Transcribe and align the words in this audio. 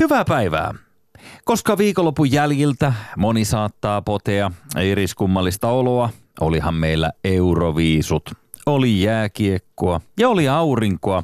Hyvää 0.00 0.24
päivää. 0.24 0.74
Koska 1.44 1.78
viikonlopun 1.78 2.32
jäljiltä 2.32 2.92
moni 3.16 3.44
saattaa 3.44 4.02
potea 4.02 4.50
eriskummallista 4.76 5.68
oloa, 5.68 6.10
olihan 6.40 6.74
meillä 6.74 7.12
euroviisut, 7.24 8.30
oli 8.66 9.02
jääkiekkoa 9.02 10.00
ja 10.18 10.28
oli 10.28 10.48
aurinkoa. 10.48 11.22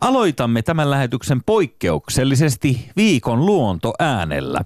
Aloitamme 0.00 0.62
tämän 0.62 0.90
lähetyksen 0.90 1.42
poikkeuksellisesti 1.46 2.90
viikon 2.96 3.46
luonto 3.46 3.92
äänellä. 3.98 4.60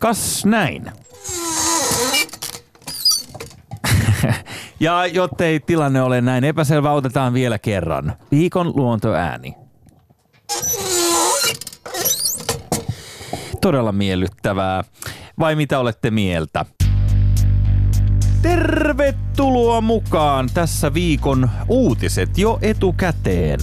Kas 0.00 0.44
näin. 0.44 0.92
ja 4.80 5.06
jottei 5.06 5.60
tilanne 5.60 6.02
ole 6.02 6.20
näin 6.20 6.44
epäselvä, 6.44 6.92
otetaan 6.92 7.34
vielä 7.34 7.58
kerran. 7.58 8.16
Viikon 8.30 8.72
luontoääni. 8.76 9.54
Todella 13.64 13.92
miellyttävää. 13.92 14.84
Vai 15.38 15.56
mitä 15.56 15.78
olette 15.78 16.10
mieltä? 16.10 16.64
Tervetuloa 18.42 19.80
mukaan 19.80 20.48
tässä 20.54 20.94
viikon 20.94 21.50
uutiset 21.68 22.38
jo 22.38 22.58
etukäteen. 22.62 23.60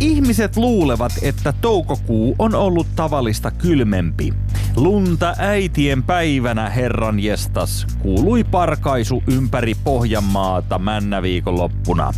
Ihmiset 0.00 0.56
luulevat, 0.56 1.12
että 1.22 1.52
toukokuu 1.60 2.36
on 2.38 2.54
ollut 2.54 2.86
tavallista 2.96 3.50
kylmempi. 3.50 4.34
Lunta 4.76 5.34
äitien 5.38 6.02
päivänä, 6.02 6.70
herran 6.70 7.20
jestas, 7.20 7.86
kuului 7.98 8.44
parkaisu 8.44 9.22
ympäri 9.26 9.74
Pohjanmaata 9.84 10.78
männä 10.78 11.22
viikonloppuna. 11.22 12.12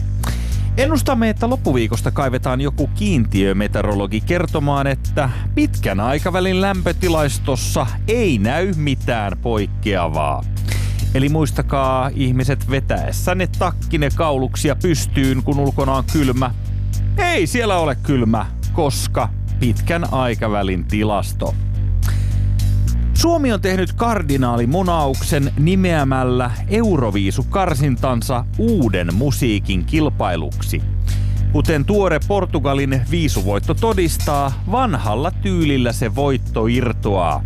Ennustamme, 0.79 1.31
että 1.31 1.51
loppuviikosta 1.51 2.11
kaivetaan 2.11 2.61
joku 2.61 2.87
kiintiömeteorologi 2.87 4.21
kertomaan, 4.21 4.87
että 4.87 5.31
pitkän 5.55 6.01
aikavälin 6.01 6.61
lämpötilaistossa 6.61 7.87
ei 8.09 8.39
näy 8.39 8.73
mitään 8.77 9.39
poikkeavaa. 9.43 10.45
Eli 11.15 11.29
muistakaa 11.29 12.11
ihmiset 12.15 12.71
vetäessänne 12.71 13.49
takkine 13.59 14.09
kauluksia 14.15 14.77
pystyyn, 14.77 15.43
kun 15.43 15.59
ulkona 15.59 15.93
on 15.93 16.05
kylmä. 16.13 16.55
Ei 17.17 17.47
siellä 17.47 17.79
ole 17.79 17.97
kylmä, 18.03 18.47
koska 18.73 19.29
pitkän 19.61 20.13
aikavälin 20.13 20.85
tilasto. 20.85 21.55
Suomi 23.21 23.53
on 23.53 23.61
tehnyt 23.61 23.93
kardinaalimunauksen 23.93 25.53
nimeämällä 25.59 26.51
Euroviisu-karsintansa 26.69 28.45
uuden 28.59 29.15
musiikin 29.15 29.85
kilpailuksi. 29.85 30.83
Kuten 31.53 31.85
tuore 31.85 32.21
Portugalin 32.29 33.03
viisuvoitto 33.11 33.75
todistaa, 33.75 34.53
vanhalla 34.73 35.31
tyylillä 35.31 35.93
se 35.93 36.15
voitto 36.15 36.67
irtoaa. 36.67 37.45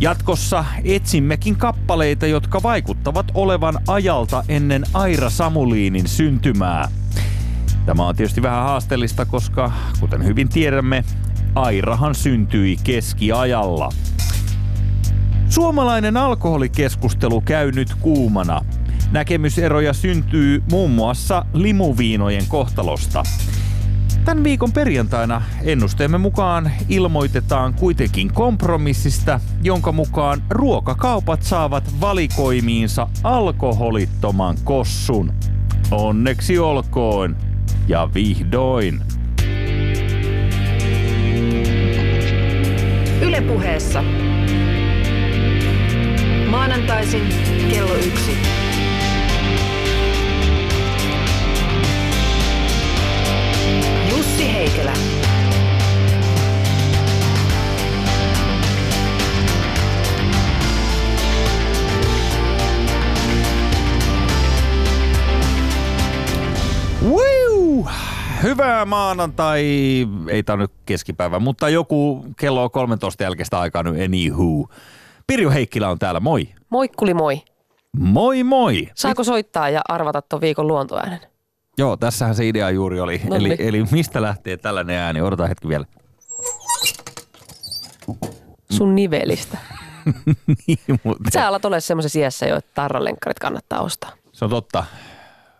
Jatkossa 0.00 0.64
etsimmekin 0.84 1.56
kappaleita, 1.56 2.26
jotka 2.26 2.62
vaikuttavat 2.62 3.26
olevan 3.34 3.78
ajalta 3.88 4.44
ennen 4.48 4.84
Aira 4.94 5.30
Samuliinin 5.30 6.08
syntymää. 6.08 6.88
Tämä 7.86 8.06
on 8.06 8.16
tietysti 8.16 8.42
vähän 8.42 8.62
haasteellista, 8.62 9.24
koska 9.24 9.72
kuten 10.00 10.24
hyvin 10.24 10.48
tiedämme, 10.48 11.04
Airahan 11.54 12.14
syntyi 12.14 12.76
keskiajalla. 12.84 13.88
Suomalainen 15.56 16.16
alkoholikeskustelu 16.16 17.40
käy 17.40 17.72
nyt 17.72 17.94
kuumana. 18.00 18.60
Näkemyseroja 19.10 19.92
syntyy 19.92 20.62
muun 20.70 20.90
muassa 20.90 21.46
limuviinojen 21.52 22.46
kohtalosta. 22.48 23.22
Tämän 24.24 24.44
viikon 24.44 24.72
perjantaina 24.72 25.42
ennusteemme 25.62 26.18
mukaan 26.18 26.70
ilmoitetaan 26.88 27.74
kuitenkin 27.74 28.32
kompromissista, 28.32 29.40
jonka 29.62 29.92
mukaan 29.92 30.42
ruokakaupat 30.50 31.42
saavat 31.42 31.84
valikoimiinsa 32.00 33.08
alkoholittoman 33.22 34.56
kossun. 34.64 35.32
Onneksi 35.90 36.58
olkoon 36.58 37.36
ja 37.88 38.08
vihdoin. 38.14 39.02
Ylepuheessa 43.20 44.04
maanantaisin 46.66 47.28
kello 47.70 47.94
yksi. 47.94 48.36
Jussi 54.10 54.52
Heikelä. 54.52 54.92
Wiu! 67.02 67.88
Hyvää 68.42 68.84
maanantai, 68.84 69.64
ei 70.28 70.42
tämä 70.42 70.56
nyt 70.56 70.72
keskipäivä, 70.86 71.38
mutta 71.38 71.68
joku 71.68 72.26
kello 72.36 72.70
13 72.70 73.22
jälkeistä 73.22 73.60
aikaa 73.60 73.82
nyt 73.82 73.94
anywho. 74.04 74.68
Pirjo 75.26 75.50
Heikkilä 75.50 75.88
on 75.88 75.98
täällä, 75.98 76.20
moi. 76.20 76.48
Moikkuli 76.70 77.14
moi. 77.14 77.42
Moi 77.98 78.44
moi. 78.44 78.88
Saako 78.94 79.24
soittaa 79.24 79.68
ja 79.70 79.80
arvata 79.88 80.22
tuon 80.22 80.40
viikon 80.40 80.66
luontoäänen? 80.66 81.20
Joo, 81.78 81.96
tässähän 81.96 82.34
se 82.34 82.48
idea 82.48 82.70
juuri 82.70 83.00
oli. 83.00 83.20
No 83.30 83.36
Eli, 83.36 83.48
niin. 83.48 83.60
eli 83.60 83.84
mistä 83.90 84.22
lähtee 84.22 84.56
tällainen 84.56 84.96
ääni? 84.96 85.20
Odota 85.22 85.46
hetki 85.46 85.68
vielä. 85.68 85.84
Sun 88.70 88.94
nivelistä. 88.94 89.58
niin, 90.66 90.78
mutta 91.04 91.30
Sä 91.32 91.48
alat 91.48 91.64
olla 91.64 91.80
semmoisessa 91.80 92.18
iässä 92.18 92.46
jo, 92.46 92.56
että 92.56 92.70
tarralenkkarit 92.74 93.38
kannattaa 93.38 93.80
ostaa. 93.80 94.12
se 94.32 94.44
on 94.44 94.50
totta. 94.50 94.84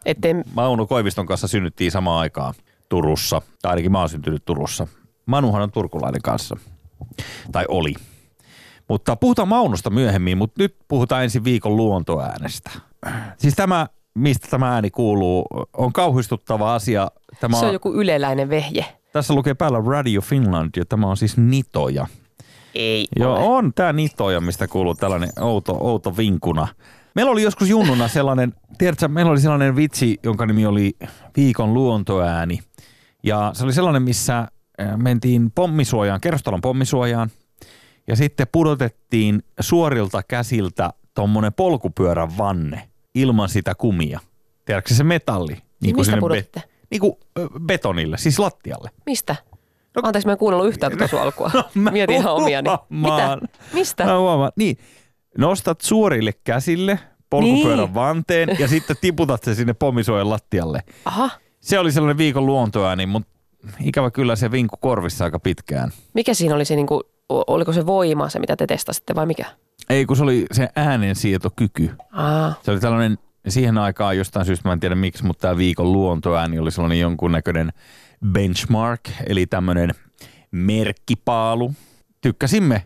Ettei, 0.05 0.35
Mauno 0.55 0.87
Koiviston 0.87 1.27
kanssa 1.27 1.49
synnyttiin 1.49 1.91
samaan 1.91 2.21
aikaan 2.21 2.55
Turussa. 2.89 3.43
Tai 3.63 3.71
ainakin 3.71 3.93
mä 3.93 3.99
oon 3.99 4.09
syntynyt 4.09 4.45
Turussa. 4.45 4.87
Manuhan 5.27 5.63
on 5.63 5.71
turkulainen 5.73 6.23
kanssa. 6.23 6.57
Tai 7.53 7.65
oli. 7.69 7.95
Mutta 8.89 9.17
puhutaan 9.17 9.49
Maunosta 9.49 9.91
myöhemmin, 9.91 10.39
mutta 10.39 10.63
nyt 10.63 10.77
puhutaan 10.89 11.23
ensin 11.23 11.45
viikon 11.45 11.77
luontoäänestä. 11.77 12.71
Siis 13.39 13.55
tämä, 13.55 13.87
mistä 14.15 14.49
tämä 14.51 14.75
ääni 14.75 14.91
kuuluu, 14.91 15.47
on 15.77 15.93
kauhistuttava 15.93 16.75
asia. 16.75 17.11
Tämä 17.41 17.61
se 17.61 17.67
on 17.67 17.73
joku 17.73 17.95
yleläinen 17.95 18.51
vehje. 18.51 18.85
Tässä 19.13 19.35
lukee 19.35 19.55
päällä 19.55 19.83
Radio 19.87 20.21
Finland 20.21 20.71
ja 20.77 20.85
tämä 20.85 21.07
on 21.07 21.17
siis 21.17 21.37
Nitoja. 21.37 22.07
Ei 22.75 23.07
Joo, 23.17 23.35
ole. 23.35 23.45
on 23.45 23.73
tämä 23.75 23.93
Nitoja, 23.93 24.41
mistä 24.41 24.69
kuuluu 24.69 24.95
tällainen 24.95 25.31
outo, 25.41 25.77
outo 25.81 26.17
vinkuna. 26.17 26.69
Meillä 27.15 27.33
oli 27.33 27.43
joskus 27.43 27.69
junnuna 27.69 28.09
sellainen, 28.09 28.55
tiedätkö, 28.79 29.09
meillä 29.09 29.33
oli 29.33 29.41
sellainen 29.41 29.77
vitsi, 29.77 30.19
jonka 30.23 30.47
nimi 30.47 30.67
oli 30.67 30.97
Viikon 31.37 31.75
luontoääni. 31.75 32.59
Ja 33.23 33.51
se 33.55 33.65
oli 33.65 33.73
sellainen, 33.73 34.03
missä 34.03 34.39
äh, 34.39 34.49
mentiin 34.97 35.51
pommisuojaan, 35.55 36.21
kerrostalon 36.21 36.61
pommisuojaan. 36.61 37.31
Ja 38.07 38.17
sitten 38.17 38.47
pudotettiin 38.53 39.43
suorilta 39.61 40.23
käsiltä 40.23 40.93
tuommoinen 41.15 41.53
polkupyörän 41.53 42.39
vanne 42.39 42.89
ilman 43.15 43.49
sitä 43.49 43.75
kumia. 43.75 44.21
Tiedätkö 44.65 44.95
se 44.95 45.05
metalli? 45.05 45.57
Niin 45.83 45.97
mistä 45.97 46.05
sinne 46.05 46.21
pudotitte? 46.21 46.63
niin 46.91 47.01
kuin 47.01 47.13
betonille, 47.61 48.19
siis 48.19 48.39
lattialle. 48.39 48.91
Mistä? 49.07 49.37
Anteeksi, 50.03 50.27
mä 50.29 50.33
en 50.33 50.39
kuunnellut 50.39 50.69
yhtään 50.69 50.93
tuota 50.99 51.09
sun 51.09 51.21
alkua. 51.21 51.51
No, 51.55 51.65
mä 51.75 51.91
Mietin 51.91 52.17
ihan 52.17 52.35
omiani. 52.35 52.69
Mitä? 52.89 53.39
Mistä? 53.73 54.05
Mä 54.05 54.19
huomaan. 54.19 54.53
Niin, 54.57 54.77
nostat 55.39 55.81
suorille 55.81 56.33
käsille 56.45 56.99
polkupyörän 57.31 57.79
Niin. 57.79 57.95
vanteen 57.95 58.57
ja 58.59 58.69
sitten 58.69 58.97
tiputat 59.01 59.43
se 59.45 59.55
sinne 59.55 59.75
pommisuojan 59.75 60.31
lattialle. 60.31 60.83
Aha. 61.05 61.31
Se 61.61 61.79
oli 61.79 61.93
sellainen 61.93 62.19
viikon 62.19 62.47
luontoääni, 62.47 63.07
mutta 63.07 63.31
ikävä 63.81 64.11
kyllä 64.11 64.37
se 64.37 64.51
vinkku 64.51 64.77
korvissa 64.81 65.25
aika 65.25 65.39
pitkään. 65.39 65.91
Mikä 66.15 66.35
siinä 66.35 66.55
oli 66.55 66.65
se, 66.65 66.77
niinku, 66.77 67.03
oliko 67.29 67.73
se 67.73 67.87
voima 67.87 68.29
se, 68.29 68.39
mitä 68.39 68.57
te 68.57 68.67
testasitte 68.67 69.15
vai 69.15 69.27
mikä? 69.27 69.45
Ei, 69.91 70.07
kun 70.07 70.17
se 70.17 70.23
oli 70.23 70.47
se 70.53 70.69
äänensietokyky. 70.77 71.91
Aa, 72.13 72.55
Se 72.63 72.71
oli 72.71 72.81
tällainen 72.81 73.19
siihen 73.49 73.79
aikaan 73.79 74.17
jostain 74.19 74.47
syystä, 74.47 74.69
mä 74.69 74.73
en 74.73 74.81
tiedä 74.81 74.95
miksi, 74.95 75.25
mutta 75.25 75.41
tämä 75.41 75.57
viikon 75.57 75.93
luontoääni 75.93 76.59
oli 76.59 76.71
sellainen 76.71 77.01
jonkunnäköinen 77.01 77.73
benchmark, 78.33 79.01
eli 79.27 79.47
tämmöinen 79.47 79.91
merkkipaalu. 80.51 81.73
Tykkäsimme 82.21 82.83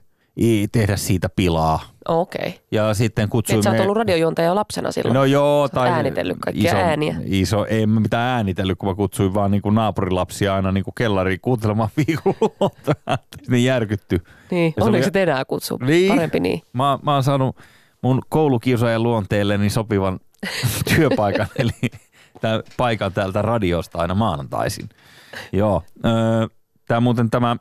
tehdä 0.72 0.96
siitä 0.96 1.28
pilaa. 1.36 1.80
okei. 2.08 2.48
Okay. 2.48 2.52
Ja 2.70 2.94
sitten 2.94 3.24
Et 3.24 3.30
kutsuimme... 3.30 3.62
sä 3.62 3.70
oot 3.70 3.80
ollut 3.80 3.96
radiojuontaja 3.96 4.48
jo 4.48 4.54
lapsena 4.54 4.92
silloin. 4.92 5.14
No 5.14 5.24
joo, 5.24 5.68
tai 5.68 5.88
äänitellyt 5.90 6.36
kaikkia 6.40 6.70
iso, 6.70 6.76
ääniä. 6.80 7.16
Iso, 7.24 7.64
ei 7.66 7.86
mä 7.86 8.00
mitään 8.00 8.28
äänitellyt, 8.36 8.78
kun 8.78 8.88
mä 8.88 8.94
kutsuin 8.94 9.34
vaan 9.34 9.50
niin 9.50 9.62
kuin 9.62 9.74
naapurilapsia 9.74 10.54
aina 10.54 10.72
niin 10.72 10.84
kuin 10.84 10.94
kellariin 10.94 11.40
kuuntelemaan 11.42 11.88
viikon 11.96 12.34
luontoääntä. 12.40 13.36
Ne 13.48 13.58
järkytty. 13.58 14.20
Niin, 14.50 14.74
Ja 14.76 14.82
se 14.82 14.86
onneksi 14.86 15.10
oli- 15.14 15.22
enää 15.22 15.44
kutsu. 15.44 15.76
Niin. 15.86 16.12
Parempi 16.14 16.40
niin. 16.40 16.62
Mä, 16.72 16.98
mä 17.02 17.14
oon 17.14 17.22
saanut 17.22 17.56
mun 18.02 18.22
koulukiusaajan 18.28 19.02
luonteelleni 19.02 19.70
sopivan 19.70 20.20
työpaikan, 20.94 21.46
eli 21.58 21.70
tämän 22.40 22.62
paikan 22.76 23.12
täältä 23.12 23.42
radiosta 23.42 23.98
aina 23.98 24.14
maanantaisin. 24.14 24.88
Joo. 25.52 25.82
Öö, 26.04 26.12
tämä 26.88 27.00
muuten 27.00 27.30
tämä, 27.30 27.56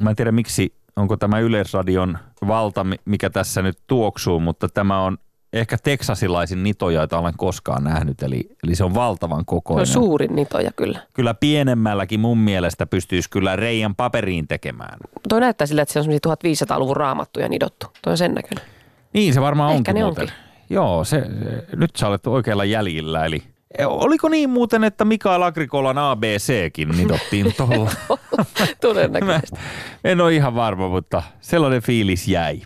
mä 0.00 0.10
en 0.10 0.16
tiedä 0.16 0.32
miksi 0.32 0.74
onko 0.96 1.16
tämä 1.16 1.38
Yleisradion 1.38 2.18
valta, 2.46 2.84
mi- 2.84 2.96
mikä 3.04 3.30
tässä 3.30 3.62
nyt 3.62 3.78
tuoksuu, 3.86 4.40
mutta 4.40 4.68
tämä 4.68 5.00
on 5.02 5.18
ehkä 5.52 5.76
teksasilaisin 5.82 6.62
nitoja, 6.62 6.98
joita 7.00 7.18
olen 7.18 7.34
koskaan 7.36 7.84
nähnyt, 7.84 8.22
eli, 8.22 8.48
eli 8.64 8.74
se 8.74 8.84
on 8.84 8.94
valtavan 8.94 9.36
Se 9.36 9.40
on 9.40 9.44
kokoinen. 9.44 9.86
suurin 9.86 10.36
nitoja 10.36 10.70
kyllä. 10.76 10.98
kyllä 11.14 11.34
pienemmälläkin 11.34 12.20
mun 12.20 12.38
mielestä 12.38 12.86
pystyisi 12.86 13.30
kyllä 13.30 13.56
reijän 13.56 13.94
paperiin 13.94 14.48
tekemään. 14.48 14.98
Toi 15.28 15.40
näyttää 15.40 15.66
siltä, 15.66 15.82
että 15.82 15.92
se 15.92 15.98
on 15.98 16.04
semmoisia 16.04 16.74
1500-luvun 16.76 16.96
raamattuja 16.96 17.48
nidottu. 17.48 17.86
Toi 18.02 18.10
on 18.10 18.18
sen 18.18 18.34
näköinen. 18.34 18.64
Niin 19.12 19.34
se 19.34 19.40
varmaan 19.40 19.70
Ehkä 19.70 19.76
onkin 19.78 19.94
ne 19.94 20.02
muuten. 20.04 20.22
onkin. 20.22 20.36
Joo, 20.70 21.04
se, 21.04 21.20
se, 21.20 21.76
nyt 21.76 21.90
sä 21.96 22.08
olet 22.08 22.26
oikealla 22.26 22.64
jäljillä. 22.64 23.24
Eli 23.24 23.42
oliko 23.78 24.28
niin 24.28 24.50
muuten, 24.50 24.84
että 24.84 25.04
Mikael 25.04 25.42
Agrikolan 25.42 25.98
ABCkin 25.98 26.88
nidottiin 26.88 27.54
tuolla? 27.56 27.90
Mä 28.38 28.66
Todennäköisesti. 28.80 29.56
en 30.04 30.20
ole 30.20 30.34
ihan 30.34 30.54
varma, 30.54 30.88
mutta 30.88 31.22
sellainen 31.40 31.82
fiilis 31.82 32.28
jäi. 32.28 32.62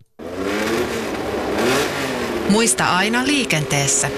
Muista 2.51 2.97
aina 2.97 3.27
liikenteessä. 3.27 4.11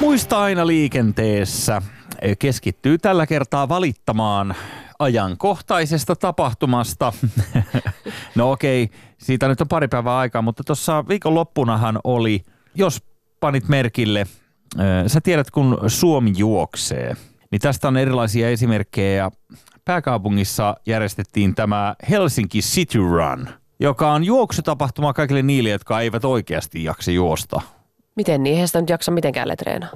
Muista 0.00 0.42
aina 0.42 0.66
liikenteessä 0.66 1.82
e, 2.22 2.36
keskittyy 2.36 2.98
tällä 2.98 3.26
kertaa 3.26 3.68
valittamaan 3.68 4.54
ajankohtaisesta 4.98 6.16
tapahtumasta. 6.16 7.12
no 8.34 8.50
okei, 8.52 8.90
siitä 9.18 9.48
nyt 9.48 9.60
on 9.60 9.68
pari 9.68 9.88
päivää 9.88 10.18
aikaa, 10.18 10.42
mutta 10.42 10.64
tuossa 10.64 11.04
viikonloppunahan 11.08 11.98
oli, 12.04 12.42
jos 12.74 13.02
panit 13.40 13.68
merkille, 13.68 14.26
sä 15.06 15.20
tiedät 15.20 15.50
kun 15.50 15.78
Suomi 15.86 16.32
juoksee, 16.36 17.16
niin 17.50 17.60
tästä 17.60 17.88
on 17.88 17.96
erilaisia 17.96 18.48
esimerkkejä 18.50 19.30
pääkaupungissa 19.84 20.76
järjestettiin 20.86 21.54
tämä 21.54 21.94
Helsinki 22.10 22.60
City 22.60 22.98
Run, 22.98 23.48
joka 23.80 24.12
on 24.12 24.24
juoksutapahtuma 24.24 25.12
kaikille 25.12 25.42
niille, 25.42 25.70
jotka 25.70 26.00
eivät 26.00 26.24
oikeasti 26.24 26.84
jaksa 26.84 27.10
juosta. 27.10 27.60
Miten 28.16 28.42
niin? 28.42 28.52
Eihän 28.52 28.68
sitä 28.68 28.80
nyt 28.80 28.90
jaksa 28.90 29.10
mitenkään 29.10 29.48
letreenaa. 29.48 29.90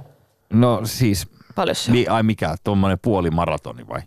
No 0.52 0.80
siis 0.84 1.28
Paljon 1.54 1.76
se 1.76 1.90
on? 1.90 1.94
niin, 1.94 2.10
ai 2.10 2.22
mikä, 2.22 2.56
tuommoinen 2.64 2.98
puoli 3.02 3.30
maratoni 3.30 3.88
vai? 3.88 4.00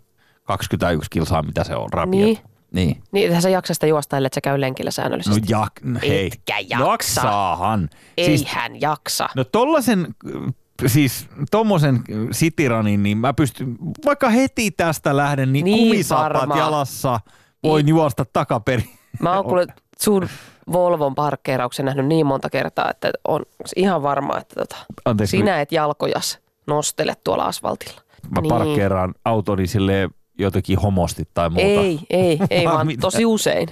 21 0.43 1.09
kilsaa, 1.09 1.43
mitä 1.43 1.63
se 1.63 1.75
on, 1.75 1.93
rapiat. 1.93 2.11
Niin. 2.25 2.37
Niin. 2.71 3.03
Niin, 3.11 3.27
eihän 3.27 3.41
sä 3.41 3.49
jaksa 3.49 3.73
sitä 3.73 3.87
juosta, 3.87 4.17
ellei 4.17 4.29
sä 4.35 4.41
käy 4.41 4.61
lenkillä 4.61 4.87
No 4.87 4.91
säännöllisesti. 4.91 5.41
jak, 5.49 5.71
no 5.83 5.99
hei. 6.01 6.27
Etkä 6.27 6.59
jaksa. 6.59 6.85
Jaksaahan. 6.89 7.89
Ei 8.17 8.25
Siis, 8.25 8.45
hän 8.45 8.81
jaksa. 8.81 9.29
no 9.35 9.43
tollasen, 9.43 10.07
siis 10.87 11.27
tommosen 11.51 11.99
sitiranin, 12.31 13.03
niin 13.03 13.17
mä 13.17 13.33
pystyn, 13.33 13.75
vaikka 14.05 14.29
heti 14.29 14.71
tästä 14.71 15.17
lähden, 15.17 15.53
niin, 15.53 15.63
Niin 15.65 15.87
kumisapat 15.89 16.33
varmaan. 16.33 16.59
jalassa 16.59 17.19
voin 17.63 17.87
juosta 17.87 18.25
takaperin. 18.33 18.89
Mä 19.19 19.35
oon 19.35 19.43
kuule 19.49 19.67
sun 19.99 20.27
Volvon 20.71 21.15
parkkeerauksen 21.15 21.85
nähnyt 21.85 22.05
niin 22.05 22.25
monta 22.25 22.49
kertaa, 22.49 22.89
että 22.91 23.11
on 23.27 23.41
ihan 23.75 24.03
varma, 24.03 24.37
että 24.37 24.55
tota, 24.55 24.75
Anteeksi, 25.05 25.37
sinä 25.37 25.61
et 25.61 25.71
jalkojas 25.71 26.39
nostele 26.67 27.13
tuolla 27.23 27.45
asfaltilla. 27.45 28.01
mä 28.35 28.41
Niin. 28.41 28.49
parkkeeraan 28.49 29.13
autoni 29.25 29.67
silleen 29.67 30.09
jotenkin 30.37 30.79
homosti 30.79 31.23
tai 31.33 31.49
muuta. 31.49 31.65
Ei, 31.67 31.99
ei, 32.09 32.39
ei, 32.49 32.65
Vaan 32.67 32.75
vaan 32.87 32.97
tosi 33.01 33.25
usein 33.25 33.67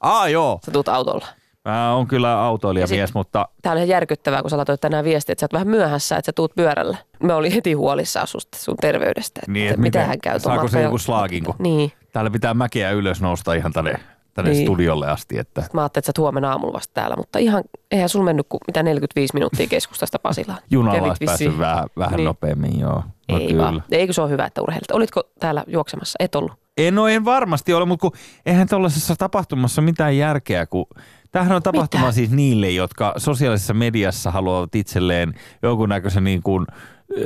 Aa 0.00 0.28
joo, 0.36 0.60
sä 0.66 0.70
tuut 0.70 0.88
autolla. 0.88 1.26
mä 1.64 1.94
oon 1.94 2.06
kyllä 2.06 2.40
autoilijamies, 2.42 3.08
sit- 3.08 3.14
mutta 3.14 3.48
Tää 3.62 3.72
on 3.72 3.78
ihan 3.78 3.88
järkyttävää, 3.88 4.40
kun 4.42 4.50
sä 4.50 4.56
laitoit 4.56 4.80
tänään 4.80 5.04
viestiä, 5.04 5.32
että 5.32 5.40
sä 5.40 5.44
oot 5.44 5.52
vähän 5.52 5.68
myöhässä, 5.68 6.16
että 6.16 6.26
sä 6.26 6.32
tuut 6.32 6.54
pyörällä. 6.56 6.96
Me 7.22 7.34
oli 7.34 7.54
heti 7.54 7.72
huolissaan 7.72 8.26
susta, 8.26 8.58
sun 8.58 8.76
terveydestä. 8.80 9.40
Että 9.40 9.52
Niin, 9.52 9.68
että 9.68 9.80
mitä 9.80 9.98
miten- 9.98 10.08
hän 10.08 10.20
käy 10.20 10.40
saako 10.40 10.68
se 10.68 10.82
joku 10.82 10.98
slaakin, 10.98 11.44
kun- 11.44 11.54
Niin. 11.58 11.92
täällä 12.12 12.30
pitää 12.30 12.54
mäkeä 12.54 12.90
ylös 12.90 13.20
nousta 13.20 13.54
ihan 13.54 13.72
tänne, 13.72 13.94
tänne 14.34 14.50
Niin. 14.50 14.66
studiolle 14.66 15.06
asti. 15.10 15.38
Että 15.38 15.62
Mä 15.72 15.80
ajattelin, 15.80 16.02
että 16.02 16.12
sä 16.16 16.22
huomenna 16.22 16.50
aamulla 16.50 16.72
vasta 16.72 16.94
täällä, 16.94 17.16
mutta 17.16 17.38
ihan, 17.38 17.64
eihän 17.90 18.08
sulla 18.08 18.24
mennyt 18.24 18.46
kuin 18.48 18.60
mitä 18.66 18.82
45 18.82 19.34
minuuttia 19.34 19.66
keskustasta 19.66 20.18
Pasilaan. 20.18 20.58
junalla 20.70 21.02
olisi 21.08 21.24
päässyt 21.24 21.58
vähän, 21.58 21.84
vähän 21.98 22.16
Niin. 22.16 22.24
nopeammin, 22.24 22.80
joo. 22.80 23.02
No 23.28 23.38
Ei 23.38 23.46
kyllä. 23.46 23.62
vaan. 23.62 23.82
Eikö 23.90 24.12
se 24.12 24.20
ole 24.22 24.30
hyvä, 24.30 24.46
että 24.46 24.62
urheilit? 24.62 24.90
Olitko 24.90 25.22
täällä 25.40 25.64
juoksemassa? 25.66 26.16
Et 26.20 26.34
ollut. 26.34 26.52
En, 26.76 26.94
no 26.94 27.08
en 27.08 27.24
varmasti 27.24 27.74
ole, 27.74 27.84
mutta 27.84 28.00
kun 28.02 28.12
eihän 28.46 28.68
tuollaisessa 28.68 29.16
tapahtumassa 29.16 29.82
mitään 29.82 30.16
järkeä, 30.16 30.66
kun 30.66 30.86
tämähän 31.32 31.56
on 31.56 31.62
tapahtuma 31.62 32.02
Mitä? 32.04 32.12
siis 32.14 32.30
niille, 32.30 32.70
jotka 32.70 33.14
sosiaalisessa 33.16 33.74
mediassa 33.74 34.30
haluavat 34.30 34.74
itselleen 34.74 35.34
jonkunnäköisen 35.62 36.24
niin 36.24 36.42
kuin 36.42 36.66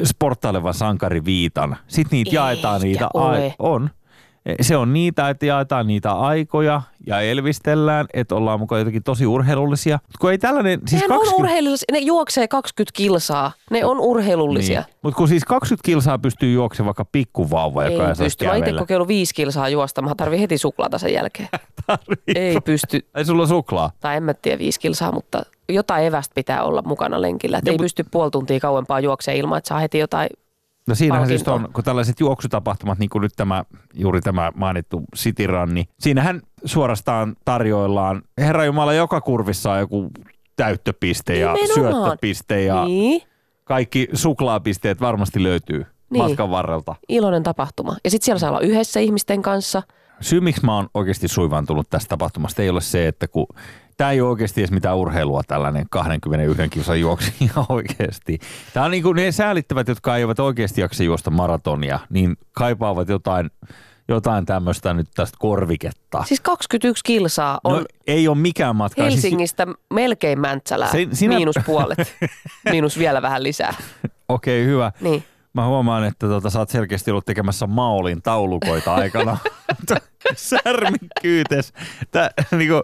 sporttailevan 0.05 0.75
sankariviitan. 0.75 1.77
Sitten 1.87 2.17
niitä 2.17 2.29
Eikä 2.29 2.37
jaetaan 2.41 2.81
niitä. 2.81 3.09
ole. 3.15 3.55
on. 3.59 3.91
Se 4.61 4.77
on 4.77 4.93
niitä, 4.93 5.29
että 5.29 5.47
jaetaan 5.47 5.87
niitä 5.87 6.13
aikoja 6.13 6.83
ja 7.07 7.21
elvistellään, 7.21 8.07
että 8.15 8.35
ollaan 8.35 8.61
mukaan 8.61 8.79
jotenkin 8.79 9.03
tosi 9.03 9.27
urheilullisia. 9.27 9.99
Mut 10.07 10.17
kun 10.21 10.31
ei 10.31 10.39
tällainen, 10.39 10.81
siis 10.87 10.93
Nehän 11.03 11.09
20, 11.09 11.37
on 11.37 11.41
urheilullisia. 11.45 11.87
Ne 11.93 11.99
juoksee 11.99 12.49
20 12.49 12.97
kilsaa. 12.97 13.53
Ne 13.71 13.85
on 13.85 14.01
urheilullisia. 14.01 14.81
Niin. 14.81 14.95
Mutta 15.03 15.17
kun 15.17 15.29
siis 15.29 15.45
20 15.45 15.87
kilsaa 15.87 16.19
pystyy 16.19 16.53
juoksemaan 16.53 16.87
vaikka 16.87 17.05
pikkuvauva, 17.05 17.85
joka 17.85 18.03
ei 18.05 18.09
Ei 18.09 18.15
saa 18.17 18.25
pysty. 18.25 18.47
Mä 18.47 18.57
itse 18.57 18.73
kokeillut 18.73 19.09
viisi 19.09 19.35
kilsaa 19.35 19.69
juosta. 19.69 20.03
Mä 20.03 20.15
tarvii 20.17 20.41
heti 20.41 20.59
suklaata 20.59 20.99
sen 20.99 21.13
jälkeen. 21.13 21.49
Ei 22.37 22.61
pysty. 22.61 23.07
Ei 23.15 23.25
sulla 23.25 23.47
suklaa. 23.47 23.91
Tai 24.01 24.17
en 24.17 24.23
mä 24.23 24.35
tiedä 24.35 24.59
viisi 24.59 24.81
kilsaa, 24.81 25.13
mutta 25.13 25.43
jotain 25.69 26.05
evästä 26.05 26.35
pitää 26.35 26.63
olla 26.65 26.83
mukana 26.83 27.23
lenkillä. 27.23 27.59
Et 27.59 27.65
No, 27.65 27.71
ei 27.73 27.75
mut- 27.79 27.83
pysty 27.85 28.05
puoli 28.11 28.31
tuntia 28.31 28.61
kauempaa 28.61 29.01
juoksemaan 29.01 29.39
ilman, 29.39 29.59
että 29.59 29.69
saa 29.69 29.79
heti 29.79 29.99
jotain. 29.99 30.29
No 30.89 30.95
siinähän 30.95 31.27
siis 31.29 31.43
palkintoa. 31.45 31.69
on, 31.69 31.73
kun 31.73 31.85
tällaiset 31.85 32.21
juoksutapahtumat, 32.21 32.99
niin 32.99 33.11
kuin 33.11 33.23
nyt 33.23 33.33
tämä, 33.37 33.65
juuri 33.95 34.21
tämä 34.21 34.53
mainittu 34.55 35.03
City 35.17 35.47
Run, 35.47 35.75
niin 35.75 35.87
siinähän 36.01 36.43
suorastaan 36.65 37.37
tarjoillaan, 37.45 38.23
Herra 38.39 38.65
Jumala, 38.65 38.93
joka 38.93 39.21
kurvissa 39.21 39.73
on 39.73 39.79
joku 39.79 40.11
täyttöpiste 40.57 41.39
ja 41.39 41.53
Nimenomaan. 41.53 42.05
syöttöpiste 42.05 42.63
ja 42.65 42.85
Niin. 42.85 43.23
kaikki 43.65 44.09
suklaapisteet 44.13 45.01
varmasti 45.01 45.43
löytyy 45.43 45.87
Niin. 46.11 46.23
matkan 46.25 46.51
varrelta. 46.51 46.95
Iloinen 47.09 47.43
tapahtuma. 47.43 47.97
Ja 48.05 48.11
sitten 48.11 48.25
siellä 48.25 48.39
saa 48.39 48.51
olla 48.51 48.61
yhdessä 48.61 49.01
ihmisten 49.01 49.43
kanssa. 49.43 49.83
Syy, 50.21 50.41
miksi 50.41 50.65
mä 50.67 50.75
oon 50.77 50.89
oikeasti 50.95 51.29
suivaantunut 51.29 51.91
tästä 51.91 52.09
tapahtumasta, 52.09 52.63
ei 52.63 52.71
ole 52.71 52.81
se, 52.81 53.09
että 53.09 53.29
kun 53.29 53.47
tämä 53.99 54.11
ei 54.11 54.21
ole 54.21 54.31
oikeasti 54.31 54.61
edes 54.61 54.71
mitään 54.71 54.97
urheilua 54.97 55.43
tällainen 55.47 55.87
21 55.91 56.69
kilsan 56.69 57.01
juoksu 57.01 57.31
ihan 57.41 57.67
oikeasti. 57.69 58.39
Tämä 58.75 58.87
on 58.87 58.91
niin 58.91 59.03
kuin 59.03 59.17
ne 59.17 59.33
säälittävät, 59.33 59.89
jotka 59.89 60.17
eivät 60.17 60.41
oikeasti 60.41 60.81
jaksa 60.81 61.03
juosta 61.03 61.31
maratonia, 61.31 61.99
niin 62.11 62.37
kaipaavat 62.53 63.09
jotain, 63.09 63.51
jotain 64.09 64.47
tämmöistä 64.47 64.95
nyt 64.95 65.07
tästä 65.15 65.37
korviketta. 65.41 66.25
Siis 66.27 66.41
21 66.41 67.05
kilsaa 67.05 67.61
on 67.65 67.79
no, 67.79 67.85
ei 68.07 68.29
ole 68.29 68.37
mikään 68.39 68.77
matka. 68.77 69.03
Helsingistä 69.03 69.67
melkein 69.95 70.41
Mäntsälään. 70.41 70.93
Se- 70.93 71.09
sinä- 71.13 71.37
Miinus 71.37 71.57
puolet. 71.67 71.99
Miinus 72.71 72.99
vielä 72.99 73.23
vähän 73.23 73.43
lisää. 73.43 73.73
Siis, 73.73 74.13
Okei, 74.29 74.63
okay, 74.63 74.73
hyvä. 74.73 74.93
Niin. 75.01 75.25
Mä 75.59 75.67
huomaan, 75.67 76.05
että 76.05 76.29
tota, 76.29 76.51
sä 76.51 76.59
oot 76.59 76.69
selkeästi 76.69 77.11
ollut 77.11 77.27
tekemässä 77.27 77.67
Maolin 77.67 78.23
taulukoita 78.23 78.95
aikana. 78.95 79.39
Särmikkyytes. 80.37 81.73
Tää, 82.11 82.31
niinku, 82.53 82.83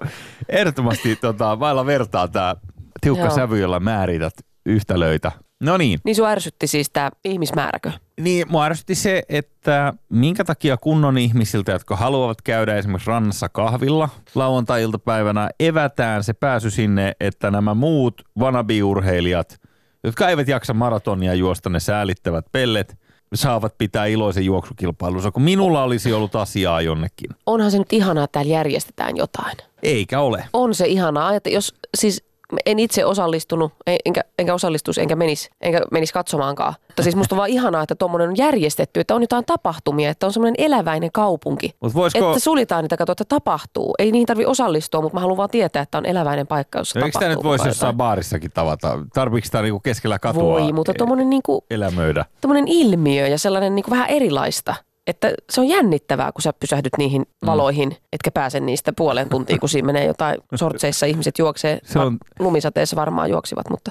ehdottomasti 0.48 1.16
tota, 1.16 1.60
vailla 1.60 1.86
vertaa 1.86 2.28
tämä 2.28 2.56
tiukka 3.00 3.24
Joo. 3.24 3.34
sävy, 3.34 3.58
jolla 3.58 3.80
määrität 3.80 4.34
yhtälöitä. 4.66 5.32
No 5.60 5.76
niin. 5.76 6.00
Niin 6.04 6.16
sun 6.16 6.28
ärsytti 6.28 6.66
siis 6.66 6.90
tämä 6.90 7.10
ihmismääräkö? 7.24 7.92
Niin, 8.20 8.46
mua 8.50 8.64
ärsytti 8.64 8.94
se, 8.94 9.22
että 9.28 9.92
minkä 10.08 10.44
takia 10.44 10.76
kunnon 10.76 11.18
ihmisiltä, 11.18 11.72
jotka 11.72 11.96
haluavat 11.96 12.42
käydä 12.42 12.76
esimerkiksi 12.76 13.10
rannassa 13.10 13.48
kahvilla 13.48 14.08
lauantai-iltapäivänä, 14.34 15.50
evätään 15.60 16.24
se 16.24 16.32
pääsy 16.32 16.70
sinne, 16.70 17.12
että 17.20 17.50
nämä 17.50 17.74
muut 17.74 18.22
wannabe-urheilijat, 18.38 19.60
jotka 20.04 20.28
eivät 20.28 20.48
jaksa 20.48 20.74
maratonia 20.74 21.34
juosta, 21.34 21.70
ne 21.70 21.80
säälittävät 21.80 22.46
pellet, 22.52 22.96
saavat 23.34 23.78
pitää 23.78 24.06
iloisen 24.06 24.44
juoksukilpailunsa, 24.44 25.30
kun 25.30 25.42
minulla 25.42 25.82
olisi 25.82 26.12
ollut 26.12 26.36
asiaa 26.36 26.80
jonnekin. 26.80 27.30
Onhan 27.46 27.70
se 27.70 27.78
nyt 27.78 27.92
ihanaa, 27.92 28.24
että 28.24 28.32
täällä 28.32 28.52
järjestetään 28.52 29.16
jotain. 29.16 29.56
Eikä 29.82 30.20
ole. 30.20 30.44
On 30.52 30.74
se 30.74 30.86
ihanaa. 30.86 31.28
Ajat, 31.28 31.46
jos 31.46 31.74
siis 31.96 32.24
en 32.66 32.78
itse 32.78 33.04
osallistunut, 33.04 33.72
en- 33.86 33.98
enkä, 34.04 34.20
enkä 34.38 34.54
osallistuisi, 34.54 35.00
enkä 35.00 35.16
menisi, 35.16 35.50
enkä 35.60 35.80
menisi 35.90 36.12
katsomaankaan. 36.12 36.74
Mutta 36.88 37.02
siis 37.02 37.16
musta 37.16 37.34
on 37.34 37.36
vaan 37.36 37.50
ihanaa, 37.50 37.82
että 37.82 37.94
tuommoinen 37.94 38.28
on 38.28 38.36
järjestetty, 38.36 39.00
että 39.00 39.14
on 39.14 39.22
jotain 39.22 39.44
tapahtumia, 39.44 40.10
että 40.10 40.26
on 40.26 40.32
semmoinen 40.32 40.54
eläväinen 40.58 41.12
kaupunki. 41.12 41.74
Mut 41.80 41.94
voisiko- 41.94 42.28
Että 42.28 42.40
suljetaan 42.40 42.84
niitä, 42.84 42.96
katsoa, 42.96 43.12
että 43.12 43.24
tapahtuu. 43.24 43.94
Ei 43.98 44.12
niin 44.12 44.26
tarvi 44.26 44.46
osallistua, 44.46 45.00
mutta 45.00 45.14
mä 45.16 45.20
haluan 45.20 45.36
vaan 45.36 45.50
tietää, 45.50 45.82
että 45.82 45.98
on 45.98 46.06
eläväinen 46.06 46.46
paikka, 46.46 46.78
jossa 46.78 47.00
No, 47.00 47.06
eikö 47.06 47.12
tapahtuu. 47.12 47.28
tämä 47.28 47.34
nyt 47.36 47.44
voisi 47.44 47.68
jossain 47.68 47.96
baarissakin 47.96 48.50
tavata? 48.54 48.98
Tarviiko 49.14 49.48
tämä 49.50 49.62
niinku 49.62 49.80
keskellä 49.80 50.18
katua 50.18 50.42
Voi, 50.42 50.72
mutta 50.72 50.94
tuommoinen 50.94 51.30
niinku, 51.30 51.64
elämöidä? 51.70 52.24
tommonen 52.40 52.68
ilmiö 52.68 53.28
ja 53.28 53.38
sellainen 53.38 53.74
niinku 53.74 53.90
vähän 53.90 54.08
erilaista. 54.08 54.74
Että 55.06 55.32
se 55.50 55.60
on 55.60 55.68
jännittävää, 55.68 56.32
kun 56.32 56.42
sä 56.42 56.52
pysähdyt 56.52 56.92
niihin 56.98 57.26
valoihin, 57.46 57.96
etkä 58.12 58.30
pääse 58.30 58.60
niistä 58.60 58.92
puoleen 58.96 59.28
tuntiin, 59.28 59.60
kun 59.60 59.68
siinä 59.68 59.86
menee 59.86 60.04
jotain 60.04 60.38
sortseissa 60.54 61.06
ihmiset 61.06 61.38
juoksee. 61.38 61.78
Se 61.84 61.98
on- 61.98 62.18
Lumisateessa 62.38 62.96
varmaan 62.96 63.30
juoksivat, 63.30 63.70
mutta 63.70 63.90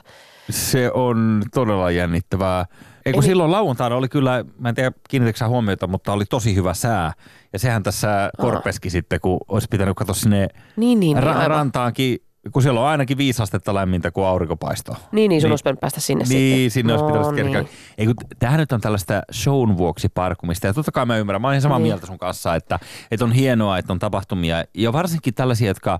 Se 0.50 0.92
on 0.94 1.44
todella 1.54 1.92
jännittävää. 1.92 2.66
Ei 3.06 3.14
kun 3.14 3.24
Eli- 3.24 3.28
silloin 3.28 3.52
lauantaina 3.52 3.96
oli 3.96 4.10
kyllä, 4.10 4.46
mä 4.60 4.70
en 4.70 4.76
tiedä 4.76 4.92
kiinnitätkö 5.10 5.38
sä 5.38 5.48
huomiota, 5.48 5.88
mutta 5.88 6.14
oli 6.14 6.26
tosi 6.26 6.56
hyvä 6.56 6.74
sää. 6.74 7.14
Ja 7.54 7.60
sehän 7.60 7.84
tässä 7.84 8.30
korpeski 8.42 8.90
sitten, 8.90 9.20
kun 9.22 9.40
olisi 9.48 9.68
pitänyt 9.72 9.96
katsoa 9.98 10.14
sinne 10.16 10.38
niin, 10.38 11.00
niin, 11.00 11.00
niin, 11.00 11.18
ra- 11.18 11.28
aivan. 11.28 11.48
rantaankin, 11.48 12.18
kun 12.52 12.62
siellä 12.62 12.80
on 12.82 12.88
ainakin 12.88 13.18
viisi 13.18 13.44
astetta 13.44 13.74
lämmintä, 13.74 14.12
kun 14.12 14.26
aurinko 14.26 14.56
paistoo. 14.56 14.96
niin, 15.12 15.30
niin 15.30 15.42
sun 15.42 15.48
Niin. 15.48 15.52
olisi 15.52 15.64
pitänyt 15.64 15.80
päästä 15.80 16.02
sinne 16.02 16.24
Niin, 16.30 16.56
sitten. 16.58 16.72
sinne 16.72 16.94
olisi 16.94 17.06
pitänyt 17.06 17.28
No 17.28 17.34
kerkaa. 17.34 17.62
niin. 17.62 17.70
Ei 17.98 18.06
kun 18.06 18.16
tämähän 18.40 18.60
nyt 18.60 18.72
on 18.72 18.82
tällaista 18.82 19.22
shown 19.34 19.78
vuoksi 19.78 20.10
parkumista. 20.10 20.68
Ja 20.68 20.74
totta 20.74 20.92
kai 20.92 21.06
mä 21.06 21.18
ymmärrän, 21.18 21.42
mä 21.42 21.48
olen 21.48 21.56
ihan 21.56 21.62
samaa 21.62 21.80
Niin. 21.80 21.88
mieltä 21.88 22.06
sun 22.06 22.18
kanssa, 22.18 22.56
että, 22.56 22.80
että 23.12 23.26
on 23.26 23.32
hienoa, 23.32 23.78
että 23.78 23.94
on 23.94 24.00
tapahtumia. 24.00 24.64
Ja 24.74 24.94
varsinkin 24.94 25.34
tällaisia, 25.34 25.68
jotka 25.68 26.00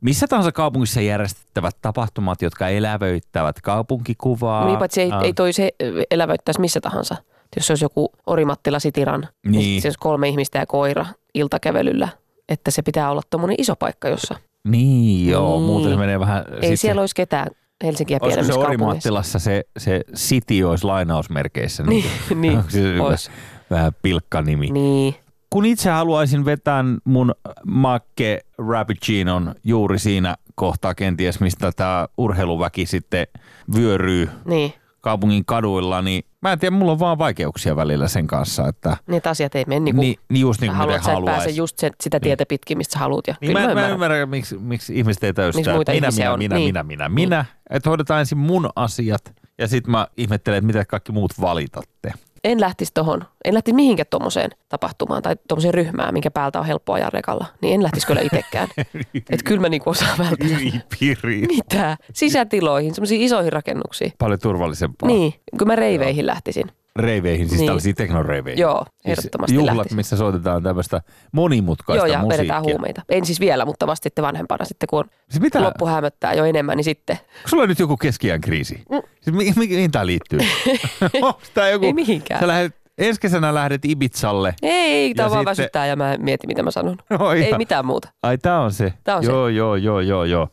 missä 0.00 0.26
tahansa 0.28 0.52
kaupungissa 0.52 1.00
järjestettävät 1.00 1.76
tapahtumat, 1.82 2.42
jotka 2.42 2.68
elävöittävät 2.68 3.60
kaupunkikuvaa. 3.60 4.66
Niin, 4.66 4.78
paitsi 4.78 5.00
ei, 5.02 5.12
Ää, 5.12 5.20
ei 5.20 5.32
toi 5.32 5.52
se 5.52 5.70
elävöittäisi 6.10 6.60
missä 6.60 6.80
tahansa. 6.80 7.16
Jos 7.56 7.66
se 7.66 7.72
olisi 7.72 7.84
joku 7.84 8.12
Orimattila 8.26 8.78
Sitiran, 8.78 9.20
niin. 9.46 9.52
Niin. 9.58 9.82
se 9.82 9.88
olisi 9.88 9.98
kolme 9.98 10.28
ihmistä 10.28 10.58
ja 10.58 10.66
koira 10.66 11.06
iltakävelyllä. 11.34 12.08
Että 12.48 12.70
se 12.70 12.82
pitää 12.82 13.10
olla 13.10 13.22
tuommoinen 13.30 13.56
iso 13.58 13.76
paikka, 13.76 14.08
jossa 14.08 14.34
Niin, 14.68 15.30
joo, 15.30 15.56
Niin. 15.56 15.66
muuten 15.66 15.90
se 15.90 15.96
menee 15.96 16.20
vähän... 16.20 16.44
ei 16.62 16.76
siellä 16.76 16.98
se, 16.98 17.00
olisi 17.00 17.14
ketään 17.14 17.46
Helsinkiä 17.84 18.16
se 18.16 18.20
pienemmissä 18.26 18.52
kaupungeissa. 18.52 18.84
Orimattilassa 18.86 19.38
se, 19.38 19.64
se 19.78 20.00
city 20.16 20.62
olisi 20.62 20.86
lainausmerkeissä? 20.86 21.82
Niin, 21.82 22.04
niin, 22.34 22.56
Onko 22.58 22.70
se 22.70 23.00
ois. 23.00 23.30
vähän 23.70 23.92
pilkkanimi? 24.02 24.70
Niin, 24.70 25.14
kun 25.50 25.64
itse 25.66 25.90
haluaisin 25.90 26.44
vetää 26.44 26.84
mun 27.04 27.34
makke 27.66 28.40
Rappuccinon 28.58 29.54
juuri 29.64 29.98
siinä 29.98 30.36
kohtaa 30.54 30.94
kenties, 30.94 31.40
mistä 31.40 31.72
tämä 31.76 32.06
urheiluväki 32.18 32.86
sitten 32.86 33.26
vyöryy 33.74 34.30
niin. 34.44 34.72
Kaupungin 35.02 35.44
kaduilla, 35.44 36.02
niin 36.02 36.24
mä 36.42 36.52
en 36.52 36.58
tiedä, 36.58 36.76
mulla 36.76 36.92
on 36.92 36.98
vaan 36.98 37.18
vaikeuksia 37.18 37.76
välillä 37.76 38.08
sen 38.08 38.26
kanssa, 38.26 38.68
että 38.68 38.96
Niin, 39.06 39.22
asiat 39.30 39.54
ei 39.54 39.64
mene 39.66 39.80
niin 39.80 39.94
kuin 39.96 40.04
niin, 40.06 40.16
niin 40.28 40.40
just 40.40 40.60
niin 40.60 40.70
kuin 40.70 40.76
haluat, 40.78 41.04
sä 41.04 41.12
pääse 41.24 41.50
just 41.50 41.78
sen, 41.78 41.92
sitä 42.00 42.20
tietä 42.20 42.46
pitkin, 42.46 42.78
mistä 42.78 42.92
sä 42.92 42.98
haluat. 42.98 43.26
Ja 43.26 43.34
Niin 43.40 43.48
kyllä 43.48 43.60
mä, 43.60 43.66
mä, 43.66 43.70
ymmärrän. 43.70 43.92
ymmärrän, 43.92 44.28
miksi, 44.28 44.58
miksi 44.58 44.98
ihmiset 44.98 45.24
ei 45.24 45.32
muita 45.72 45.92
minä, 45.92 46.08
minä, 46.16 46.32
on. 46.32 46.38
minä, 46.38 46.56
Niin. 46.56 46.68
minä, 46.68 46.82
minä, 46.82 47.08
minä, 47.08 47.44
että 47.70 47.90
hoidetaan 47.90 48.20
ensin 48.20 48.38
mun 48.38 48.70
asiat 48.76 49.34
ja 49.58 49.68
sitten 49.68 49.90
mä 49.90 50.06
ihmettelen, 50.16 50.58
että 50.58 50.66
mitä 50.66 50.84
kaikki 50.84 51.12
muut 51.12 51.32
valitatte. 51.40 52.12
En 52.44 52.60
lähtisi 52.60 52.90
tohon, 52.94 53.24
en 53.44 53.54
lähtisi 53.54 53.74
mihinkään 53.74 54.06
tuommoiseen 54.10 54.50
tapahtumaan 54.68 55.22
tai 55.22 55.36
tuommoiseen 55.48 55.74
ryhmään, 55.74 56.12
minkä 56.14 56.30
päältä 56.30 56.58
on 56.60 56.66
helppo 56.66 56.92
ajaa 56.92 57.10
rekalla. 57.10 57.46
Niin 57.60 57.74
en 57.74 57.82
lähtisi 57.82 58.06
kyllä 58.06 58.20
itsekään. 58.20 58.68
Että 59.14 59.44
kyllä 59.44 59.60
mä 59.60 59.68
niinku 59.68 59.90
osaan 59.90 60.18
välttää. 60.18 60.48
Ylipiri. 60.60 61.40
Mitä? 61.40 61.96
Sisätiloihin, 62.12 62.94
semmoisiin 62.94 63.20
isoihin 63.20 63.52
rakennuksiin. 63.52 64.12
Paljon 64.18 64.38
turvallisempaa. 64.42 65.06
Niin, 65.06 65.34
kyllä 65.58 65.66
mä 65.72 65.76
reiveihin 65.76 66.26
lähtisin. 66.26 66.66
Reiveihin, 66.96 67.48
siis 67.48 67.58
Niin. 67.60 67.66
tällaisiin 67.66 67.94
teknoreiveihin. 67.94 68.60
Joo, 68.60 68.84
Siis 69.06 69.18
ehdottomasti 69.18 69.54
Juhlat, 69.54 69.76
lähtisin. 69.76 69.96
missä 69.96 70.16
soitetaan 70.16 70.62
tämmöistä 70.62 71.00
monimutkaista 71.32 72.06
Joo, 72.06 72.12
ja 72.12 72.18
musiikkia. 72.18 72.38
vedetään 72.38 72.62
huumeita. 72.62 73.02
En 73.08 73.26
siis 73.26 73.40
vielä, 73.40 73.64
mutta 73.64 73.86
vasta 73.86 74.04
sitten 74.04 74.22
vanhempana, 74.24 74.64
sitten 74.64 74.86
kun 74.86 74.98
on 74.98 75.04
Siis 75.28 75.40
mitä? 75.42 75.62
loppu 75.62 75.86
hämöttää 75.86 76.34
jo 76.34 76.44
enemmän, 76.44 76.76
niin 76.76 76.84
sitten. 76.84 77.16
Onko 77.36 77.48
sulla 77.48 77.66
nyt 77.66 77.78
joku 77.78 77.96
keskiään 77.96 78.40
kriisi? 78.40 78.82
Siis 79.22 79.36
mi- 79.36 79.52
mi- 79.56 79.66
mihin 79.68 79.90
tämä 79.90 80.06
liittyy? 80.06 80.38
Onko 81.22 81.40
tää 81.54 81.68
joku, 81.70 81.86
Ei 81.86 81.92
mihinkään. 81.92 82.40
Sä 82.40 82.46
lähdet, 82.48 82.76
ensi 82.98 83.20
kesänä 83.20 83.54
lähdet 83.54 83.84
Ibizalle. 83.84 84.54
Ei, 84.62 85.14
tämä 85.14 85.26
Ja 85.26 85.30
vaan 85.30 85.40
sitten- 85.40 85.50
väsyttää 85.50 85.86
ja 85.86 85.96
mä 85.96 86.16
mietin, 86.18 86.48
mitä 86.48 86.62
mä 86.62 86.70
sanon. 86.70 86.96
Ei 87.36 87.48
ihan. 87.48 87.58
mitään 87.60 87.86
muuta. 87.86 88.08
Ai 88.22 88.38
tää 88.38 88.60
on 88.60 88.72
se. 88.72 88.92
Tää 89.04 89.16
on 89.16 89.24
se. 89.24 89.30
joo, 89.30 89.48
joo, 89.48 89.76
joo, 89.76 90.00
joo, 90.00 90.24
joo. 90.24 90.48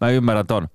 Mä 0.00 0.08
ymmärrän 0.10 0.46
ton. 0.46 0.68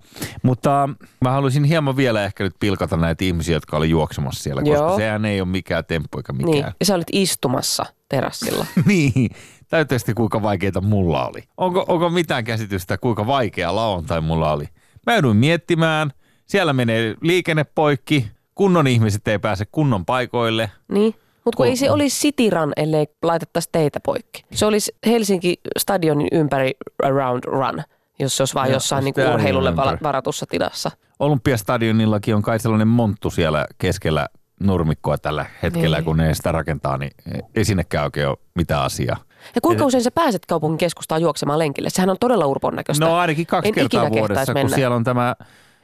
Mutta 0.44 0.90
mä 1.22 1.32
haluaisin 1.32 1.64
hieman 1.64 1.98
vielä 1.98 2.26
ehkä 2.26 2.44
nyt 2.44 2.54
pilkata 2.60 2.98
näitä 2.98 3.26
ihmisiä, 3.26 3.56
jotka 3.56 3.78
oli 3.78 3.90
juoksemassa 3.90 4.44
siellä, 4.44 4.62
koska 4.62 4.76
Joo. 4.78 4.98
sehän 4.98 5.26
ei 5.26 5.42
ole 5.42 5.50
mikään 5.50 5.86
temppu 5.86 6.18
eikä 6.18 6.34
Niin. 6.34 6.50
mikään. 6.50 6.74
Ja 6.80 6.86
sä 6.86 6.96
olit 6.96 7.08
istumassa 7.12 7.86
terassilla. 8.10 8.66
niin. 8.86 9.30
Täytyy 9.70 9.98
kuinka 10.16 10.42
vaikeita 10.42 10.82
mulla 10.82 11.28
oli. 11.28 11.44
Onko, 11.58 11.86
onko 11.88 12.10
mitään 12.10 12.44
käsitystä, 12.44 12.98
kuinka 12.98 13.28
vaikea 13.28 13.76
lauantai 13.76 14.22
mulla 14.22 14.52
oli? 14.52 14.66
Mä 15.06 15.14
jouduin 15.14 15.38
miettimään. 15.38 16.12
Siellä 16.50 16.74
menee 16.74 17.16
liikenne 17.22 17.64
poikki. 17.64 18.32
Kunnon 18.56 18.88
ihmiset 18.88 19.28
ei 19.28 19.40
pääse 19.40 19.66
kunnon 19.72 20.06
paikoille. 20.06 20.72
Niin. 20.88 21.16
Mutta 21.46 21.58
kun 21.58 21.66
ei 21.66 21.76
se 21.76 21.92
olisi 21.92 22.20
Cityran, 22.28 22.74
ellei 22.78 23.08
laitettaisi 23.24 23.70
teitä 23.72 24.00
poikki. 24.00 24.44
Se 24.54 24.66
olisi 24.66 24.96
Helsinki 25.06 25.60
stadionin 25.80 26.28
ympäri 26.32 26.72
around 27.04 27.44
run, 27.44 27.82
jos 28.20 28.38
se 28.38 28.44
olisi 28.44 28.58
Joo, 28.58 28.66
jossain 28.66 29.04
niin 29.04 29.14
urheilulle 29.34 29.70
ympäri. 29.70 29.98
varatussa 30.04 30.46
tilassa. 30.50 30.92
Olympiastadionillakin 31.20 32.36
on 32.36 32.42
kai 32.42 32.60
sellainen 32.60 32.88
monttu 32.88 33.30
siellä 33.30 33.66
keskellä 33.78 34.28
nurmikkoa 34.60 35.18
tällä 35.18 35.46
hetkellä, 35.64 35.98
Niin. 35.98 36.06
kun 36.06 36.18
ne 36.18 36.34
sitä 36.34 36.52
rakentaa, 36.52 36.98
niin 36.98 37.12
ei 37.56 37.66
sinnekään 37.66 38.04
oikein 38.06 38.28
ole 38.28 38.38
mitään 38.56 38.84
asiaa. 38.84 39.18
Ja 39.56 39.62
kuinka 39.62 39.86
usein 39.86 40.04
sä 40.04 40.12
pääset 40.12 40.46
kaupungin 40.46 40.78
keskustaan 40.78 41.22
juoksemaan 41.22 41.60
lenkille? 41.60 41.90
Sehän 41.90 42.10
on 42.10 42.18
todella 42.20 42.46
urpon 42.46 42.76
näköistä. 42.76 43.06
No 43.06 43.16
ainakin 43.18 43.46
kaksi 43.46 43.68
En 43.70 43.74
kertaa 43.76 44.10
vuodessa, 44.12 44.46
kun 44.46 44.54
mennä. 44.54 44.76
siellä 44.76 44.96
on 44.96 45.04
tämä 45.04 45.36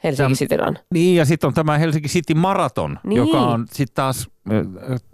Helsinki 0.06 0.34
Cityran. 0.34 0.78
Niin, 0.94 1.16
ja 1.16 1.24
sitten 1.24 1.48
on 1.48 1.54
tämä 1.54 1.78
Helsinki 1.78 2.08
City 2.08 2.34
Marathon, 2.34 2.98
Niin. 3.04 3.16
joka 3.16 3.38
on 3.40 3.66
sitten 3.72 3.94
taas 3.94 4.28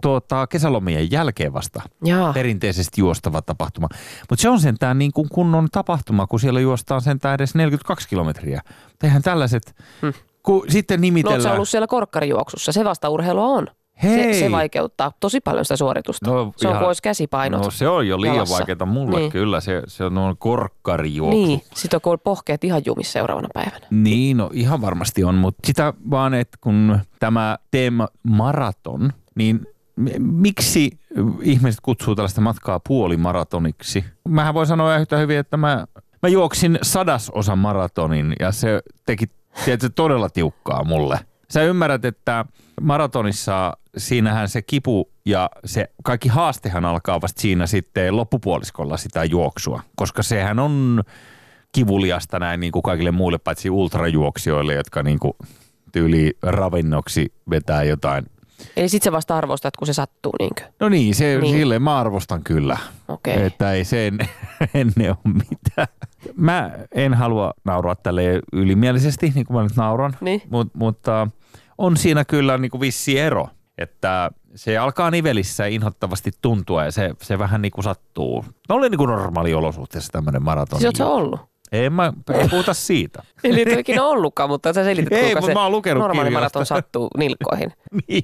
tuota, 0.01 0.47
kesälomien 0.47 1.11
jälkeen 1.11 1.53
vasta 1.53 1.81
Jaa. 2.05 2.33
perinteisesti 2.33 3.01
juostava 3.01 3.41
tapahtuma. 3.41 3.87
Mutta 4.29 4.41
se 4.41 4.49
on 4.49 4.59
sentään 4.59 4.99
niin 4.99 5.11
kuin 5.11 5.29
kunnon 5.29 5.67
tapahtuma, 5.71 6.27
kun 6.27 6.39
siellä 6.39 6.59
juostaan 6.59 7.01
sentään 7.01 7.35
edes 7.35 7.55
42 7.55 8.09
kilometriä. 8.09 8.61
Mutta 8.89 9.07
eihän 9.07 9.21
tällaiset, 9.21 9.75
Hmm. 10.01 10.13
kun 10.43 10.65
sitten 10.69 10.99
No 10.99 11.01
nimitellään... 11.01 11.41
sä 11.41 11.53
ollut 11.53 11.69
siellä 11.69 11.87
korkkarijuoksussa? 11.87 12.71
Se 12.71 12.83
vasta 12.83 13.09
urheilua 13.09 13.45
on. 13.45 13.67
Hei! 14.03 14.33
Se, 14.33 14.39
se 14.39 14.51
vaikeuttaa 14.51 15.11
tosi 15.19 15.39
paljon 15.41 15.65
sitä 15.65 15.77
suoritusta. 15.77 16.31
No, 16.31 16.53
se 16.57 16.67
on 16.67 16.73
ihan- 16.75 16.87
olisi 16.87 17.01
käsipainot. 17.01 17.63
No 17.63 17.71
se 17.71 17.87
on 17.87 18.07
jo 18.07 18.21
liian 18.21 18.35
jalassa. 18.35 18.55
vaikeaa 18.55 18.85
mulle 18.85 19.19
Niin. 19.19 19.31
kyllä, 19.31 19.59
se, 19.61 19.81
se 19.87 20.03
on 20.03 20.13
noin 20.13 20.37
korkkarijuoksu. 20.37 21.37
niin, 21.45 21.61
sit 21.75 21.93
on 21.93 22.01
kun 22.01 22.17
pohkeet 22.23 22.63
ihan 22.63 22.81
jumissa 22.85 23.11
seuraavana 23.13 23.47
päivänä. 23.53 23.87
Niin, 23.91 24.37
no 24.37 24.49
ihan 24.53 24.81
varmasti 24.81 25.23
on, 25.23 25.35
mutta 25.35 25.67
sitä 25.67 25.93
vaan, 26.09 26.33
että 26.33 26.57
kun 26.61 26.99
tämä 27.19 27.57
teema 27.71 28.07
maraton, 28.23 29.13
niin 29.35 29.67
miksi 30.19 30.99
ihmiset 31.41 31.81
kutsuu 31.81 32.15
tällaista 32.15 32.41
matkaa 32.41 32.79
puolimaratoniksi? 32.87 34.05
Mähän 34.29 34.53
voi 34.53 34.65
sanoa 34.65 34.97
yhtä 34.97 35.17
hyvin, 35.17 35.37
että 35.37 35.57
mä, 35.57 35.85
mä 36.21 36.29
juoksin 36.29 36.79
sadasosan 36.81 37.57
maratonin 37.57 38.33
ja 38.39 38.51
se 38.51 38.81
teki 39.05 39.25
tietysti 39.65 39.93
todella 39.95 40.29
tiukkaa 40.29 40.83
mulle. 40.83 41.19
Sä 41.49 41.61
ymmärrät, 41.63 42.05
että 42.05 42.45
maratonissa 42.81 43.77
siinähän 43.97 44.49
se 44.49 44.61
kipu 44.61 45.09
ja 45.25 45.49
se 45.65 45.89
kaikki 46.03 46.29
haastehan 46.29 46.85
alkaa 46.85 47.21
vasta 47.21 47.41
siinä 47.41 47.67
sitten 47.67 48.17
loppupuoliskolla 48.17 48.97
sitä 48.97 49.23
juoksua, 49.23 49.81
koska 49.95 50.23
sehän 50.23 50.59
on 50.59 51.03
kivuliasta 51.71 52.39
näin 52.39 52.59
niin 52.59 52.71
kuin 52.71 52.83
kaikille 52.83 53.11
muille, 53.11 53.37
paitsi 53.37 53.69
ultrajuoksijoille, 53.69 54.73
jotka 54.73 55.03
niin 55.03 55.19
kuin 55.19 55.33
tyyli 55.91 56.37
ravinnoksi 56.41 57.33
vetää 57.49 57.83
jotain. 57.83 58.25
Eli 58.77 58.89
sit 58.89 59.03
sä 59.03 59.11
vasta 59.11 59.37
arvostat, 59.37 59.77
kun 59.77 59.87
se 59.87 59.93
sattuu 59.93 60.31
niinkö? 60.39 60.63
No 60.79 60.89
niin, 60.89 61.15
se, 61.15 61.37
Niin. 61.41 61.55
silleen 61.55 61.81
mä 61.81 61.97
arvostan 61.99 62.43
kyllä. 62.43 62.77
Okay. 63.07 63.33
Että 63.33 63.71
ei 63.71 63.83
se 63.85 64.07
en, 64.07 64.17
ennen 64.73 65.09
ole 65.25 65.33
mitään. 65.51 65.87
Mä 66.35 66.71
en 66.91 67.13
halua 67.13 67.53
nauraa 67.65 67.95
tälle 67.95 68.39
ylimielisesti, 68.53 69.31
niin 69.35 69.45
kuin 69.45 69.57
mä 69.57 69.63
nyt 69.63 69.75
nauran, 69.75 70.17
Niin. 70.21 70.41
Mut, 70.49 70.67
mutta 70.75 71.27
on 71.77 71.97
siinä 71.97 72.25
kyllä 72.25 72.57
niin 72.57 72.71
kuin 72.71 72.81
vissi 72.81 73.19
ero, 73.19 73.47
että 73.77 74.31
se 74.55 74.77
alkaa 74.77 75.11
nivelissä 75.11 75.65
inhottavasti 75.65 76.31
tuntua 76.41 76.83
ja 76.83 76.91
se, 76.91 77.11
se 77.21 77.39
vähän 77.39 77.61
niin 77.61 77.71
kuin 77.71 77.83
sattuu. 77.83 78.45
No 78.69 78.75
oli 78.75 78.89
niin 78.89 78.97
kuin 78.97 79.07
normaali 79.07 79.53
olosuhteessa 79.53 80.11
tämmöinen 80.11 80.43
maraton. 80.43 80.79
Siis 80.79 81.01
ollut? 81.01 81.52
En 81.73 81.93
mä, 81.93 82.13
ei 82.33 82.47
puhuta 82.49 82.73
siitä. 82.73 83.23
Eli 83.43 83.61
et 83.61 83.67
ole 83.67 83.79
ikinä 83.79 84.03
ollutkaan, 84.03 84.49
mutta 84.49 84.73
sä 84.73 84.83
selität, 84.83 85.13
Ei, 85.13 85.23
kuinka 85.23 85.41
se 85.41 85.53
mä 85.53 85.63
oon 85.63 85.71
lukenut 85.71 86.01
normaali 86.01 86.29
kirjoista. 86.29 86.59
maraton 86.59 86.65
sattuu 86.65 87.09
nilkkoihin. 87.17 87.71
niin, 88.07 88.23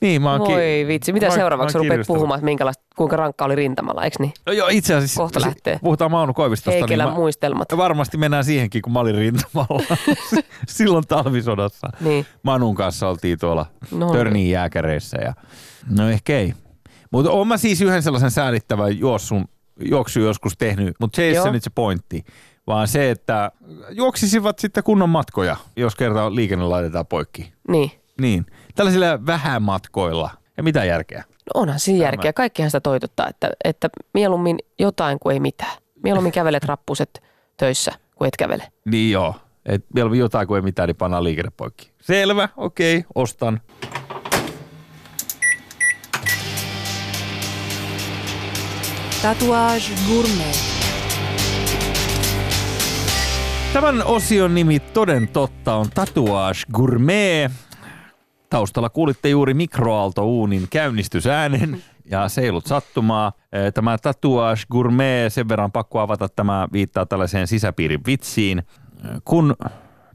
niin 0.00 0.22
mä 0.22 0.32
oon 0.32 0.46
ki- 0.46 0.52
Voi 0.52 0.84
vitsi, 0.88 1.12
mitä 1.12 1.26
mä 1.26 1.34
seuraavaksi 1.34 1.78
mä 1.78 1.82
rupeat 1.84 2.06
puhumaan, 2.06 2.44
minkälaista, 2.44 2.84
kuinka 2.96 3.16
rankka 3.16 3.44
oli 3.44 3.54
rintamalla, 3.54 4.04
eikö 4.04 4.16
niin? 4.20 4.32
No 4.46 4.52
joo, 4.52 4.68
itse 4.70 4.94
asiassa 4.94 5.20
Kohta 5.22 5.40
se- 5.40 5.46
lähtee. 5.46 5.78
puhutaan 5.82 6.10
Mauno 6.10 6.34
Koivistosta. 6.34 6.70
Heikelän 6.78 7.06
niin 7.06 7.14
mä, 7.14 7.18
muistelmat. 7.20 7.68
varmasti 7.76 8.16
mennään 8.16 8.44
siihenkin, 8.44 8.82
kun 8.82 8.92
mä 8.92 9.00
olin 9.00 9.14
rintamalla 9.14 9.96
silloin 10.68 11.04
talvisodassa. 11.08 11.88
Niin. 12.00 12.26
Manun 12.42 12.74
kanssa 12.74 13.08
oltiin 13.08 13.38
tuolla 13.38 13.66
No 13.90 13.98
no, 14.06 14.12
Törniin 14.12 14.50
jääkäreissä. 14.50 15.16
Ja... 15.24 15.34
No 15.98 16.10
ehkä 16.10 16.38
ei. 16.38 16.54
Mutta 17.10 17.30
oon 17.30 17.48
mä 17.48 17.56
siis 17.56 17.80
yhden 17.82 18.02
sellaisen 18.02 18.30
säädittävän 18.30 18.98
juossun, 18.98 19.44
juoksu 19.84 20.20
joskus 20.20 20.52
tehnyt, 20.58 20.94
mutta 21.00 21.16
se 21.16 21.22
ei 21.22 21.34
se 21.42 21.50
nyt 21.50 21.62
se 21.62 21.70
pointti. 21.74 22.24
Vaan 22.68 22.88
se, 22.88 23.10
että 23.10 23.52
juoksisivat 23.90 24.58
sitten 24.58 24.84
kunnon 24.84 25.08
matkoja, 25.08 25.56
jos 25.76 25.94
kerta 25.94 26.34
liikenne 26.34 26.64
laitetaan 26.64 27.06
poikki. 27.06 27.52
Niin. 27.68 27.90
Niin, 28.20 28.46
tällaisilla 28.74 29.26
vähämatkoilla. 29.26 30.30
Ja 30.56 30.62
mitä 30.62 30.84
järkeä? 30.84 31.24
No 31.28 31.60
onhan 31.60 31.80
siinä 31.80 32.04
järkeä. 32.04 32.32
Kaikkihan 32.32 32.70
sitä 32.70 32.80
toitottaa, 32.80 33.28
että, 33.28 33.50
että 33.64 33.88
mieluummin 34.14 34.58
jotain 34.78 35.18
kuin 35.18 35.34
ei 35.34 35.40
mitään. 35.40 35.76
Mieluummin 36.02 36.32
kävelet 36.32 36.64
rappuset 36.72 37.22
töissä, 37.56 37.92
kuin 38.14 38.28
et 38.28 38.36
kävele. 38.36 38.72
Niin 38.84 39.12
joo. 39.12 39.34
Et 39.66 39.84
mieluummin 39.94 40.20
jotain 40.20 40.48
kuin 40.48 40.58
ei 40.58 40.62
mitään, 40.62 40.86
niin 40.86 40.96
pannaan 40.96 41.24
liikenne 41.24 41.52
poikki. 41.56 41.90
Selvä, 42.00 42.48
okei, 42.56 43.04
ostan. 43.14 43.60
Tatuage 49.22 49.92
Gourmet. 50.08 50.77
Tämän 53.72 54.06
osion 54.06 54.54
nimi 54.54 54.80
toden 54.80 55.28
totta 55.28 55.74
on 55.74 55.86
Tatuage 55.94 56.58
Gourmet. 56.72 57.52
Taustalla 58.50 58.88
kuulitte 58.90 59.28
juuri 59.28 59.54
mikroaaltouunin 59.54 60.66
käynnistysäänen 60.70 61.82
ja 62.10 62.28
seilut 62.28 62.66
sattumaa. 62.66 63.32
Eh, 63.52 63.72
Tämä 63.72 63.98
Tatuage 63.98 64.62
Gourmet, 64.70 65.32
sen 65.32 65.48
verran 65.48 65.72
pakko 65.72 66.00
avata, 66.00 66.28
tämä 66.28 66.68
viittaa 66.72 67.06
tällaiseen 67.06 67.46
sisäpiirin 67.46 68.00
vitsiin. 68.06 68.58
Eh, 68.58 68.64
Kun 69.24 69.54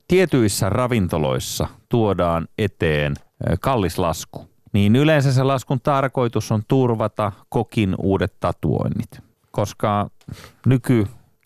tietyissä 0.07 0.69
ravintoloissa 0.69 1.67
tuodaan 1.89 2.47
eteen 2.57 3.13
eh, 3.49 3.57
kallis 3.61 3.97
lasku, 3.97 4.47
niin 4.73 4.95
yleensä 4.95 5.33
se 5.33 5.43
laskun 5.43 5.79
tarkoitus 5.81 6.51
on 6.51 6.61
turvata 6.67 7.31
kokin 7.49 7.95
uudet 7.97 8.33
tatuoinnit. 8.39 9.19
Koska 9.51 10.09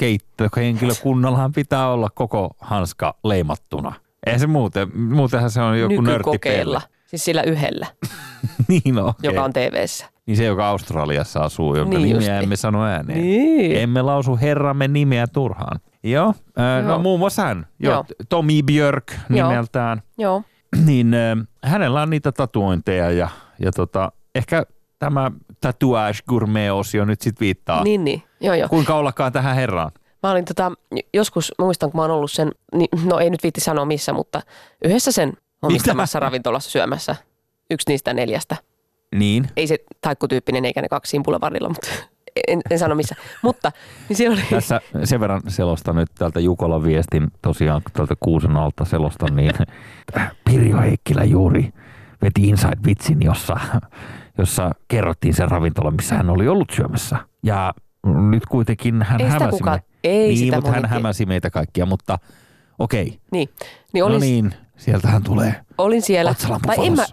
nykykeittohenkilökunnallahan 0.01 1.51
pitää 1.51 1.89
olla 1.89 2.09
koko 2.09 2.55
hanska 2.59 3.15
leimattuna. 3.23 3.93
Ei 4.25 4.39
se 4.39 4.47
muuten, 4.47 4.99
muutenhan 4.99 5.51
se 5.51 5.61
on 5.61 5.79
joku 5.79 6.01
nörttipelle. 6.01 6.79
Siis 7.05 7.25
sillä 7.25 7.43
yhdellä, 7.43 7.87
niin 8.67 8.99
on. 8.99 9.13
joka 9.23 9.43
on 9.43 9.53
TV-ssä. 9.53 10.05
Niin 10.25 10.37
se, 10.37 10.43
joka 10.45 10.67
Australiassa 10.69 11.39
asuu, 11.39 11.75
jonka 11.75 11.89
Niin 11.97 12.01
niin 12.03 12.15
justi. 12.15 12.29
nimeä 12.29 12.41
emme 12.41 12.55
sano 12.55 12.83
ääneen. 12.85 13.21
Niin. 13.21 13.77
Emme 13.77 14.01
lausu 14.01 14.37
herramme 14.41 14.87
nimeä 14.87 15.27
turhaan. 15.27 15.79
Joo, 16.03 16.33
äh, 16.59 16.83
no 16.83 16.89
Joo. 16.89 16.99
muun 16.99 17.19
muassa 17.19 17.43
hän, 17.43 17.67
Joo. 17.79 17.93
Joo. 17.93 18.05
Tommy 18.29 18.61
Björk 18.63 19.13
Joo. 19.29 19.49
nimeltään. 19.49 20.01
Joo. 20.17 20.43
niin 20.85 21.13
äh, 21.13 21.37
hänellä 21.63 22.01
on 22.01 22.09
niitä 22.09 22.31
tatuointeja 22.31 23.11
ja, 23.11 23.29
ja 23.59 23.71
tota, 23.71 24.11
ehkä 24.35 24.63
tämä 24.99 25.31
Tatuage 25.61 26.19
Gourmet-osio 26.29 27.05
nyt 27.05 27.21
sitten 27.21 27.45
viittaa. 27.45 27.83
Niin, 27.83 28.03
niin. 28.03 28.23
Joo, 28.41 28.55
joo. 28.55 28.69
Kuinka 28.69 28.95
ollakaan 28.95 29.31
tähän 29.31 29.55
herraan? 29.55 29.91
Mä 30.23 30.31
olin 30.31 30.45
tota, 30.45 30.71
joskus, 31.13 31.53
muistan 31.59 31.91
kun 31.91 31.97
mä 31.97 32.01
oon 32.01 32.11
ollut 32.11 32.31
sen, 32.31 32.51
niin, 32.75 32.89
no 33.05 33.19
ei 33.19 33.29
nyt 33.29 33.43
viitti 33.43 33.61
sanoa 33.61 33.85
missä, 33.85 34.13
mutta 34.13 34.41
yhdessä 34.85 35.11
sen 35.11 35.33
omistamassa 35.61 36.19
ravintolassa 36.19 36.71
syömässä. 36.71 37.15
Yksi 37.71 37.89
niistä 37.91 38.13
neljästä. 38.13 38.55
Niin. 39.15 39.47
Ei 39.57 39.67
se 39.67 39.77
taikkutyyppinen 40.01 40.65
eikä 40.65 40.81
ne 40.81 40.89
kaksi 40.89 41.09
siinä 41.09 41.23
Boulevardilla, 41.23 41.69
mutta 41.69 41.87
en, 42.47 42.61
en 42.71 42.79
sano 42.79 42.95
missä. 42.95 43.15
Mutta 43.41 43.71
niin 44.09 44.17
siellä 44.17 44.33
oli, 44.33 44.43
Tässä 44.49 44.81
sen 45.03 45.19
verran 45.19 45.41
selostan 45.47 45.95
nyt 45.95 46.09
täältä 46.17 46.39
Jukolan 46.39 46.83
viestin, 46.83 47.27
tosiaan 47.41 47.81
täältä 47.93 48.15
Kuusen 48.19 48.57
alta 48.57 48.85
selostan, 48.85 49.35
niin 49.35 49.53
Pirjo 50.45 50.77
Heikkilä 50.81 51.23
juuri 51.23 51.73
veti 52.21 52.41
Inside-vitsin, 52.41 53.17
jossa, 53.21 53.57
jossa 54.37 54.71
kerrottiin 54.87 55.33
sen 55.33 55.51
ravintola, 55.51 55.91
missä 55.91 56.15
hän 56.15 56.29
oli 56.29 56.47
ollut 56.47 56.69
syömässä. 56.75 57.17
Ja 57.43 57.73
nyt 58.29 58.45
kuitenkin 58.45 59.01
hän 59.03 59.21
Ei 59.21 59.27
hämäsi 59.27 59.57
kukaan- 59.57 59.79
me- 59.79 59.97
ei 60.03 60.27
niin, 60.27 60.37
sitä 60.37 60.55
mutta 60.57 60.71
hän 60.71 60.85
hämäsi 60.85 61.25
meitä 61.25 61.49
kaikkia, 61.49 61.85
mutta 61.85 62.19
okei. 62.79 63.19
niin, 63.31 63.49
niin 63.93 64.03
olin, 64.03 64.13
No 64.13 64.19
niin, 64.19 64.53
sieltähän 64.77 65.23
tulee. 65.23 65.55
olin 65.77 66.01
siellä. 66.01 66.35
Tai 66.67 66.87
en 66.87 66.93
mä, 66.95 67.05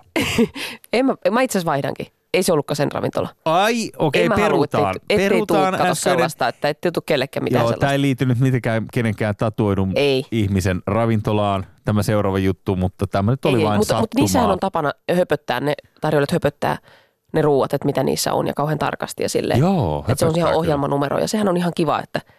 en 0.93 1.07
mä, 1.07 1.15
mä 1.31 1.41
itse 1.43 1.59
asiassa 1.59 1.71
vaihdankin. 1.71 2.07
Ei 2.35 2.43
se 2.43 2.53
ollutkaan 2.53 2.77
sen 2.77 2.93
ravintola. 2.93 3.29
Ai, 3.45 3.91
okei, 3.99 4.27
halua, 4.27 4.37
perutaan. 4.45 4.95
ettei, 4.97 5.25
ettei 5.25 5.29
tuu 5.39 5.47
perutaan 5.47 5.73
kato 5.73 5.83
äskeinen- 5.85 5.97
sellaista, 5.97 6.49
että 6.49 6.69
ettei 6.69 6.93
tuu 6.93 7.03
kellekään 7.07 7.45
mitään 7.45 7.61
Joo, 7.61 7.67
sellaista. 7.69 7.81
tämä 7.81 7.93
ei 7.93 8.01
liity 8.01 8.27
nyt 8.27 8.39
mitenkään 8.39 8.85
kenenkään 8.93 9.35
tatuoidun 9.37 9.93
Ei. 9.95 10.25
ihmisen 10.31 10.83
ravintolaan, 10.87 11.67
tämä 11.85 12.03
seuraava 12.03 12.39
juttu, 12.39 12.77
mutta 12.77 13.07
tämä 13.07 13.31
nyt 13.33 13.45
oli 13.45 13.59
Ei, 13.59 13.65
vain 13.65 13.79
mutta, 13.79 13.95
mutta 13.95 14.03
sattumaa. 14.03 14.23
niissähän 14.23 14.51
on 14.51 14.59
tapana 14.61 14.93
höpöttää, 15.17 15.61
ne 15.61 15.75
tarjoilijat 16.01 16.33
höpöttää 16.33 16.79
ne 17.35 17.43
ruuat, 17.43 17.75
että 17.75 17.87
mitä 17.87 18.03
niissä 18.03 18.33
on 18.33 18.47
ja 18.47 18.53
kauhean 18.57 18.79
tarkasti 18.79 19.23
ja 19.23 19.29
silleen. 19.29 19.61
Joo, 19.61 20.05
että 20.09 20.19
se 20.19 20.27
on 20.27 20.37
ihan 20.37 20.55
ohjelmanumero 20.55 21.19
ja 21.19 21.29
sehän 21.29 21.49
on 21.49 21.57
ihan 21.57 21.73
kiva, 21.77 22.01
että, 22.03 22.19
että, 22.19 22.35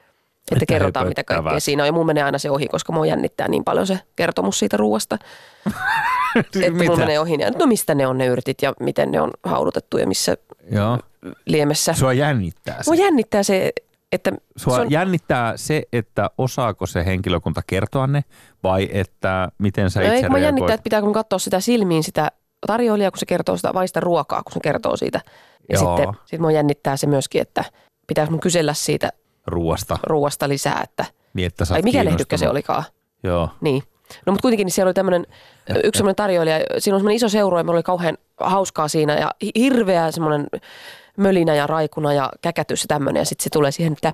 Että 0.51 0.65
kerrotaan 0.65 1.07
mitä 1.07 1.23
kaikkea 1.23 1.59
siinä 1.59 1.83
on. 1.83 1.87
Ja 1.87 1.93
mun 1.93 2.05
menee 2.05 2.23
aina 2.23 2.37
se 2.37 2.51
ohi, 2.51 2.67
koska 2.67 2.93
mua 2.93 3.05
jännittää 3.05 3.47
niin 3.47 3.63
paljon 3.63 3.87
se 3.87 3.99
kertomus 4.15 4.59
siitä 4.59 4.77
ruuasta, 4.77 5.17
että 6.39 6.59
Mitä? 6.59 6.83
mulla 6.83 6.97
menee 6.97 7.19
ohi. 7.19 7.37
Ja, 7.39 7.51
no 7.51 7.65
mistä 7.65 7.95
ne 7.95 8.07
on 8.07 8.17
ne 8.17 8.25
yrtit 8.25 8.61
ja 8.61 8.73
miten 8.79 9.11
ne 9.11 9.21
on 9.21 9.31
haudutettu 9.43 9.97
ja 9.97 10.07
missä 10.07 10.37
Joo. 10.71 10.99
liemessä. 11.45 11.93
Sua 11.93 12.13
jännittää 12.13 12.83
se. 12.83 12.91
Mua 12.91 12.95
jännittää 12.95 13.43
se, 13.43 13.71
että 14.11 14.31
Sua 14.57 14.75
se 14.75 14.81
on, 14.81 14.91
jännittää 14.91 15.57
se, 15.57 15.83
että 15.93 16.29
osaako 16.37 16.85
se 16.85 17.05
henkilökunta 17.05 17.61
kertoa 17.67 18.07
ne 18.07 18.23
vai 18.63 18.89
että 18.91 19.51
miten 19.57 19.89
sä 19.89 19.99
no 19.99 20.05
itse 20.05 20.15
ei, 20.15 20.21
reagoit? 20.21 20.43
jännittää, 20.43 20.73
että 20.73 20.83
pitääkö 20.83 21.05
mun 21.05 21.13
katsoa 21.13 21.39
sitä 21.39 21.59
silmiin 21.59 22.03
sitä 22.03 22.31
tarjoilijaa, 22.67 23.11
kun 23.11 23.19
se 23.19 23.25
kertoo 23.25 23.57
sitä, 23.57 23.73
vai 23.73 23.87
sitä 23.87 23.99
ruokaa, 23.99 24.43
kun 24.43 24.53
se 24.53 24.59
kertoo 24.63 24.97
siitä. 24.97 25.21
Ja 25.69 25.79
Joo. 25.79 25.97
sitten 25.97 26.15
sit 26.25 26.39
mua 26.39 26.51
jännittää 26.51 26.97
se 26.97 27.07
myöskin, 27.07 27.41
että 27.41 27.63
pitääkö 28.07 28.31
mun 28.31 28.39
kysellä 28.39 28.73
siitä 28.73 29.11
ruoasta, 29.47 29.97
ruoasta 30.03 30.49
lisää, 30.49 30.81
että 30.83 31.05
niin 31.33 31.47
että 31.47 31.63
ai 31.71 31.81
mikä 31.81 32.05
lehdykkä 32.05 32.37
se 32.37 32.49
olikaan. 32.49 32.83
Joo. 33.23 33.49
Niin. 33.61 33.83
No 34.25 34.31
mutta 34.31 34.41
kuitenkin 34.41 34.65
niin 34.65 34.73
siellä 34.73 34.87
oli 34.87 34.93
tämmöinen, 34.93 35.27
yksi 35.83 35.97
semmoinen 35.99 36.15
tarjoilija, 36.15 36.57
siinä 36.57 36.95
on 36.95 36.99
semmoinen 36.99 37.15
iso 37.15 37.29
seuro 37.29 37.57
ja 37.57 37.63
meillä 37.63 37.77
oli 37.77 37.83
kauhean 37.83 38.17
hauskaa 38.39 38.87
siinä 38.87 39.13
ja 39.13 39.31
hi- 39.43 39.51
hirveä 39.55 40.11
semmoinen 40.11 40.47
mölinä 41.17 41.55
ja 41.55 41.67
raikuna 41.67 42.13
ja 42.13 42.31
käkätys 42.41 42.83
ja 42.83 42.87
tämmöinen 42.87 43.21
ja 43.21 43.25
sitten 43.25 43.43
se 43.43 43.49
tulee 43.49 43.71
siihen, 43.71 43.93
että 43.93 44.13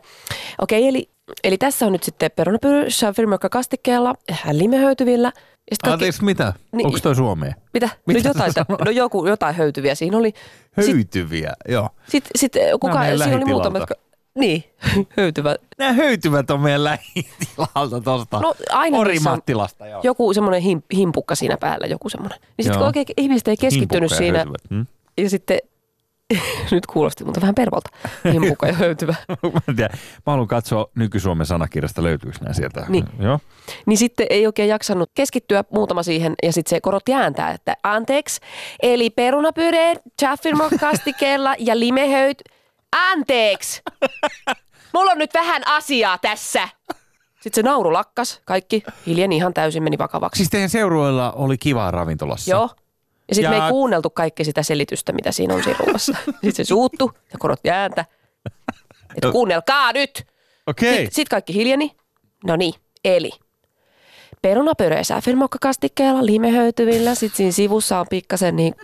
okei 0.62 0.88
eli, 0.88 1.10
eli 1.44 1.58
tässä 1.58 1.86
on 1.86 1.92
nyt 1.92 2.04
sitten 2.04 2.32
perunapyryssä 2.36 3.14
firmökkä 3.14 3.50
kastikkeella, 3.50 4.14
limehöytyvillä 4.52 5.28
ja 5.28 5.76
sitten 5.76 5.78
kaikki, 5.84 5.94
Anteeksi, 5.94 6.24
mitä? 6.24 6.54
Niin. 6.72 6.86
Onko 6.86 7.00
toi 7.00 7.16
Suomea? 7.16 7.54
mitä? 7.74 7.90
mitä 8.06 8.20
no, 8.20 8.30
jotain, 8.30 8.54
sanoit? 8.54 8.86
no 8.86 8.92
joku, 8.92 9.28
jotain 9.28 9.56
höytyviä 9.56 9.96
siinä 9.96 10.18
oli. 10.18 10.34
Sitten 10.76 10.96
Höytyviä, 10.96 11.54
joo. 11.70 11.90
sit, 12.10 12.24
sit, 12.36 12.54
kuka, 12.82 13.00
meidän 13.00 13.20
siinä 13.20 13.36
oli 13.36 13.46
muutama, 13.46 13.78
jotka, 13.78 13.96
niin, 14.36 14.64
höytyvä. 15.18 15.56
Nämä 15.78 15.94
höytyvät 15.94 16.52
on 16.52 16.60
meidän 16.60 16.84
lähitilalta 16.84 18.02
tuosta 18.04 18.40
No 18.40 18.54
aina 18.70 18.98
Orimattilasta, 18.98 19.88
joo. 19.88 20.02
joku 20.04 20.34
semmoinen 20.34 20.62
him, 20.62 20.82
himpukka 20.94 21.36
siinä 21.36 21.58
päällä, 21.58 21.88
joku 21.88 22.10
semmoinen. 22.10 22.40
Niin 22.42 22.64
sitten 22.64 22.78
kun 22.78 22.88
oikein 22.88 23.06
ihmiset 23.18 23.48
ei 23.48 23.58
keskittynyt 23.58 24.12
Himpukka 24.12 24.16
ja 24.16 24.18
siinä, 24.18 24.38
höytyvät, 24.38 24.62
hmm? 24.70 24.86
ja 25.18 25.30
sitten, 25.30 25.60
nyt 26.72 26.86
kuulosti, 26.86 27.26
mutta 27.26 27.42
vähän 27.42 27.56
pervolta, 27.56 27.90
himpukka 28.34 28.68
ja 28.68 28.74
höytyvä. 28.74 29.16
mä, 29.54 29.62
en 29.68 29.76
tiedä. 29.76 29.90
mä 30.26 30.32
haluan 30.32 30.48
katsoa 30.48 30.90
nyky-Suomen 30.96 31.46
sanakirjasta, 31.46 32.04
löytyykö 32.04 32.38
nämä 32.42 32.54
sieltä. 32.54 32.86
Niin. 32.90 33.06
Joo. 33.20 33.40
Niin 33.86 33.98
sitten 33.98 34.28
ei 34.30 34.46
oikein 34.46 34.70
jaksanut 34.70 35.12
keskittyä 35.16 35.64
muutama 35.72 36.04
siihen, 36.04 36.34
ja 36.44 36.54
sitten 36.54 36.70
se 36.70 36.82
korotti 36.82 37.14
ääntää, 37.14 37.52
että 37.52 37.78
anteeksi, 37.84 38.42
eli 38.82 39.10
perunapyre, 39.10 39.94
chaffirmokastikella 40.22 41.56
ja 41.60 41.80
limehöyt, 41.80 42.42
anteeksi, 42.92 43.82
mulla 44.94 45.12
on 45.12 45.18
nyt 45.18 45.34
vähän 45.34 45.68
asiaa 45.68 46.18
tässä. 46.18 46.70
Sitten 47.42 47.64
se 47.64 47.70
nauru 47.70 47.94
lakkas, 47.94 48.42
kaikki 48.46 48.84
hiljeni 49.08 49.36
ihan 49.36 49.54
täysin 49.54 49.84
meni 49.84 49.98
vakavaksi. 49.98 50.38
Siis 50.38 50.50
teidän 50.50 50.70
seurueilla 50.70 51.32
oli 51.32 51.58
kivaa 51.58 51.92
ravintolassa. 51.92 52.52
Joo. 52.52 52.70
Ja 53.28 53.36
sitten 53.36 53.52
me 53.52 53.58
Ja- 53.58 53.66
ei 53.66 53.72
kuunneltu 53.72 54.10
kaikki 54.10 54.44
sitä 54.44 54.64
selitystä, 54.64 55.14
mitä 55.14 55.32
siinä 55.32 55.54
on 55.54 55.64
siinä. 55.64 55.80
Sitten 55.98 56.54
se 56.54 56.64
suuttu 56.64 57.12
ja 57.34 57.40
korotti 57.40 57.70
ääntä. 57.70 58.06
Että 59.16 59.32
kuunnelkaa 59.32 59.94
nyt! 59.94 60.28
Okei. 60.68 60.96
Sitten 60.96 61.12
sit 61.16 61.30
kaikki 61.30 61.54
hiljeni. 61.54 61.92
No 62.46 62.56
niin, 62.56 62.74
eli 63.06 63.32
perunapyre 64.42 65.04
säfirmokkakastikkeella 65.04 66.26
limehöytyvillä. 66.26 67.16
Sitten 67.16 67.38
siinä 67.38 67.52
sivussa 67.52 68.00
on 68.00 68.06
pikkasen 68.10 68.56
niin 68.56 68.76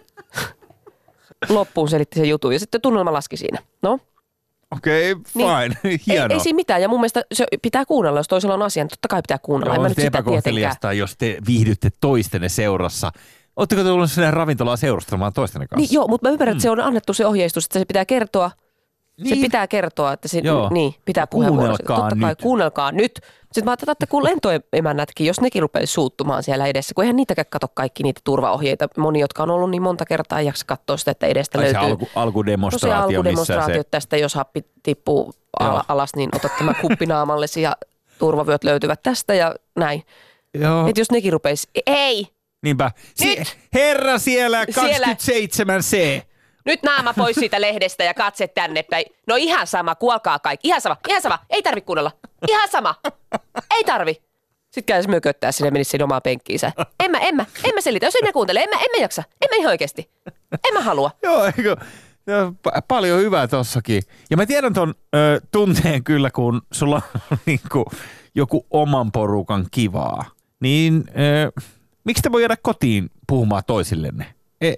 loppuun 1.50 1.89
selitti 1.89 2.19
se 2.19 2.26
jutun 2.26 2.54
ja 2.54 2.60
sitten 2.60 2.82
tunnelma 2.82 3.13
laski 3.13 3.38
siinä. 3.38 3.60
No, 3.82 4.00
Okei, 4.76 5.15
fine. 5.28 5.78
ei, 5.84 5.97
Hienoa. 6.08 6.34
ei 6.34 6.39
siinä 6.39 6.56
mitään. 6.56 6.82
Ja 6.82 6.88
mun 6.89 7.00
mielestä 7.00 7.23
se 7.34 7.45
pitää 7.62 7.86
kuunnella, 7.86 8.19
jos 8.19 8.28
toisella 8.28 8.54
on 8.54 8.62
asia, 8.62 8.84
niin 8.84 8.89
totta 8.89 9.08
kai 9.08 9.21
pitää 9.21 9.38
kuunnella. 9.38 9.73
en 9.73 9.78
Joo, 9.78 9.84
mä 9.84 9.89
sitä 9.89 10.02
tietenkään. 10.02 10.23
epäkohteliasta, 10.23 10.93
jos 10.93 11.15
te 11.17 11.38
viihdytte 11.47 11.89
toistenne 12.02 12.50
seurassa. 12.50 13.12
Oletteko 13.56 13.84
te 13.84 13.89
tulleet 13.89 14.12
sinne 14.12 14.32
ravintolaan 14.32 14.78
seurustelemaan 14.78 15.34
toistenne 15.34 15.67
kanssa? 15.67 15.82
Niin, 15.82 15.95
joo, 15.95 16.08
mutta 16.08 16.28
mä 16.28 16.32
ymmärrän, 16.34 16.52
että 16.56 16.62
se 16.62 16.69
on 16.69 16.80
annettu 16.80 17.13
se 17.13 17.26
ohjeistus, 17.26 17.65
että 17.65 17.80
se 17.80 17.86
pitää 17.86 18.06
kertoa. 18.06 18.52
Niin. 19.17 19.30
Se 19.30 19.36
Niin. 19.36 19.41
pitää 19.41 19.67
kertoa, 19.67 20.13
että 20.13 20.28
se, 20.28 20.39
Joo. 20.43 20.69
niin, 20.73 20.95
pitää 21.06 21.28
puheenvuoro. 21.28 21.67
siitä. 21.76 21.84
Kuunnelkaa 21.84 22.10
Totta 22.10 22.21
kai, 22.21 22.32
nyt. 22.32 22.41
kuunnelkaa 22.41 22.91
nyt. 22.91 23.19
Sitten 23.47 23.65
mä 23.65 23.71
ajattelin, 23.71 23.91
että 23.91 24.07
kun 24.07 24.23
lentoemännätkin, 24.23 25.27
jos 25.27 25.41
nekin 25.41 25.62
rupeaisi 25.62 25.93
suuttumaan 25.93 26.43
siellä 26.43 26.65
edessä, 26.67 26.93
kun 26.95 27.03
eihän 27.03 27.15
niitäkään 27.15 27.45
kato 27.49 27.67
kaikki 27.73 28.03
niitä 28.03 28.21
turvaohjeita. 28.23 28.88
Moni, 28.97 29.19
jotka 29.19 29.43
on 29.43 29.49
ollut 29.49 29.69
niin 29.71 29.81
monta 29.81 30.05
kertaa, 30.05 30.39
ei 30.39 30.45
jaksa 30.45 30.65
katsoa 30.65 30.97
sitä, 30.97 31.12
että 31.12 31.27
edestä 31.27 31.57
se 31.57 31.63
löytyy. 31.63 31.79
alku, 31.81 32.05
Tosiaan 32.05 32.23
alkudemonstraatio, 32.27 32.97
missä 33.07 33.17
alkudemonstraatio 33.17 33.83
se... 33.83 33.88
tästä, 33.91 34.17
jos 34.17 34.36
happi 34.36 34.65
tippuu 34.83 35.33
al- 35.60 35.81
alas, 35.88 36.10
niin 36.15 36.29
otat 36.36 36.57
tämä 36.57 36.73
kuppinaamallesi 36.73 37.62
ja 37.62 37.75
turvavyöt 38.19 38.63
löytyvät 38.63 39.03
tästä 39.03 39.33
ja 39.33 39.55
näin. 39.75 40.03
Joo, 40.53 40.88
Että 40.88 41.01
jos 41.01 41.12
nekin 41.12 41.33
rupeisi, 41.33 41.67
ei, 41.86 42.27
niinpä. 42.63 42.91
Si- 43.15 43.36
Nyt! 43.39 43.57
herra 43.73 44.17
siellä, 44.19 44.65
Siellä. 44.69 45.07
27C. 45.07 46.21
Nyt 46.67 46.84
naama 46.84 47.13
pois 47.13 47.36
siitä 47.36 47.62
lehdestä 47.62 48.03
ja 48.03 48.13
katse 48.13 48.47
tänne 48.47 48.84
päin. 48.84 49.06
No 49.27 49.36
ihan 49.36 49.67
sama, 49.67 49.95
kuolkaa 49.95 50.39
kaikki. 50.39 50.67
Ihan 50.67 50.82
sama, 50.82 50.97
ihan 51.08 51.21
sama. 51.21 51.39
Ei 51.49 51.62
tarvi 51.62 51.82
kuunnella. 51.82 52.12
Ihan 52.47 52.69
sama. 52.69 52.95
Ei 53.75 53.84
tarvi. 53.84 54.21
Sitten 54.71 54.84
käy 54.95 55.03
mököttää 55.08 55.51
sinne 55.51 55.67
ja 55.67 55.71
menisi 55.71 55.91
sinne 55.91 56.03
omaan 56.03 56.21
penkkiinsä. 56.21 56.71
En 56.99 57.12
mä, 57.12 57.17
en 57.17 57.36
mä, 57.36 57.45
en 57.63 57.75
mä 57.75 57.82
selitä. 57.82 58.06
Jos 58.06 58.15
en 58.15 58.27
mä 58.27 58.32
kuuntele, 58.32 58.60
en 58.60 58.69
mä, 58.69 58.75
en 58.75 58.88
mä 58.97 59.01
jaksa. 59.01 59.23
En 59.41 59.49
mä 59.51 59.56
ihan 59.56 59.69
oikeasti. 59.71 60.10
En 60.67 60.73
mä 60.73 60.82
halua. 60.82 61.12
Joo, 61.23 61.45
eikö? 61.45 61.75
Joo, 62.27 62.53
pa- 62.67 62.82
paljon 62.88 63.19
hyvää 63.19 63.47
tossakin. 63.47 64.03
Ja 64.30 64.38
mä 64.38 64.45
tiedän 64.45 64.73
ton 64.73 64.93
ö, 65.15 65.41
tunteen 65.51 66.03
kyllä, 66.03 66.32
kun 66.32 66.62
sulla 66.73 66.95
on 66.95 67.38
niinku 67.45 67.86
joku 68.36 68.65
oman 68.71 69.12
porukan 69.12 69.65
kivaa. 69.71 70.25
Niin 70.60 71.03
ö, 71.10 71.62
miksi 72.03 72.23
te 72.23 72.32
voi 72.32 72.41
jäädä 72.41 72.58
kotiin 72.62 73.10
puhumaan 73.27 73.63
toisillenne? 73.67 74.34
E, 74.62 74.67
e, 74.70 74.78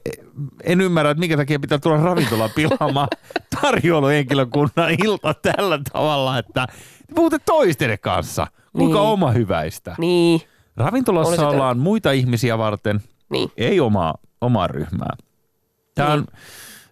en 0.63 0.81
ymmärrä, 0.81 1.11
että 1.11 1.19
minkä 1.19 1.37
takia 1.37 1.59
pitää 1.59 1.77
tulla 1.79 1.97
ravintolaan 1.97 2.49
pilaamaan 2.55 3.07
tarjoiluhenkilökunnan 3.61 4.91
ilta 5.03 5.33
tällä 5.33 5.79
tavalla, 5.93 6.37
että 6.37 6.67
te 7.07 7.13
puhutte 7.15 7.37
toistenne 7.45 7.97
kanssa. 7.97 8.47
Kuinka 8.77 8.99
Niin. 8.99 9.07
oma 9.09 9.31
hyväistä. 9.31 9.95
Niin. 9.97 10.41
Ravintolassa 10.77 11.29
Oli 11.29 11.37
se 11.37 11.45
ollaan 11.45 11.77
muita 11.79 12.11
ihmisiä 12.11 12.57
varten, 12.57 13.01
Niin. 13.29 13.51
ei 13.57 13.79
omaa, 13.79 14.15
omaa 14.41 14.67
ryhmää. 14.67 15.15
Tämä 15.95 16.13
on, 16.13 16.25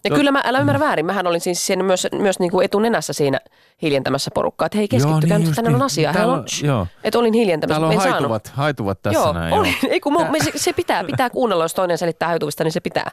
Ja 0.04 0.10
No- 0.10 0.16
kyllä 0.16 0.32
mä, 0.32 0.40
älä 0.44 0.58
ymmärrä 0.58 0.80
väärin, 0.80 1.06
mähän 1.06 1.26
olin 1.26 1.40
siis 1.40 1.66
siinä 1.66 1.82
myös, 1.82 2.06
myös 2.18 2.38
niin 2.38 2.50
kuin 2.50 2.64
etunenässä 2.64 3.12
siinä 3.12 3.40
hiljentämässä 3.82 4.30
porukkaa, 4.34 4.66
että 4.66 4.78
hei 4.78 4.88
keskittykää 4.88 5.38
niin 5.38 5.46
nyt 5.46 5.54
tänne 5.56 5.68
niin. 5.70 5.76
on 5.76 5.82
asiaa. 5.82 6.12
Täällä 6.12 6.32
on- 6.32 6.38
on, 6.38 6.46
joo. 6.62 6.86
että 7.04 7.18
olin 7.18 7.34
hiljentämässä, 7.34 7.74
Täällä 7.74 7.86
on 7.86 7.92
en 7.92 8.00
saanut. 8.00 8.12
haituvat, 8.20 8.48
haituvat 8.54 9.02
tässä 9.02 9.20
Joo, 9.20 9.32
näin. 9.32 9.54
oli, 9.58 9.68
joo. 9.82 9.92
ei 9.92 10.00
kun 10.00 10.12
mu, 10.12 10.24
me, 10.30 10.38
se, 10.44 10.52
se, 10.56 10.72
pitää, 10.72 11.04
pitää 11.04 11.30
kuunnella, 11.30 11.64
jos 11.64 11.74
toinen 11.74 11.98
selittää 11.98 12.28
haituvista, 12.28 12.64
niin 12.64 12.72
se 12.72 12.80
pitää 12.80 13.10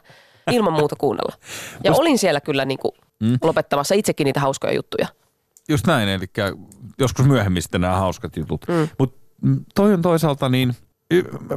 ilman 0.50 0.72
muuta 0.72 0.96
kuunnella. 0.96 1.32
Ja 1.84 1.92
olin 1.92 2.18
siellä 2.18 2.40
kyllä 2.40 2.64
niin 2.64 2.78
kuin 2.78 2.92
Mm. 3.20 3.38
lopettamassa 3.42 3.94
itsekin 3.94 4.24
niitä 4.24 4.40
hauskoja 4.40 4.74
juttuja. 4.74 5.06
Just 5.68 5.86
näin, 5.86 6.08
eli 6.08 6.24
joskus 6.98 7.26
myöhemmin 7.26 7.62
sitten 7.62 7.80
nämä 7.80 7.94
hauskat 7.96 8.36
jutut. 8.36 8.60
Mm. 8.68 8.88
Mutta 8.98 9.18
toi 9.74 9.94
on 9.94 10.02
toisaalta 10.02 10.48
niin, 10.48 10.74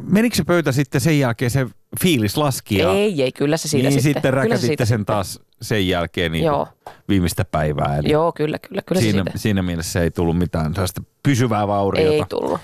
menikö 0.02 0.36
se 0.36 0.44
pöytä 0.44 0.72
sitten 0.72 1.00
sen 1.00 1.18
jälkeen 1.18 1.50
se 1.50 1.66
fiilis 2.02 2.36
laski 2.36 2.78
ja 2.78 2.90
Ei, 2.92 3.22
ei, 3.22 3.32
kyllä 3.32 3.56
se 3.56 3.68
siitä 3.68 3.88
niin 3.88 4.02
sitten. 4.02 4.32
sitten 4.42 4.58
siitä 4.58 4.84
sen 4.84 5.04
taas 5.04 5.40
sen 5.62 5.88
jälkeen 5.88 6.32
niin 6.32 6.44
Joo. 6.44 6.68
viimeistä 7.08 7.44
päivää. 7.44 7.96
Eli 7.96 8.10
Joo, 8.10 8.32
kyllä, 8.32 8.58
kyllä, 8.58 8.82
kyllä 8.82 9.00
siinä, 9.00 9.18
se 9.18 9.24
siitä. 9.24 9.38
siinä 9.38 9.62
mielessä 9.62 10.02
ei 10.02 10.10
tullut 10.10 10.38
mitään 10.38 10.74
sellaista 10.74 11.02
pysyvää 11.22 11.68
vauriota. 11.68 12.12
Ei 12.12 12.24
tullut. 12.28 12.60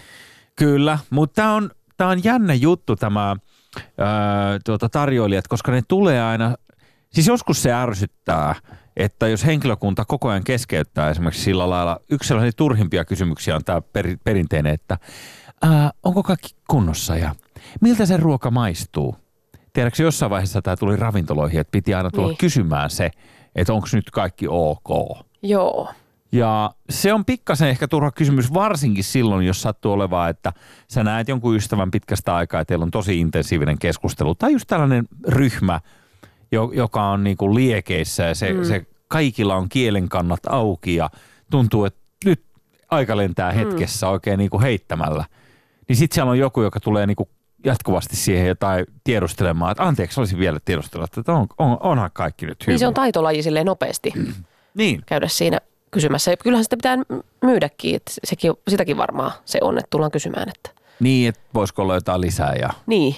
Kyllä, 0.56 0.98
mutta 1.10 1.34
tämä 1.34 1.54
on, 1.54 1.70
tää 1.96 2.08
on 2.08 2.24
jännä 2.24 2.54
juttu 2.54 2.96
tämä 2.96 3.36
öö, 4.00 4.06
tuota, 4.64 4.88
tarjoilijat, 4.88 5.48
koska 5.48 5.72
ne 5.72 5.82
tulee 5.88 6.22
aina, 6.22 6.54
siis 7.12 7.26
joskus 7.26 7.62
se 7.62 7.72
ärsyttää, 7.72 8.54
että 8.96 9.28
jos 9.28 9.46
henkilökunta 9.46 10.04
koko 10.04 10.28
ajan 10.28 10.44
keskeyttää 10.44 11.10
esimerkiksi 11.10 11.42
sillä 11.42 11.70
lailla, 11.70 12.00
yksi 12.10 12.28
sellaisia 12.28 12.52
turhimpia 12.56 13.04
kysymyksiä 13.04 13.56
on 13.56 13.64
tämä 13.64 13.80
per, 13.80 14.16
perinteinen, 14.24 14.74
että 14.74 14.98
ää, 15.62 15.90
onko 16.02 16.22
kaikki 16.22 16.48
kunnossa 16.70 17.16
ja 17.16 17.34
miltä 17.80 18.06
se 18.06 18.16
ruoka 18.16 18.50
maistuu? 18.50 19.16
Tiedätkö, 19.72 20.02
jossain 20.02 20.30
vaiheessa 20.30 20.62
tämä 20.62 20.76
tuli 20.76 20.96
ravintoloihin, 20.96 21.60
että 21.60 21.70
piti 21.70 21.94
aina 21.94 22.10
tulla 22.10 22.28
Niin. 22.28 22.38
kysymään 22.38 22.90
se, 22.90 23.10
että 23.54 23.72
onko 23.72 23.86
nyt 23.92 24.10
kaikki 24.10 24.46
ok. 24.48 25.18
Joo. 25.42 25.92
Ja 26.32 26.70
se 26.90 27.12
on 27.12 27.24
pikkasen 27.24 27.68
ehkä 27.68 27.88
turha 27.88 28.10
kysymys, 28.10 28.54
varsinkin 28.54 29.04
silloin, 29.04 29.46
jos 29.46 29.62
sattuu 29.62 29.92
olevaa, 29.92 30.28
että 30.28 30.52
sä 30.88 31.04
näet 31.04 31.28
jonkun 31.28 31.56
ystävän 31.56 31.90
pitkästä 31.90 32.34
aikaa 32.36 32.60
ja 32.60 32.64
teillä 32.64 32.82
on 32.82 32.90
tosi 32.90 33.20
intensiivinen 33.20 33.78
keskustelu. 33.78 34.34
Tai 34.34 34.52
just 34.52 34.66
tällainen 34.68 35.04
ryhmä, 35.28 35.80
jo- 36.52 36.70
joka 36.74 37.02
on 37.02 37.24
niinku 37.24 37.54
liekeissä 37.54 38.22
ja 38.22 38.34
se, 38.34 38.52
mm. 38.52 38.64
se 38.64 38.86
kaikilla 39.08 39.56
on 39.56 39.68
kielen 39.68 40.08
kannat 40.08 40.40
auki 40.48 40.96
ja 40.96 41.10
tuntuu, 41.50 41.84
että 41.84 42.00
nyt 42.24 42.44
aika 42.90 43.16
lentää 43.16 43.52
hetkessä 43.52 44.08
oikein 44.08 44.38
niinku 44.38 44.60
heittämällä. 44.60 45.24
Niin 45.88 45.96
sitten 45.96 46.14
siellä 46.14 46.30
on 46.30 46.38
joku, 46.38 46.62
joka 46.62 46.80
tulee 46.80 47.06
niinku 47.06 47.28
jatkuvasti 47.64 48.16
siihen 48.16 48.46
jotain 48.46 48.86
tiedustelemaan, 49.04 49.72
että 49.72 49.82
anteeksi, 49.82 50.20
olisin 50.20 50.38
vielä 50.38 50.58
tiedustella, 50.64 51.06
että 51.18 51.32
on, 51.32 51.46
on, 51.58 51.76
onhan 51.80 52.10
kaikki 52.12 52.46
nyt 52.46 52.60
hyvin. 52.60 52.72
Niin 52.72 52.78
se 52.78 52.86
on 52.86 52.94
taitolaji 52.94 53.42
silleen 53.42 53.66
nopeasti 53.66 54.12
niin. 54.74 55.02
käydä 55.06 55.28
siinä 55.28 55.60
kysymässä. 55.90 56.30
Ja 56.30 56.36
kyllähän 56.36 56.64
sitä 56.64 56.76
pitää 56.76 56.98
myydäkin, 57.42 57.96
että 57.96 58.12
sekin, 58.24 58.52
sitäkin 58.68 58.96
varmaan 58.96 59.32
se 59.44 59.58
on, 59.62 59.78
että 59.78 59.90
tullaan 59.90 60.10
kysymään. 60.10 60.48
Että. 60.48 60.70
Niin, 61.00 61.28
että 61.28 61.40
voisiko 61.54 61.82
olla 61.82 61.94
jotain 61.94 62.20
lisää 62.20 62.54
ja 62.54 62.70
Niin, 62.86 63.16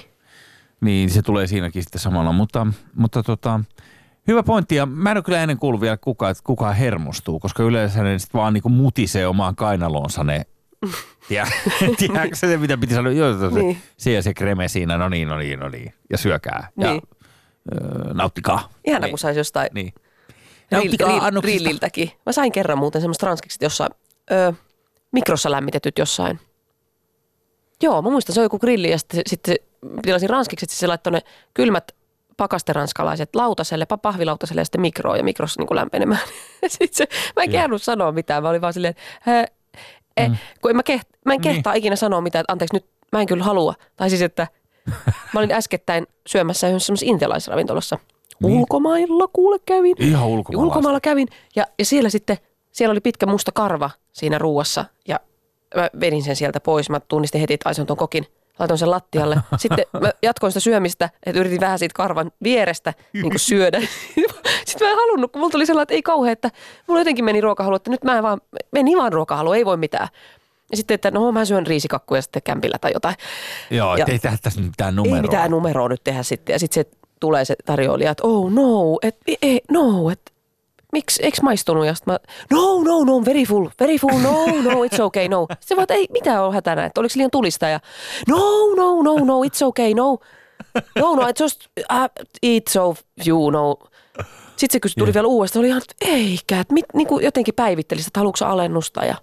niin 0.80 1.10
se 1.10 1.22
tulee 1.22 1.46
siinäkin 1.46 1.82
sitten 1.82 2.00
samalla. 2.00 2.32
Mutta, 2.32 2.66
mutta 2.94 3.22
tota, 3.22 3.60
hyvä 4.28 4.42
pointti 4.42 4.74
ja 4.74 4.86
mä 4.86 5.10
en 5.10 5.16
ole 5.16 5.24
kyllä 5.24 5.42
ennen 5.42 5.58
kuullut 5.58 5.80
vielä 5.80 5.96
kukaan, 5.96 6.30
että 6.30 6.42
kukaan 6.44 6.74
hermostuu, 6.76 7.40
koska 7.40 7.62
yleensä 7.62 8.02
ne 8.02 8.18
sitten 8.18 8.38
vaan 8.38 8.52
niinku 8.52 8.68
mutisee 8.68 9.26
omaan 9.26 9.56
kainaloonsa 9.56 10.24
ne 10.24 10.42
Tiedä- 11.28 11.46
Tiedätkö 11.98 12.36
se, 12.36 12.56
mitä 12.56 12.78
piti 12.78 12.94
sanoa? 12.94 13.12
Joo, 13.12 13.38
se, 13.38 13.54
Niin. 13.54 13.78
se 13.96 14.12
ja 14.12 14.22
se 14.22 14.34
kreme 14.34 14.68
siinä, 14.68 14.98
no 14.98 15.08
niin, 15.08 15.28
no 15.28 15.38
niin, 15.38 15.58
no 15.60 15.68
niin. 15.68 15.94
Ja 16.10 16.18
syökää. 16.18 16.68
Ja 16.76 16.90
Niin. 16.90 17.02
öö, 17.72 18.14
nauttikaa. 18.14 18.68
ihana 18.86 19.06
niin. 19.06 19.10
kun 19.12 19.18
saisi 19.18 19.40
jostain 19.40 19.68
Niin. 19.74 19.92
Nauttikaa 20.70 21.08
annoksista. 21.10 21.40
grilliltäkin. 21.40 22.10
Mä 22.26 22.32
sain 22.32 22.52
kerran 22.52 22.78
muuten 22.78 23.00
semmoista 23.00 23.26
ranskikset 23.26 23.62
jossain, 23.62 23.90
öö, 24.32 24.52
mikrossa 25.12 25.50
lämmitetyt 25.50 25.98
jossain. 25.98 26.40
Joo, 27.82 28.02
mä 28.02 28.10
muistan, 28.10 28.34
se 28.34 28.40
on 28.40 28.44
joku 28.44 28.58
grilli 28.58 28.90
ja 28.90 28.98
sitten, 28.98 29.22
sitten 29.26 29.56
tilasin 30.02 30.30
ranskikset, 30.30 30.70
siis 30.70 30.80
se 30.80 30.86
laittoi 30.86 31.12
ne 31.12 31.20
kylmät 31.54 31.92
pakasteranskalaiset 32.36 33.34
lautaselle, 33.36 33.86
pa- 33.94 33.98
pahvilautaselle 34.02 34.60
ja 34.60 34.64
sitten 34.64 34.80
mikroon 34.80 35.16
ja 35.18 35.24
mikrossa 35.24 35.60
niin 35.62 35.76
lämpenemään. 35.76 36.20
sitten 36.68 36.88
se, 36.92 37.06
mä 37.36 37.42
en 37.42 37.48
Joo. 37.48 37.52
kehdannut 37.52 37.82
sanoa 37.82 38.12
mitään, 38.12 38.42
mä 38.42 38.48
olin 38.48 38.60
vaan 38.60 38.72
silleen, 38.72 38.94
"Hä, 39.20 39.40
eh, 40.16 40.30
kun 40.62 40.70
en 40.70 40.76
mä, 40.76 40.82
keht, 40.82 41.08
mä 41.24 41.32
en 41.32 41.40
Niin. 41.40 41.54
kehtaa 41.54 41.74
ikinä 41.74 41.96
sanoa 41.96 42.20
mitään, 42.20 42.40
että 42.40 42.52
anteeksi 42.52 42.76
nyt, 42.76 42.86
mä 43.12 43.20
en 43.20 43.26
kyllä 43.26 43.44
halua. 43.44 43.74
Tai 43.96 44.10
siis, 44.10 44.22
että 44.22 44.46
mä 45.34 45.40
olin 45.40 45.52
äskettäin 45.52 46.06
syömässä 46.26 46.68
yhdessä 46.68 46.86
semmoisessa 46.86 47.10
intialaisravintolassa. 47.12 47.98
Niin. 48.42 48.58
Ulkomailla 48.60 49.28
kuule 49.32 49.58
kävin. 49.58 49.96
Ihan 49.98 50.26
ulkomaalaista. 50.26 50.66
Ulkomailla 50.66 51.00
kävin 51.00 51.28
ja, 51.56 51.66
ja 51.78 51.84
siellä 51.84 52.08
sitten, 52.10 52.36
siellä 52.72 52.92
oli 52.92 53.00
pitkä 53.00 53.26
musta 53.26 53.52
karva 53.52 53.90
siinä 54.12 54.38
ruuassa 54.38 54.84
ja 55.08 55.20
mä 55.76 55.90
vedin 56.00 56.22
sen 56.22 56.36
sieltä 56.36 56.60
pois. 56.60 56.90
Mä 56.90 57.00
tunnistin 57.00 57.40
heti, 57.40 57.54
että 57.54 57.68
ai 57.68 57.74
se 57.74 57.80
on 57.80 57.86
ton 57.86 57.96
kokin. 57.96 58.26
Laitoin 58.58 58.78
sen 58.78 58.90
lattialle. 58.90 59.36
Sitten 59.56 59.84
mä 60.00 60.12
jatkoin 60.22 60.52
sitä 60.52 60.60
syömistä, 60.60 61.10
että 61.26 61.40
yritin 61.40 61.60
vähän 61.60 61.78
siitä 61.78 61.92
karvan 61.94 62.30
vierestä 62.42 62.94
niin 63.12 63.30
kuin 63.30 63.38
syödä. 63.38 63.80
Sitten 64.66 64.86
mä 64.86 64.90
en 64.90 64.96
halunnut, 64.96 65.32
kun 65.32 65.40
mulla 65.40 65.52
tuli 65.52 65.66
sellainen, 65.66 65.82
että 65.82 65.94
ei 65.94 66.02
kauhean, 66.02 66.32
että 66.32 66.50
mulla 66.86 67.00
jotenkin 67.00 67.24
meni 67.24 67.40
ruokahalu, 67.40 67.76
että 67.76 67.90
nyt 67.90 68.04
mä 68.04 68.16
en 68.16 68.22
vaan, 68.22 68.40
meni 68.72 68.96
vaan 68.96 69.12
ruokahalu, 69.12 69.52
ei 69.52 69.64
voi 69.64 69.76
mitään. 69.76 70.08
Ja 70.70 70.76
sitten, 70.76 70.94
että 70.94 71.10
no 71.10 71.32
mä 71.32 71.44
syön 71.44 71.66
riisikakkuja 71.66 72.22
sitten 72.22 72.42
kämpillä 72.42 72.78
tai 72.80 72.90
jotain. 72.94 73.14
Joo, 73.70 73.96
Ja- 73.96 74.02
ettei 74.04 74.18
tehdä 74.18 74.36
tässä 74.42 74.60
nyt 74.60 74.70
mitään 74.70 74.96
numeroa. 74.96 75.16
Ei 75.16 75.22
mitään 75.22 75.50
numeroa 75.50 75.88
nyt 75.88 76.04
tehdä 76.04 76.22
sitten. 76.22 76.52
Ja 76.52 76.58
sitten 76.58 76.84
se 76.84 76.90
tulee 77.20 77.44
se 77.44 77.56
tarjoilija, 77.64 78.10
että 78.10 78.26
oh 78.26 78.50
no, 78.52 78.98
että 79.02 79.20
ei, 79.42 79.60
no, 79.70 80.10
että 80.10 80.32
miksi, 80.92 81.22
eikö 81.22 81.38
maistunut? 81.42 81.86
Ja 81.86 81.94
sitten 81.94 82.14
mä, 82.14 82.18
no, 82.50 82.82
no, 82.82 83.04
no, 83.04 83.24
very 83.24 83.44
full, 83.44 83.68
very 83.80 83.96
full, 83.96 84.18
no, 84.18 84.46
no, 84.62 84.84
it's 84.84 85.02
okay, 85.02 85.28
no. 85.28 85.46
Se 85.60 85.76
vaan, 85.76 85.82
että 85.82 85.94
ei 85.94 86.06
mitään 86.12 86.42
ole 86.44 86.54
hätänä, 86.54 86.84
että 86.84 87.00
oliko 87.00 87.12
liian 87.16 87.30
tulista 87.30 87.68
ja 87.68 87.80
no, 88.28 88.38
no, 88.76 89.02
no, 89.02 89.14
no, 89.24 89.42
it's 89.42 89.66
okay, 89.66 89.94
no. 89.94 90.18
No, 90.98 91.14
no, 91.14 91.22
it's 91.22 91.40
just 91.40 91.60
uh, 91.78 92.26
eat 92.42 92.66
so 92.68 92.94
few, 93.24 93.52
no. 93.52 93.76
Sitten 94.56 94.72
se 94.72 94.80
kysyi, 94.80 94.94
tuli 94.98 95.14
vielä 95.14 95.28
uudestaan, 95.28 95.60
oli 95.60 95.68
ihan, 95.68 95.82
että 95.82 96.06
eikä, 96.14 96.60
että 96.60 96.74
mit, 96.74 96.84
niin 96.94 97.06
kuin 97.06 97.24
jotenkin 97.24 97.54
päivitteli, 97.54 98.00
sitä, 98.00 98.08
että 98.08 98.20
haluatko 98.20 98.44
alennusta 98.44 99.04
ja 99.04 99.14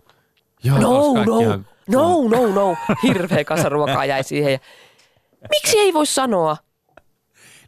Joo, 0.64 0.80
no, 0.80 1.14
kaikki 1.14 1.30
no, 1.30 1.40
ihan- 1.40 1.68
no, 1.88 2.28
no, 2.28 2.48
no, 2.48 2.78
hirveä 3.04 3.44
kasa 3.44 3.70
ruokaa 3.70 4.06
jäi 4.06 4.24
siihen. 4.24 4.52
Ja, 4.52 4.60
miksi 5.50 5.80
ei 5.80 5.94
voi 5.94 6.06
sanoa? 6.06 6.58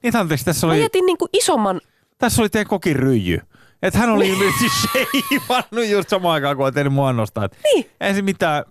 Niin 0.03 0.15
anteeksi, 0.17 0.45
tässä 0.45 0.67
Mä 0.67 0.73
oli, 0.73 0.81
jätin 0.81 1.05
niinku 1.05 1.27
isomman, 1.33 1.81
tässä 2.17 2.41
oli 2.41 2.49
teidän 2.49 2.67
kokin 2.69 2.95
ryijy. 2.95 3.39
Että 3.81 3.99
hän 3.99 4.09
oli 4.09 4.29
ilmeisesti 4.29 4.65
sheivannut 4.79 5.85
just 5.89 6.09
samaan 6.09 6.33
aikaan, 6.33 6.57
kun 6.57 6.65
on 6.65 6.73
tehnyt 6.73 6.93
mua 6.93 7.09
annostaa. 7.09 7.45
Et 7.45 7.57
Niin. 7.63 7.89
Ei 8.01 8.13
se 8.13 8.21
mitään. 8.21 8.63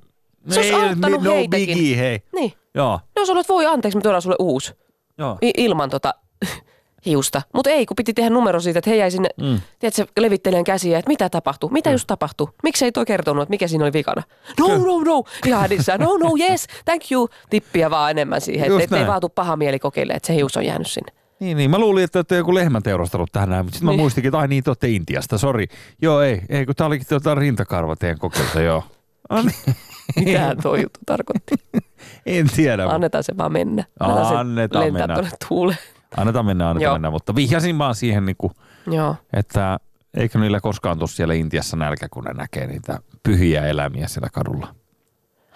Se 0.49 0.61
olisi 0.61 0.73
auttanut 0.75 1.23
no 1.23 1.33
heitäkin. 1.33 1.67
biggie, 1.67 1.97
hei. 1.99 2.19
niin. 2.35 2.53
Joo, 2.75 3.01
Jos 3.17 3.31
olet, 3.31 3.49
voi 3.49 3.67
anteeksi, 3.67 3.97
me 3.99 4.03
tuodaan 4.03 4.23
sulle 4.23 4.37
uusi. 4.39 4.73
joo. 5.19 5.39
I- 5.43 5.51
ilman 5.57 5.91
tota 5.91 6.15
hiusta. 7.07 7.43
Mutta 7.55 7.71
ei, 7.71 7.87
kun 7.87 7.95
piti 7.97 8.13
tehdä 8.15 8.31
numero 8.31 8.61
siitä, 8.61 8.79
että 8.79 8.91
he 8.91 8.97
jäi 8.97 9.11
sinne, 9.11 9.29
mm. 9.41 9.61
tiedätkö, 9.79 10.07
levittelijän 10.21 10.65
käsiä, 10.65 10.99
että 10.99 11.09
mitä 11.09 11.29
tapahtui, 11.29 11.71
mitä 11.73 11.91
just 11.91 12.07
tapahtui, 12.07 12.49
miksi 12.63 12.85
ei 12.85 12.93
toi 12.93 13.05
kertonut, 13.07 13.43
että 13.43 13.51
mikä 13.51 13.69
siinä 13.69 13.85
oli 13.85 13.93
vikana. 13.93 14.23
No, 14.61 14.69
no, 14.69 14.99
no, 15.05 15.25
ihan 15.47 15.61
hädissään, 15.61 16.01
no, 16.01 16.17
no, 16.17 16.31
yes, 16.41 16.67
thank 16.85 17.03
you, 17.13 17.29
tippiä 17.51 17.91
vaan 17.91 18.11
enemmän 18.11 18.41
siihen, 18.41 18.69
Just 18.69 18.83
että 18.85 18.95
et 18.95 18.99
ei 18.99 19.03
näin. 19.05 19.11
vaan 19.11 19.21
tuu 19.21 19.29
paha 19.29 19.57
mieli 19.57 19.79
kokeille, 19.79 20.13
että 20.13 20.27
se 20.27 20.35
hius 20.35 20.57
on 20.57 20.65
jäänyt 20.67 20.87
sinne. 20.91 21.13
Niin, 21.41 21.57
niin. 21.57 21.71
Mä 21.71 21.79
luulin, 21.79 22.05
että 22.05 22.19
olette 22.19 22.37
joku 22.37 22.55
lehmän 22.55 22.83
teurastanut 22.83 23.33
tähän 23.33 23.49
näin, 23.51 23.65
mutta 23.65 23.77
sitten 23.77 23.89
Niin. 23.89 23.97
mä 23.99 24.03
muistikin, 24.03 24.29
että 24.29 24.39
ai 24.39 24.49
niin, 24.49 24.65
te 24.65 24.71
olette 24.71 24.89
Intiasta, 24.89 25.39
sori. 25.39 25.67
Joo, 26.03 26.21
ei, 26.21 26.43
ei, 26.49 26.67
kun 26.67 26.75
tää 26.75 26.87
olikin 26.87 27.07
tuota 27.09 27.35
rintakarva 27.35 27.97
teidän 27.97 28.19
kokeilta, 28.19 28.61
joo. 28.61 28.85
No 29.31 29.43
niin. 29.43 29.77
Mitä 30.17 30.57
tuo 30.63 30.77
juttu 30.77 31.01
tarkoitti? 31.07 31.55
En 32.27 32.47
tiedä. 32.57 32.87
Annetaan 32.87 33.25
se 33.25 33.37
vaan 33.37 33.53
mennä. 33.53 33.85
Annetaan 34.01 34.29
se 34.29 34.35
Annetaan 34.35 34.85
lentää 34.85 35.07
mennä. 35.17 35.31
tuuleen. 35.49 35.79
Annetaan 36.17 36.47
mennä, 36.47 36.71
annetaan 36.71 36.83
Joo. 36.91 36.95
mennä. 36.95 37.11
Mutta 37.11 37.35
vihjasin 37.35 37.79
vaan 37.79 37.95
siihen, 37.95 38.27
niin 38.27 38.37
kuin, 38.39 38.53
Joo. 38.87 39.17
että 39.33 39.79
eikö 40.17 40.39
niillä 40.39 40.61
koskaan 40.61 40.99
tule 40.99 41.09
siellä 41.09 41.35
Intiassa 41.35 41.77
nälkä, 41.77 42.09
kun 42.11 42.25
ne 42.25 42.33
näkee 42.33 42.67
niitä 42.67 42.99
pyhiä 43.23 43.67
eläimiä 43.67 44.09
siellä 44.09 44.29
kadulla. 44.33 44.75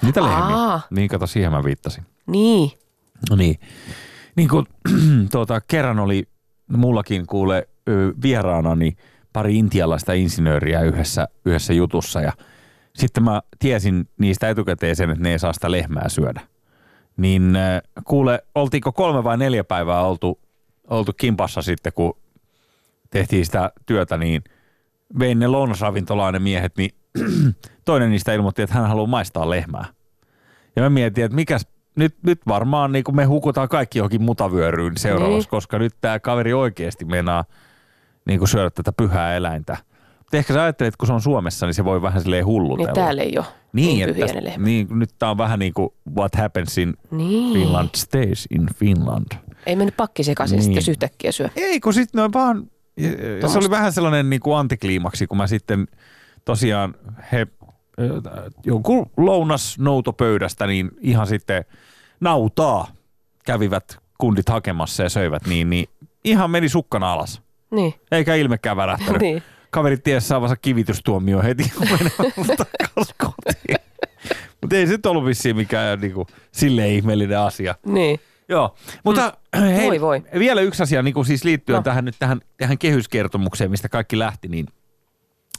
Niitä 0.03 0.23
lehmiä. 0.23 0.57
Aa. 0.57 0.81
Niin 0.90 1.09
kato, 1.09 1.27
siihen 1.27 1.53
mä 1.53 1.64
viittasin. 1.64 2.07
Niin. 2.27 2.71
No 3.31 3.37
niin. 3.37 3.61
Niin 4.40 4.48
kuin 4.48 4.66
tuota, 5.33 5.61
kerran 5.61 5.98
oli 5.98 6.29
mullakin 6.76 7.26
kuule 7.26 7.68
niin 8.76 8.96
pari 9.33 9.59
intialaista 9.59 10.12
insinööriä 10.12 10.81
yhdessä, 10.81 11.29
yhdessä 11.44 11.72
jutussa 11.72 12.20
ja 12.20 12.33
sitten 12.94 13.24
mä 13.24 13.42
tiesin 13.59 14.09
niistä 14.18 14.48
etukäteen 14.48 14.96
sen, 14.96 15.11
että 15.11 15.22
ne 15.22 15.33
ei 15.33 15.38
saa 15.38 15.53
sitä 15.53 15.70
lehmää 15.70 16.09
syödä. 16.09 16.40
Niin 17.16 17.59
kuule, 18.05 18.44
oltiinko 18.55 18.92
kolme 18.92 19.24
vai 19.24 19.38
neljä 19.38 19.64
päivää 19.64 20.00
oltu, 20.00 20.40
oltu 20.90 21.12
kimpassa 21.12 21.62
sitten, 21.62 21.92
kun 21.92 22.16
tehtiin 23.11 23.46
sitä 23.46 23.72
työtä, 23.87 24.16
niin 24.16 24.44
vein 25.18 25.38
ne 25.38 25.46
lounasravintolaan 25.46 26.33
ne 26.33 26.38
miehet, 26.38 26.76
niin 26.76 26.90
toinen 27.85 28.11
niistä 28.11 28.33
ilmoitti, 28.33 28.62
että 28.62 28.74
hän 28.74 28.88
haluaa 28.88 29.07
maistaa 29.07 29.50
lehmää. 29.50 29.85
Ja 30.76 30.83
mä 30.83 30.90
mietin, 30.90 31.24
että 31.24 31.37
mikäs, 31.37 31.66
nyt, 31.96 32.14
nyt 32.22 32.40
varmaan 32.48 32.92
niin 32.92 33.05
me 33.12 33.24
hukutaan 33.24 33.68
kaikki 33.68 33.98
johonkin 33.98 34.22
mutavyöryyn 34.22 34.96
seuraavaksi, 34.96 35.38
Niin. 35.46 35.50
koska 35.50 35.79
nyt 35.79 35.92
tämä 36.00 36.20
kaveri 36.20 36.53
oikeasti 36.53 37.05
meinaa 37.05 37.44
niin 38.26 38.48
syödä 38.48 38.70
tätä 38.70 38.92
pyhää 38.92 39.35
eläintä. 39.37 39.76
Mutta 40.18 40.37
ehkä 40.37 40.55
sä 40.55 40.62
ajattelet, 40.62 40.88
että 40.88 40.98
kun 40.98 41.07
se 41.07 41.12
on 41.12 41.20
Suomessa, 41.22 41.66
niin 41.66 41.74
se 41.74 41.85
voi 41.85 42.03
vähän 42.03 42.22
silleen 42.22 42.46
hullutella. 42.46 42.87
Niin 42.88 42.94
täällä 42.94 43.22
ei 43.22 43.38
ole 43.38 43.46
niin, 43.72 43.87
niin 44.14 44.24
että 44.24 44.59
niin, 44.59 44.87
nyt 44.90 45.11
tää 45.18 45.31
on 45.31 45.38
vähän 45.38 45.59
niin 45.59 45.74
kuin 45.74 45.88
what 46.16 46.35
happens 46.37 46.79
in 46.79 46.94
Niin. 47.11 47.53
Finland 47.53 47.88
stays 47.96 48.46
in 48.50 48.66
Finland. 48.74 49.26
Ei 49.66 49.76
mennyt 49.76 49.96
pakki 49.96 50.24
sekaisin, 50.24 50.59
Niin. 50.59 50.64
sitten 50.74 50.92
yhtäkkiä 50.92 51.33
syö. 51.33 51.48
Ei, 51.57 51.81
kun 51.81 51.94
sitten 51.94 52.18
noin 52.18 52.33
vaan, 52.33 52.70
ja- 52.96 53.37
ja 53.42 53.48
se 53.48 53.59
oli 53.59 53.70
vähän 53.70 53.92
sellainen 53.92 54.31
niin 54.31 54.40
kuin 54.40 54.57
antikliimaksi, 54.57 55.26
kun 55.26 55.38
mä 55.38 55.46
sitten 55.46 55.88
tosiaan 56.44 56.94
he 57.33 57.46
jonkun 58.65 59.11
lounas 59.17 59.79
noutopöydästä, 59.79 60.67
niin 60.67 60.91
ihan 61.01 61.27
sitten 61.27 61.65
nautaa 62.21 62.87
kävivät 63.45 63.99
kundit 64.19 64.49
hakemassa 64.49 65.03
ja 65.03 65.09
söivät, 65.09 65.47
niin, 65.47 65.71
niin 65.71 65.89
ihan 66.25 66.51
meni 66.51 66.69
sukkana 66.69 67.13
alas. 67.13 67.43
Niin. 67.71 67.95
Eikä 68.13 68.35
ilmekään 68.35 68.77
värähtänyt. 68.77 69.21
Niin. 69.21 69.43
Kaverit 69.71 70.03
ties 70.03 70.29
saavansa 70.29 70.57
kivitystuomio 70.57 71.43
heti, 71.43 71.73
kun 71.79 71.87
menevät 71.91 72.57
takaisin 72.57 73.15
kotiin. 73.19 73.77
Mutta 74.61 74.77
ei 74.77 74.87
se 74.87 74.93
nyt 74.93 75.07
ollut 75.07 75.25
vissiin 75.25 75.57
mikään 75.57 76.01
niin 76.01 76.13
kuin, 76.13 76.27
silleen 76.53 76.91
ihmeellinen 76.91 77.39
asia. 77.39 77.75
Niin. 77.87 78.21
Joo, 78.49 78.75
mutta 79.05 79.33
hei, 79.61 79.89
Voi 79.89 80.01
voi. 80.01 80.23
vielä 80.39 80.61
yksi 80.61 80.83
asia 80.83 81.03
niin 81.03 81.15
kuin 81.15 81.27
siis 81.27 81.45
liittyen. 81.45 81.77
No. 81.77 81.83
tähän, 81.83 82.05
nyt 82.05 82.17
tähän, 82.19 82.41
tähän 82.57 82.79
kehyskertomukseen, 82.79 83.71
mistä 83.71 83.89
kaikki 83.89 84.19
lähti, 84.19 84.49
niin, 84.49 84.67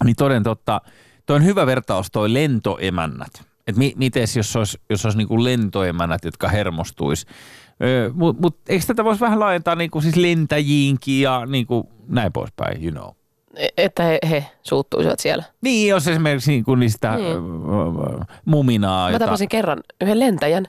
niin 0.04 0.16
toden 0.16 0.44
totta, 0.44 0.82
toi 1.32 1.36
on 1.36 1.46
hyvä 1.46 1.66
vertaus 1.66 2.08
toi 2.12 2.34
lentoemännät. 2.34 3.42
Et 3.68 3.76
mi, 3.76 3.94
mites 3.96 4.38
jos 4.38 4.56
olisi, 4.56 4.78
jos 4.90 5.06
olisi 5.06 5.18
niin 5.18 5.28
kuin 5.28 5.44
lentoemännät, 5.44 6.26
jotka 6.26 6.48
hermostuis. 6.48 7.26
Mutta 8.14 8.42
mut, 8.42 8.58
eikö 8.70 8.86
tätä 8.86 9.04
voisi 9.04 9.22
vähän 9.22 9.40
laajentaa 9.40 9.76
niin 9.76 9.92
kuin 9.92 10.04
siis 10.04 10.16
lentäjiinkin 10.16 11.22
ja 11.22 11.46
niin 11.46 11.68
kuin 11.68 11.84
näin 12.08 12.34
poispäin, 12.34 12.84
you 12.84 12.92
know. 12.92 13.10
E- 13.56 13.68
Että 13.78 14.04
he, 14.04 14.20
he 14.30 14.46
suuttuisivat 14.64 15.20
siellä. 15.20 15.44
Niin, 15.62 15.90
jos 15.90 16.08
esimerkiksi 16.08 16.52
niin 16.52 16.64
kuin 16.64 16.80
niistä 16.80 17.16
Niin. 17.16 17.26
niin. 17.28 18.26
muminaa. 18.46 19.12
Mä 19.12 19.20
tapasin 19.20 19.50
kerran 19.50 19.80
yhden 20.02 20.20
lentäjän, 20.20 20.68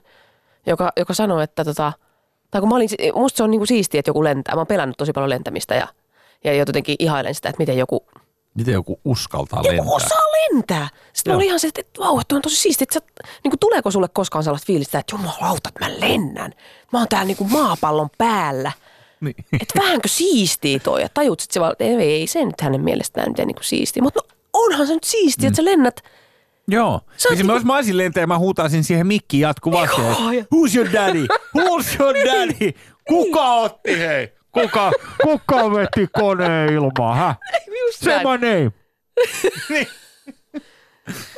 joka, 0.65 0.91
joka 0.97 1.13
sanoi, 1.13 1.43
että 1.43 1.65
tota, 1.65 1.93
tai 2.51 2.61
kun 2.61 2.69
mä 2.69 2.75
olin, 2.75 2.89
musta 3.15 3.37
se 3.37 3.43
on 3.43 3.51
niinku 3.51 3.65
siistiä, 3.65 3.99
että 3.99 4.09
joku 4.09 4.23
lentää. 4.23 4.55
Mä 4.55 4.59
oon 4.59 4.67
pelännyt 4.67 4.97
tosi 4.97 5.11
paljon 5.11 5.29
lentämistä 5.29 5.75
ja, 5.75 5.87
ja 6.43 6.53
jotenkin 6.53 6.95
ihailen 6.99 7.35
sitä, 7.35 7.49
että 7.49 7.59
miten 7.59 7.77
joku, 7.77 8.05
Miten 8.53 8.73
joku 8.73 8.99
uskaltaa 9.05 9.59
joku 9.59 9.69
lentää? 9.75 9.95
osaa 9.95 10.17
lentää. 10.51 10.87
Sitten 11.13 11.31
Joo. 11.31 11.35
mä 11.35 11.37
olin 11.37 11.47
ihan 11.47 11.59
se, 11.59 11.67
että 11.67 11.81
vau, 11.99 12.21
tuo 12.27 12.35
on 12.35 12.41
tosi 12.41 12.55
siistiä. 12.55 12.83
Että 12.83 12.93
sä, 12.93 13.29
niin 13.43 13.51
kuin, 13.51 13.59
tuleeko 13.59 13.91
sulle 13.91 14.07
koskaan 14.07 14.43
sellaista 14.43 14.65
fiilistä, 14.65 14.99
että 14.99 15.15
jumalauta, 15.15 15.69
että 15.69 15.85
mä 15.85 15.99
lennän. 15.99 16.53
Mä 16.93 16.99
oon 16.99 17.07
täällä 17.07 17.25
niin 17.27 17.37
kuin 17.37 17.51
maapallon 17.51 18.09
päällä. 18.17 18.71
Niin. 19.21 19.35
Että 19.61 19.79
vähänkö 19.79 20.07
siistii 20.07 20.79
toi. 20.79 21.01
Ja 21.01 21.09
tajut 21.13 21.39
sit 21.39 21.51
se 21.51 21.59
vaan, 21.59 21.71
että 21.71 21.83
ei, 21.83 21.95
ei 22.01 22.27
se 22.27 22.45
nyt 22.45 22.61
hänen 22.61 22.81
mielestään 22.81 23.29
mitään 23.29 23.47
niin 23.47 23.55
siistiä. 23.61 24.03
Mutta 24.03 24.19
no, 24.23 24.35
onhan 24.53 24.87
se 24.87 24.93
nyt 24.93 25.03
siistiä, 25.03 25.47
että 25.47 25.57
sä 25.57 25.65
lennät 25.65 26.01
Joo. 26.67 27.01
Sä 27.17 27.29
niin 27.29 27.37
niinku- 27.37 27.53
jos 27.53 27.63
mä 27.65 27.75
olisin 27.75 27.97
lentäjä, 27.97 28.27
mä 28.27 28.37
huutaisin 28.37 28.83
siihen 28.83 29.07
mikkiin 29.07 29.41
jatkuvasti. 29.41 30.01
Joo, 30.01 30.31
ja- 30.31 30.43
Who's 30.43 30.75
your 30.75 30.93
daddy? 30.93 31.27
Who's 31.57 32.01
your 32.01 32.15
daddy? 32.25 32.71
Kuka 33.07 33.53
otti 33.53 33.99
hei? 33.99 34.33
Kuka, 34.53 34.91
kuka 35.23 35.71
veti 35.71 36.07
koneen 36.19 36.73
ilmaan, 36.73 37.17
hä? 37.17 37.35
Just 37.81 38.03
my 38.05 38.37
name. 38.49 38.71
Niin. 39.69 39.87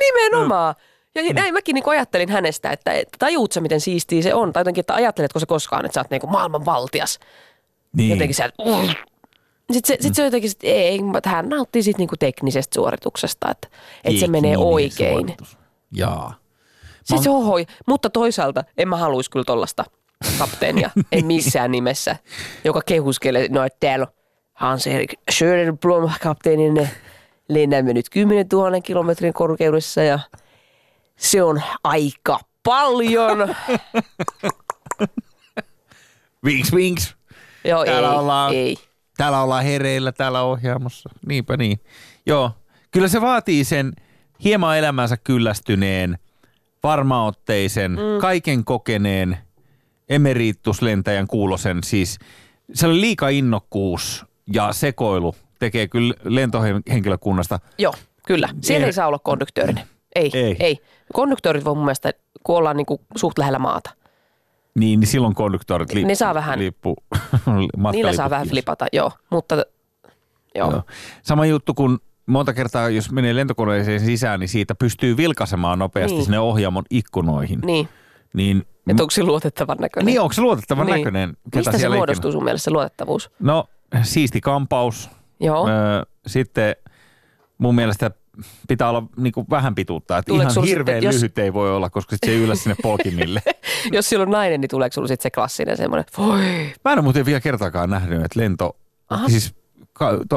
Nimenomaan. 0.00 0.74
Ja 1.14 1.32
näin 1.34 1.54
mäkin 1.54 1.74
niin 1.74 1.84
ajattelin 1.86 2.28
hänestä, 2.28 2.70
että, 2.70 2.92
että 2.92 3.16
tajuut 3.18 3.52
sä, 3.52 3.60
miten 3.60 3.80
siistiä 3.80 4.22
se 4.22 4.34
on. 4.34 4.52
Tai 4.52 4.60
jotenkin, 4.60 4.80
että 4.80 4.94
ajatteletko 4.94 5.40
se 5.40 5.46
koskaan, 5.46 5.84
että 5.84 5.94
sä 5.94 6.00
oot 6.00 6.10
niin 6.10 6.30
maailman 6.30 6.64
valtias. 6.64 7.18
Niin. 7.96 8.10
Jotenkin 8.10 8.34
sä, 8.34 8.50
sitten 9.72 9.96
se, 9.96 10.02
sit 10.02 10.14
se 10.14 10.24
jotenkin, 10.24 10.50
sit, 10.50 10.60
ei, 10.62 11.02
mutta 11.02 11.30
hän 11.30 11.48
nauttii 11.48 11.82
siitä 11.82 11.98
niinku 11.98 12.16
teknisestä 12.16 12.74
suorituksesta, 12.74 13.50
että, 13.50 13.68
että 14.04 14.20
se 14.20 14.26
menee 14.26 14.56
oikein. 14.56 15.18
suoritus. 15.18 15.58
Jaa. 15.92 16.34
Sitten 17.04 17.22
se 17.22 17.30
ohoi, 17.30 17.66
mutta 17.86 18.10
toisaalta 18.10 18.64
en 18.78 18.88
mä 18.88 18.96
haluaisi 18.96 19.30
kyllä 19.30 19.44
tollasta 19.44 19.84
kapteenia, 20.38 20.90
en 21.12 21.26
missään 21.26 21.70
nimessä, 21.70 22.16
joka 22.64 22.80
kehuskelee, 22.86 23.48
no 23.50 23.64
että 23.64 23.76
täällä 23.80 24.06
on 24.06 24.12
Hans-Erik 24.54 25.14
Schöneblom 25.32 26.10
kapteenin 26.22 26.88
lennämme 27.48 27.92
nyt 27.92 28.10
10 28.10 28.46
000 28.52 28.80
kilometrin 28.80 29.32
korkeudessa 29.32 30.02
ja 30.02 30.18
se 31.16 31.42
on 31.42 31.62
aika 31.84 32.40
paljon. 32.62 33.56
Winks, 36.44 36.72
winks. 36.72 37.16
Joo, 37.64 37.84
Täällä 37.84 38.10
ei, 38.10 38.16
ollaan- 38.18 38.54
ei. 38.54 38.76
Täällä 39.16 39.42
ollaan 39.42 39.64
hereillä 39.64 40.12
täällä 40.12 40.42
ohjaamossa. 40.42 41.10
Niinpä 41.26 41.56
niin. 41.56 41.80
Joo. 42.26 42.50
Kyllä 42.90 43.08
se 43.08 43.20
vaatii 43.20 43.64
sen 43.64 43.92
hieman 44.44 44.78
elämänsä 44.78 45.16
kyllästyneen, 45.16 46.18
varmaotteisen, 46.82 47.90
mm. 47.90 48.20
kaiken 48.20 48.64
kokeneen 48.64 49.38
emerituslentäjän 50.08 51.26
kuulosen. 51.26 51.78
Siis 51.84 52.18
se 52.74 52.86
oli 52.86 53.00
liika 53.00 53.28
innokkuus 53.28 54.26
ja 54.52 54.72
sekoilu 54.72 55.34
tekee 55.58 55.88
kyllä 55.88 56.14
lentohenkilökunnasta. 56.24 57.60
Joo, 57.78 57.94
kyllä. 58.26 58.48
Siellä 58.60 58.84
Ei- 58.84 58.88
ei 58.88 58.92
saa 58.92 59.06
olla 59.08 59.18
konduktöörinen. 59.18 59.84
Ei, 60.14 60.30
Ei. 60.34 60.56
ei. 60.60 60.78
Konduktöörit 61.12 61.64
voi 61.64 61.74
mun 61.74 61.84
mielestä, 61.84 62.12
kun 62.42 62.56
ollaan 62.56 62.76
niinku 62.76 63.00
suht 63.16 63.38
lähellä 63.38 63.58
maata. 63.58 63.90
Niin, 64.78 65.00
niin 65.00 65.08
silloin 65.08 65.34
konduktorit 65.34 65.92
lippu. 65.94 66.08
Ne 66.08 66.14
saa 66.14 66.34
vähän- 66.34 66.58
Lippu, 66.58 66.96
Niillä 67.92 68.12
saa 68.12 68.30
vähän 68.30 68.48
flipata, 68.48 68.86
joo. 68.92 69.12
Mutta 69.30 69.54
joo. 70.54 70.70
Joo. 70.70 70.82
Sama 71.22 71.46
juttu 71.46 71.74
kuin 71.74 71.98
monta 72.26 72.52
kertaa, 72.52 72.88
jos 72.88 73.10
menee 73.12 73.36
lentokoneeseen 73.36 74.00
sisään, 74.00 74.40
niin 74.40 74.48
siitä 74.48 74.74
pystyy 74.74 75.16
vilkaisemaan 75.16 75.78
nopeasti 75.78 76.14
Niin. 76.14 76.24
sinne 76.24 76.38
ohjaamon 76.38 76.84
ikkunoihin. 76.90 77.58
Niin. 77.64 77.88
Niin, 78.34 78.66
Että 78.90 79.02
onko 79.02 79.10
se 79.10 79.22
luotettavan 79.22 79.76
näköinen? 79.80 80.06
niin 80.06 80.20
onko 80.20 80.32
se 80.32 80.40
luotettavan 80.40 80.86
Niin. 80.86 80.96
näköinen? 80.98 81.36
Ketä 81.44 81.56
Mistä 81.58 81.78
se 81.78 81.88
muodostuu 81.88 82.28
ikinä- 82.28 82.32
sun 82.32 82.44
mielestä 82.44 82.64
se 82.64 82.70
luotettavuus? 82.70 83.30
No, 83.40 83.68
siisti 84.02 84.40
kampaus. 84.40 85.10
Joo. 85.40 85.68
Öö, 85.68 86.02
sitten 86.26 86.76
mun 87.58 87.74
mielestä 87.74 88.10
pitää 88.68 88.88
olla 88.88 89.02
niin 89.16 89.32
kuin 89.32 89.46
vähän 89.50 89.74
pituutta. 89.74 90.18
Että 90.18 90.28
Tuleeko 90.32 90.52
ihan 90.52 90.64
hirveän 90.64 90.96
sitten, 90.96 91.06
jos- 91.08 91.14
lyhyt 91.22 91.38
ei 91.38 91.52
voi 91.52 91.76
olla, 91.76 91.90
koska 91.90 92.16
se 92.26 92.30
ei 92.32 92.38
yllä 92.42 92.54
sinne 92.54 92.76
polkimille. 92.82 93.42
Jos 93.92 94.08
sillä 94.08 94.22
on 94.22 94.30
nainen, 94.30 94.60
niin 94.60 94.68
tuleeko 94.70 94.94
sulla 94.94 95.08
sitten 95.08 95.22
se 95.22 95.30
klassinen 95.30 95.76
semmoinen, 95.76 96.04
voi. 96.18 96.40
Mä 96.84 96.92
en 96.92 96.98
ole 96.98 97.02
muuten 97.02 97.26
vielä 97.26 97.40
kertaakaan 97.40 97.90
nähnyt, 97.90 98.24
että 98.24 98.40
lento, 98.40 98.76
Aha. 99.10 99.28
siis 99.28 99.54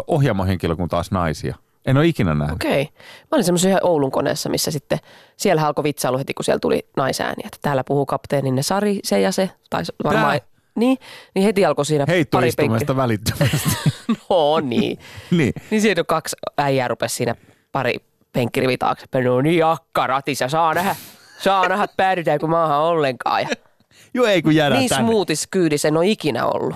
ohjaamohenkilökunta 0.07 0.95
taas 0.95 1.11
naisia. 1.11 1.55
En 1.89 1.97
ole 1.97 2.07
ikinä 2.07 2.33
nähnyt. 2.33 2.55
Okei. 2.55 2.81
Okay. 2.81 2.93
Mä 3.21 3.27
olin 3.35 3.43
semmoisen 3.43 3.69
ihan 3.69 3.81
Oulun 3.83 4.11
koneessa, 4.11 4.49
missä 4.49 4.71
sitten, 4.71 4.99
siellä 5.37 5.67
alkoi 5.67 5.83
vitsailu 5.83 6.17
heti, 6.17 6.33
kun 6.33 6.45
siellä 6.45 6.59
tuli 6.59 6.87
naisääni. 6.97 7.43
Että 7.45 7.57
täällä 7.61 7.83
puhuu 7.83 8.05
kapteeninne 8.05 8.63
Sari, 8.63 8.99
se 9.03 9.19
ja 9.19 9.31
se. 9.31 9.49
Tai 9.69 9.83
varmaan, 10.03 10.39
Tää? 10.39 10.47
niin, 10.75 10.97
niin 11.35 11.43
heti 11.43 11.65
alkoi 11.65 11.85
siinä 11.85 12.05
pari 12.05 12.15
Heittoistumista 12.15 12.95
välittömästi. 12.95 13.69
No 14.29 14.59
niin. 14.59 14.99
niin. 15.37 15.53
Niin 15.71 15.81
siinä 15.81 16.03
kaksi 16.03 16.35
äijää 16.57 16.87
rupesi 16.87 17.15
siinä 17.15 17.35
pari 17.71 17.95
penkkirivi 18.33 18.77
taakse. 18.77 19.05
No 19.23 19.41
niin, 19.41 19.65
akka 19.65 20.07
ratissa, 20.07 20.47
saa 20.47 20.73
nähdä, 20.73 20.95
saa 21.39 21.67
nähdä, 21.67 21.87
päädytäänkö 21.97 22.47
maahan 22.47 22.81
ollenkaan. 22.81 23.41
Ja 23.41 23.47
Joo, 24.13 24.25
ei 24.25 24.41
kun 24.41 24.55
jäädään 24.55 24.79
niin 24.79 24.89
tänne. 24.89 25.07
smoothis 25.07 25.47
kyydissä 25.51 25.87
en 25.87 25.97
ole 25.97 26.07
ikinä 26.07 26.45
ollut. 26.45 26.75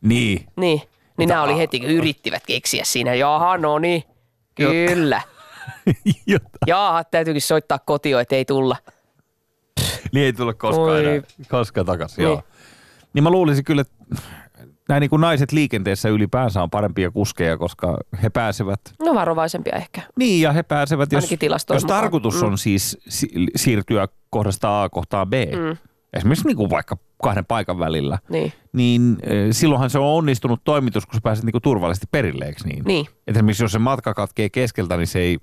Niin. 0.00 0.46
Niin, 0.56 0.82
niin 1.18 1.28
nämä 1.28 1.42
oli 1.42 1.58
heti, 1.58 1.80
kun 1.80 1.88
yrittivät 1.88 2.42
keksiä 2.46 2.84
siinä. 2.84 3.14
Jaha, 3.14 3.56
no 3.58 3.78
niin, 3.78 4.04
kyllä. 4.68 5.22
Jota. 6.26 6.48
Jaha, 6.66 7.04
täytyykin 7.04 7.42
soittaa 7.42 7.78
kotio, 7.78 8.18
että 8.18 8.36
ei 8.36 8.44
tulla. 8.44 8.76
Niin 10.12 10.24
ei 10.26 10.32
tule 10.32 10.54
koskaan 10.54 10.88
Oi. 10.90 11.04
enää. 11.06 11.22
Koskaan 11.48 11.86
takaisin, 11.86 12.16
Niin. 12.16 12.24
joo. 12.28 12.42
Niin 13.12 13.22
mä 13.22 13.30
luulisin 13.30 13.64
kyllä, 13.64 13.80
että 13.82 13.94
nämä 14.88 15.00
niin 15.00 15.10
kuin 15.10 15.20
naiset 15.20 15.52
liikenteessä 15.52 16.08
ylipäänsä 16.08 16.62
on 16.62 16.70
parempia 16.70 17.10
kuskeja, 17.10 17.58
koska 17.58 17.96
he 18.22 18.30
pääsevät 18.30 18.80
No 19.02 19.14
varovaisempia 19.14 19.76
ehkä. 19.76 20.02
Niin, 20.16 20.42
ja 20.42 20.52
he 20.52 20.62
pääsevät, 20.62 21.12
jos, 21.12 21.24
Ainakin 21.24 21.50
jos 21.50 21.66
mukaan. 21.68 22.00
tarkoitus 22.02 22.42
Mm. 22.42 22.46
on 22.48 22.58
siis 22.58 22.98
si- 23.08 23.30
siirtyä 23.56 24.08
kohdasta 24.30 24.82
A 24.82 24.88
kohtaan 24.88 25.28
B, 25.30 25.32
mm. 25.34 25.76
Esimerkiksi 26.12 26.46
niin 26.46 26.56
kuin 26.56 26.70
vaikka 26.70 26.96
kahden 27.22 27.44
paikan 27.44 27.78
välillä, 27.78 28.18
Niin. 28.28 28.52
niin 28.72 29.16
silloinhan 29.50 29.90
se 29.90 29.98
on 29.98 30.04
onnistunut 30.04 30.60
toimitus, 30.64 31.06
kun 31.06 31.14
sä 31.14 31.20
pääset 31.22 31.44
niin 31.44 31.52
kuin 31.52 31.62
turvallisesti 31.62 32.06
perille, 32.10 32.44
eikö 32.44 32.60
niin? 32.64 32.84
Niin. 32.84 33.06
Et 33.26 33.36
esimerkiksi 33.36 33.64
jos 33.64 33.72
se 33.72 33.78
matka 33.78 34.14
katkee 34.14 34.48
keskeltä, 34.48 34.96
niin 34.96 35.06
se 35.06 35.18
ei, 35.18 35.38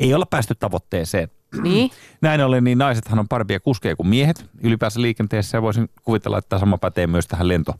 ei 0.00 0.14
olla 0.14 0.26
päästy 0.26 0.54
tavoitteeseen. 0.54 1.28
Niin. 1.62 1.90
Näin 2.20 2.40
ollen, 2.44 2.64
niin 2.64 2.78
naisethan 2.78 3.18
on 3.18 3.28
parempia 3.28 3.60
kuskeja 3.60 3.96
kuin 3.96 4.06
miehet 4.08 4.46
ylipäänsä 4.62 5.02
liikenteessä 5.02 5.56
ja 5.58 5.62
voisin 5.62 5.88
kuvitella, 6.02 6.38
että 6.38 6.58
sama 6.58 6.78
pätee 6.78 7.06
myös 7.06 7.26
tähän 7.26 7.48
lento, 7.48 7.72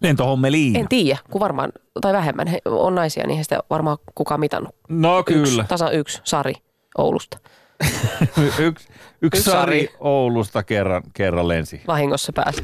lentohommeliin. 0.00 0.76
En 0.76 0.88
tiedä, 0.88 1.18
kun 1.30 1.40
varmaan, 1.40 1.72
tai 2.00 2.12
vähemmän 2.12 2.46
he, 2.46 2.58
on 2.64 2.94
naisia, 2.94 3.26
niin 3.26 3.36
heistä 3.36 3.58
varmaan 3.70 3.98
kukaan 4.14 4.40
mitannut. 4.40 4.74
No 4.88 5.22
kyllä. 5.22 5.42
Yksi, 5.42 5.62
tasa 5.68 5.90
yksi, 5.90 6.20
Sari 6.24 6.54
Oulusta. 6.98 7.38
Yksi, 8.58 8.62
yksi 8.62 8.88
Yksi 9.22 9.42
Sari 9.42 9.84
Sari. 9.84 9.96
Oulusta 10.00 10.62
kerran, 10.62 11.02
kerran 11.14 11.48
lensi. 11.48 11.80
Vahingossa 11.86 12.32
pääsi. 12.32 12.62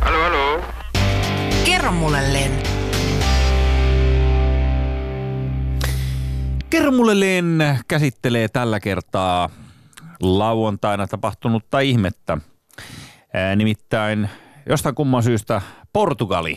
Hallå, 0.00 0.22
hallå? 0.22 0.62
Kerro 1.64 1.92
mulle, 1.92 2.32
Len. 2.32 2.62
Kerro 6.70 6.90
mulle 6.90 7.20
Len 7.20 7.78
käsittelee 7.88 8.48
tällä 8.48 8.80
kertaa 8.80 9.50
lauantaina 10.20 11.06
tapahtunutta 11.06 11.80
ihmettä. 11.80 12.38
Nimittäin 13.56 14.30
jostain 14.68 14.94
kumman 14.94 15.22
syystä 15.22 15.62
Portugali. 15.92 16.56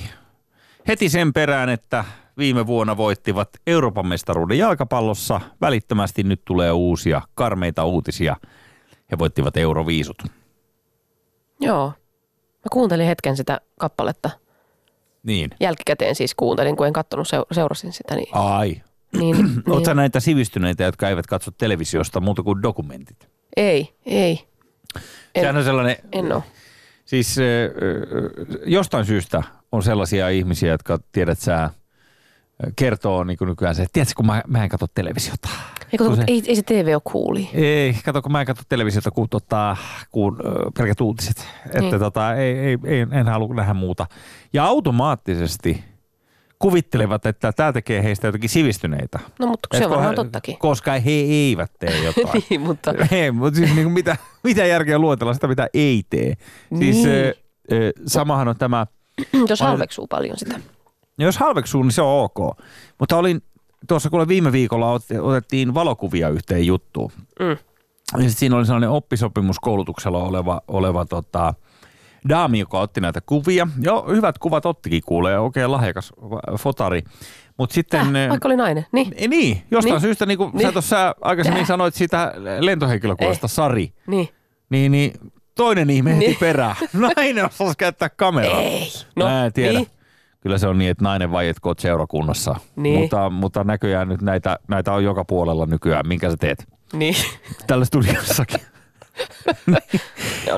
Heti 0.88 1.10
sen 1.10 1.34
perään, 1.34 1.70
että 1.70 2.06
viime 2.38 2.68
vuonna 2.68 2.98
voittivat 2.98 3.50
Euroopan 3.68 4.08
mestaruuden 4.08 4.58
jalkapallossa. 4.58 5.42
Välittömästi 5.62 6.24
nyt 6.24 6.42
tulee 6.46 6.72
uusia 6.72 7.22
karmeita 7.36 7.86
uutisia. 7.86 8.36
He 9.12 9.18
voittivat 9.20 9.58
Euroviisut. 9.58 10.18
Joo. 11.60 11.88
Mä 12.58 12.70
kuuntelin 12.72 13.08
hetken 13.08 13.38
sitä 13.38 13.62
kappaletta. 13.80 14.30
Niin. 15.24 15.50
Jälkikäteen 15.60 16.16
siis 16.16 16.36
kuuntelin, 16.36 16.76
kun 16.76 16.88
en 16.88 16.94
kattonut, 16.94 17.28
seu- 17.28 17.46
seurasin 17.52 17.94
sitä. 17.94 18.16
Niin, 18.16 18.28
Ai. 18.32 18.82
niin, 19.18 19.36
Oletko 19.70 19.74
niin, 19.90 19.98
näitä 19.98 20.20
sivistyneitä, 20.20 20.84
jotka 20.84 21.10
eivät 21.10 21.28
katso 21.28 21.52
televisiosta 21.52 22.20
muuta 22.20 22.44
kuin 22.44 22.64
dokumentit? 22.64 23.30
ei, 23.58 23.94
ei. 24.06 24.48
En, 25.36 25.42
Sehän 25.42 25.58
on 25.58 25.64
sellainen, 25.64 25.96
en 26.12 26.34
ole. 26.34 26.44
Siis 27.08 27.36
jostain 28.66 29.06
syystä 29.06 29.44
on 29.72 29.84
sellaisia 29.84 30.30
ihmisiä, 30.30 30.72
jotka 30.72 31.00
tiedät 31.12 31.40
sä, 31.40 31.70
kertoo 32.76 33.24
niin 33.24 33.38
kuin 33.38 33.48
nykyään 33.50 33.76
se, 33.76 33.82
että 33.82 33.94
tiedätkö, 33.94 34.14
kun 34.16 34.26
mä, 34.26 34.44
mä 34.48 34.64
en 34.64 34.70
katso 34.70 34.86
televisiota. 34.94 35.50
Ei, 35.94 35.98
kato, 35.98 36.10
Kun 36.10 36.18
se- 36.18 36.24
ei, 36.28 36.44
ei 36.48 36.56
se 36.56 36.62
TV 36.62 36.92
ole 36.94 37.02
kuuli. 37.12 37.50
Ei, 37.54 37.94
kato, 38.06 38.22
kun 38.22 38.32
mä 38.32 38.40
en 38.40 38.48
katso 38.48 38.64
televisiota 38.70 39.12
kuin, 39.12 39.30
tota, 39.30 39.78
kuin 40.12 40.36
ö, 40.46 40.72
pelkät 40.78 41.02
uutiset. 41.02 41.48
Että 41.66 41.80
Niin. 41.82 42.00
tota, 42.00 42.34
ei, 42.36 42.58
ei, 42.60 42.78
ei, 42.86 43.00
en 43.12 43.28
halua 43.28 43.54
nähdä 43.56 43.74
muuta. 43.74 44.06
Ja 44.54 44.66
automaattisesti 44.66 45.84
kuvittelevat, 46.60 47.26
että 47.26 47.52
tämä 47.52 47.74
tekee 47.74 48.04
heistä 48.04 48.28
jotenkin 48.28 48.50
sivistyneitä. 48.50 49.20
No 49.40 49.48
mutta 49.48 49.78
se 49.78 49.84
on 49.86 49.90
varmaan 49.90 50.10
he- 50.10 50.16
tottakin. 50.16 50.58
Koska 50.58 50.92
he 50.92 51.12
eivät 51.12 51.72
tee 51.80 52.04
jotain. 52.06 52.44
niin, 52.50 52.62
mutta 52.62 52.94
Ei, 53.12 53.32
mutta 53.32 53.58
siis 53.58 53.70
niin 53.76 53.84
kuin 53.84 53.94
mitä, 53.94 54.18
mitä 54.44 54.66
järkeä 54.66 55.00
luetella 55.00 55.34
sitä, 55.34 55.48
mitä 55.48 55.68
ei 55.74 56.04
tee. 56.10 56.34
Siis 56.80 56.96
Niin. 57.06 57.34
ö, 57.72 57.92
samahan 58.08 58.48
on 58.48 58.56
tämä, 58.58 58.88
jos 59.50 59.60
halveksuu 59.62 60.08
paljon 60.08 60.38
sitä. 60.38 60.60
jos 61.18 61.38
halveksuu, 61.38 61.84
niin 61.84 61.92
se 61.92 62.02
on 62.02 62.24
ok. 62.24 62.58
Mutta 63.00 63.18
olin 63.18 63.42
tuossa 63.88 64.10
kuule 64.10 64.28
viime 64.28 64.52
viikolla 64.52 64.98
ot- 64.98 65.20
otettiin 65.22 65.74
valokuvia 65.74 66.30
yhteen 66.30 66.68
juttuun. 66.68 67.12
Mm. 67.40 67.58
Ja 68.24 68.30
siinä 68.32 68.56
oli 68.58 68.66
sellainen 68.66 68.90
oppisopimuskoulutuksella 68.90 70.24
oleva, 70.24 70.62
oleva 70.68 71.06
tota, 71.06 71.54
daami, 72.30 72.60
joka 72.60 72.80
otti 72.80 73.02
näitä 73.02 73.22
kuvia. 73.26 73.68
Joo, 73.82 74.08
hyvät 74.10 74.38
kuvat 74.38 74.66
ottikin 74.66 75.02
kuulee, 75.06 75.40
oikein 75.40 75.72
lahjakas 75.72 76.14
fotari. 76.60 77.02
Mutta 77.58 77.74
sitten... 77.74 78.16
Äh, 78.16 78.26
ö, 78.26 78.30
vaikka 78.30 78.48
oli 78.48 78.56
nainen. 78.56 78.86
Niin, 78.92 79.14
ei 79.18 79.28
Niin, 79.28 79.64
jostain 79.72 79.94
Niin. 79.94 80.02
syystä, 80.02 80.26
niin 80.26 80.38
kuin 80.38 80.52
Niin. 80.54 80.68
sä 80.68 80.72
tuossa 80.72 81.16
aikaisemmin 81.22 81.60
Tää. 81.60 81.68
sanoit 81.68 81.94
siitä 81.96 82.34
lentohenkilökunnasta 82.60 83.46
Eh. 83.46 83.52
Sari, 83.52 83.94
niin. 84.08 84.30
niin, 84.70 84.92
niin 84.92 85.12
toinen 85.56 85.90
ihme 85.90 86.14
Niin. 86.14 86.38
perään. 86.40 86.76
Nainen 87.16 87.46
osasi 87.46 87.74
käyttää 87.78 88.10
kameraa. 88.10 88.62
Ei. 88.62 88.88
No, 89.16 89.26
Mä 89.26 89.46
en 89.46 89.54
tiedä. 89.54 89.74
Niin. 89.80 89.88
Kyllä 90.40 90.58
se 90.58 90.68
on 90.68 90.78
niin, 90.78 90.92
että 90.92 91.04
nainen 91.04 91.32
vaietkoot 91.32 91.80
seurakunnassa. 91.80 92.56
Niin. 92.76 93.00
Mutta, 93.00 93.30
mutta 93.30 93.64
näköjään 93.64 94.08
nyt 94.10 94.22
näitä, 94.22 94.60
näitä 94.68 94.94
on 94.94 95.04
joka 95.04 95.26
puolella 95.26 95.66
nykyään. 95.66 96.08
Minkä 96.08 96.30
sä 96.30 96.38
teet? 96.38 96.68
Niin. 96.94 97.16
Tällä 97.68 97.86
studiossakin. 97.86 98.60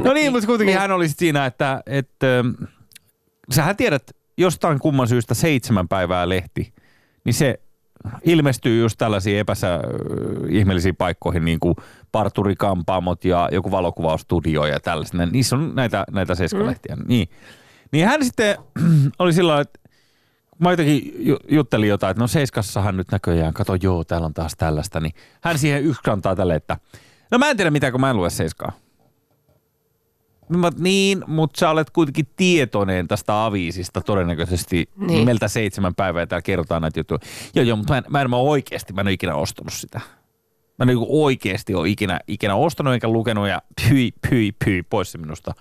no 0.04 0.14
niin, 0.14 0.32
mutta 0.32 0.48
kuitenkin 0.48 0.80
hän 0.80 0.92
oli 0.92 1.10
siinä, 1.10 1.46
että, 1.46 1.84
että 1.86 2.40
ähm, 2.40 2.50
sähän 3.52 3.78
tiedät 3.78 4.12
jostain 4.38 4.80
kumman 4.80 5.08
syystä 5.08 5.34
seitsemän 5.34 5.88
päivää 5.88 6.30
lehti, 6.30 6.74
niin 7.24 7.34
se 7.34 7.60
ilmestyy 8.24 8.82
just 8.82 8.98
tällaisiin 8.98 9.40
epäsä 9.40 9.74
äh, 9.74 9.82
ihmeellisiin 10.50 10.96
paikkoihin, 10.96 11.46
niin 11.46 11.60
kuin 11.60 11.76
parturikampaamot 12.12 13.26
ja 13.26 13.50
joku 13.52 13.72
valokuvaustudio 13.72 14.66
ja 14.66 14.80
tällaiset. 14.80 15.32
Niissä 15.32 15.56
on 15.56 15.76
näitä, 15.76 16.04
näitä 16.12 16.36
seskalehtiä. 16.36 16.96
Mm. 16.96 17.04
Niin. 17.08 17.30
niin 17.92 18.08
hän 18.08 18.26
sitten 18.26 18.58
oli 19.20 19.34
sillä 19.34 19.62
että 19.62 19.80
mä 20.60 20.72
jotenkin 20.72 21.14
ju- 21.20 21.40
juttelin 21.48 21.90
jotain, 21.90 22.12
että 22.12 22.24
no 22.24 22.28
Seiskassahan 22.28 22.98
nyt 22.98 23.12
näköjään, 23.12 23.54
kato 23.54 23.76
joo, 23.82 24.04
täällä 24.04 24.26
on 24.26 24.34
taas 24.34 24.54
tällaista, 24.58 25.00
niin 25.00 25.14
hän 25.42 25.60
siihen 25.60 25.84
yksi 25.84 26.02
kantaa 26.04 26.36
tälle, 26.36 26.56
että 26.56 26.78
no 27.32 27.38
mä 27.38 27.50
en 27.50 27.58
tiedä 27.58 27.72
mitään, 27.72 27.94
kun 27.94 28.02
mä 28.02 28.10
en 28.10 28.18
lue 28.18 28.30
Seiskaa. 28.30 28.72
Mä, 30.50 30.70
niin, 30.80 31.24
mutta 31.28 31.60
sä 31.60 31.70
olet 31.70 31.90
kuitenkin 31.90 32.28
tietoinen 32.36 33.08
tästä 33.08 33.46
aviisista 33.46 34.02
todennäköisesti 34.02 34.76
niin. 34.76 35.08
Niin. 35.08 35.20
nimeltä 35.20 35.48
seitsemän 35.48 35.96
päivää 35.96 36.26
täällä 36.26 36.42
kerrotaan 36.42 36.82
näitä 36.82 37.00
juttuja. 37.00 37.20
Joo, 37.56 37.66
joo, 37.66 37.78
mutta 37.78 37.94
mä 37.94 37.98
en, 37.98 38.04
mä 38.10 38.22
en 38.22 38.30
mä 38.30 38.38
oikeasti, 38.38 38.94
mä 38.94 39.02
en 39.02 39.08
ole 39.08 39.14
ikinä 39.14 39.36
ostanut 39.36 39.74
sitä. 39.74 40.02
Mä 40.80 40.84
en 40.84 40.88
niinku 40.88 41.26
oikeasti 41.26 41.76
ole 41.76 41.90
ikinä, 41.90 42.20
ikinä 42.28 42.56
ostanut 42.56 42.94
enkä 42.94 43.08
lukenut 43.08 43.48
ja 43.48 43.62
pyi, 43.90 44.12
pyi, 44.30 44.52
pyi, 44.66 44.84
pois 44.84 45.12
se 45.12 45.18
minusta. 45.18 45.54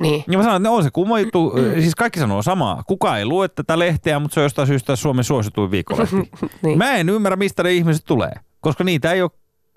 Niin. 0.00 0.24
Ja 0.28 0.38
mä 0.38 0.44
sanoin, 0.44 0.62
että 0.62 0.70
on 0.70 0.82
se 0.82 0.90
kumma 0.90 1.20
juttu. 1.20 1.52
Siis 1.74 1.94
kaikki 1.94 2.20
sanoo 2.20 2.42
samaa. 2.42 2.82
Kukaan 2.86 3.18
ei 3.18 3.26
lue 3.26 3.48
tätä 3.48 3.78
lehteä, 3.78 4.18
mutta 4.18 4.34
se 4.34 4.40
on 4.40 4.44
jostain 4.44 4.68
syystä 4.68 4.96
Suomen 4.96 5.24
suosituin 5.24 5.70
viikkolehti. 5.70 6.16
Niin. 6.62 6.78
Mä 6.78 6.92
en 6.92 7.08
ymmärrä, 7.08 7.36
mistä 7.36 7.62
ne 7.62 7.72
ihmiset 7.72 8.04
tulee, 8.04 8.32
koska 8.60 8.84
niitä 8.84 9.12
ei 9.12 9.22
ole 9.22 9.30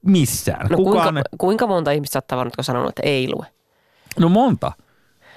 missään. 0.05 0.67
No 0.69 0.77
Kukaan 0.77 1.03
kuinka, 1.13 1.21
kuinka 1.37 1.67
monta 1.67 1.91
ihmistä 1.91 2.13
saattaa 2.13 2.37
varmaan 2.37 2.53
sanonut, 2.63 2.89
että 2.89 3.01
ei 3.05 3.29
lue? 3.33 3.45
No 4.19 4.29
monta. 4.29 4.71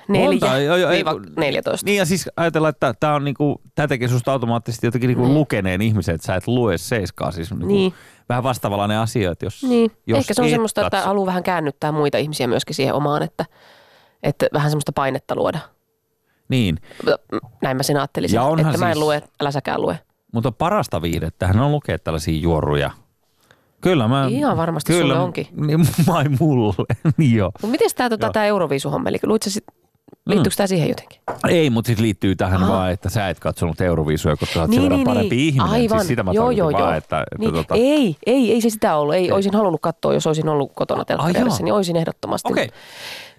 Neljä, 0.09 0.29
Monta, 0.31 0.59
joo, 0.59 0.77
ei- 0.91 0.97
viiva 0.97 1.15
14. 1.37 1.85
Niin 1.87 1.99
ja 1.99 2.05
siis 2.07 2.29
ajatellaan, 2.37 2.71
että 2.71 2.95
tämä 3.01 3.15
on 3.15 3.25
niinku, 3.25 3.61
tää 3.75 3.89
tekee 3.89 4.09
susta 4.09 4.33
automaattisesti 4.33 4.87
jotenkin 4.87 5.09
niinku 5.09 5.25
Niin. 5.25 5.35
lukeneen 5.35 5.83
ihmisen, 5.83 6.15
että 6.15 6.27
sä 6.27 6.35
et 6.35 6.47
lue 6.49 6.79
seiskaa. 6.79 7.31
Siis 7.31 7.51
niinku 7.51 7.67
Niin. 7.67 7.95
Vähän 8.29 8.45
vastaavallainen 8.45 8.99
asia, 8.99 9.31
että 9.31 9.47
jos, 9.47 9.63
Niin. 9.63 9.91
jos 10.07 10.19
Ehkä 10.19 10.35
se 10.35 10.43
on 10.43 10.47
et 10.47 10.51
semmoista, 10.51 10.81
että 10.87 10.97
katso- 10.97 11.07
haluaa 11.09 11.27
vähän 11.27 11.43
käännyttää 11.43 11.93
muita 11.93 12.19
ihmisiä 12.19 12.47
myöskin 12.47 12.75
siihen 12.75 12.95
omaan, 12.95 13.23
että, 13.23 13.45
että 14.23 14.47
vähän 14.53 14.71
semmoista 14.71 14.93
painetta 14.93 15.37
luoda. 15.37 15.59
Niin, 16.49 16.79
Näin 17.63 17.77
mä 17.77 17.83
sen 17.83 17.97
ajattelisin, 17.97 18.41
että 18.41 18.79
mä 18.79 18.89
en 18.89 18.95
siis- 18.95 19.05
lue, 19.05 19.23
älä 19.41 19.51
säkään 19.51 19.83
lue. 19.83 19.99
mutta 20.33 20.53
parasta 20.53 21.03
viihdettähän 21.03 21.61
on 21.61 21.73
lukea 21.73 21.99
tällaisia 21.99 22.41
juoruja. 22.41 22.91
Kyllä 23.85 24.09
mä... 24.09 24.27
Ihan 24.31 24.57
varmasti 24.57 24.93
sulle 24.93 25.19
onkin. 25.19 25.47
Niin, 25.67 25.89
mai 26.07 26.25
mulle, 26.41 26.75
niin 27.17 27.37
joo. 27.37 27.51
Mutta 27.53 27.67
miten 27.67 27.91
tämä 27.97 28.11
tota, 28.11 28.31
tää 28.31 28.47
Euroviisuhomma, 28.47 29.09
eli 29.09 29.19
luitko 29.23 29.51
sit, 29.51 29.65
liittyykö 30.27 30.57
tämä 30.57 30.67
siihen 30.67 30.89
jotenkin? 30.89 31.21
Ei, 31.49 31.71
mutta 31.71 31.87
sitten 31.87 32.05
liittyy 32.05 32.37
tähän 32.37 32.63
Aha. 32.63 32.73
vaan, 32.73 32.91
että 32.91 33.09
sä 33.09 33.29
et 33.29 33.41
katsonut 33.41 33.81
Euroviisuja, 33.81 34.37
koska 34.37 34.55
sä 34.55 34.61
oot 34.61 34.71
niin, 34.71 34.83
sen 34.83 34.91
verran 34.91 35.05
parempi 35.05 35.49
ihminen. 35.49 35.71
Aivan. 35.71 35.99
Siis 35.99 36.09
sitä 36.09 36.23
mä 36.23 36.33
joo, 36.33 36.51
joo, 36.51 36.57
tarkoitin 36.57 36.79
joo. 36.79 36.87
vaan, 36.87 36.99
että, 36.99 37.21
että 37.21 37.39
niin. 37.39 37.55
tota... 37.55 37.75
Ei, 37.75 38.17
ei, 38.27 38.53
ei 38.53 38.61
se 38.61 38.71
sitä 38.71 38.97
ollut. 38.97 39.15
Ei, 39.15 39.33
olisin 39.33 39.55
halunnut 39.55 39.81
katsoa, 39.81 40.15
jos 40.15 40.27
olisin 40.27 40.49
ollut 40.49 40.73
kotona 40.75 41.05
telkkarissa, 41.05 41.63
niin 41.63 41.75
olisin 41.75 41.97
ehdottomasti. 41.97 42.53
Okei. 42.53 42.67
No 42.67 42.73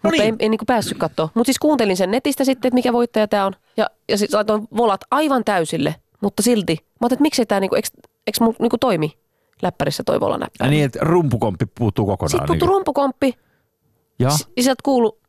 Mutta 0.03 0.22
niin. 0.22 0.34
en, 0.34 0.36
en 0.39 0.51
niin 0.51 0.59
päässyt 0.67 0.97
katsoa. 0.97 1.30
Mutta 1.34 1.47
siis 1.47 1.59
kuuntelin 1.59 1.97
sen 1.97 2.11
netistä 2.11 2.43
sitten, 2.43 2.67
että 2.70 2.76
mikä 2.76 2.93
voittaja 2.93 3.28
tämä 3.28 3.45
on. 3.45 3.53
Ja, 3.78 3.89
ja 4.09 4.17
sitten 4.17 4.38
laitoin 4.38 4.67
volat 4.78 5.01
aivan 5.11 5.43
täysille, 5.43 5.95
mutta 6.22 6.43
silti. 6.43 6.74
Mä 6.74 6.86
ajattelin, 6.86 7.13
että 7.13 7.22
miksei 7.22 7.45
tämä, 7.45 7.59
niinku, 7.59 7.76
eikö, 7.76 7.88
eikö 8.28 8.43
mun 8.43 8.55
niinku 8.59 8.78
toimi 8.78 9.24
läppärissä 9.62 10.03
toi 10.06 10.20
vola 10.20 10.34
Ja 10.36 10.39
näppärä. 10.39 10.70
niin, 10.70 10.86
että 10.86 10.99
rumpukomppi 11.01 11.66
puuttuu 11.66 12.06
kokonaan. 12.06 12.30
Sitten 12.30 12.47
puuttuu 12.47 12.68
niin 12.68 12.76
rumpukomppi. 12.76 13.34
Ja? 14.20 14.30
S- 14.30 14.47
Ja 14.58 14.64
sieltä 14.64 14.82
kuuluu. 14.84 15.20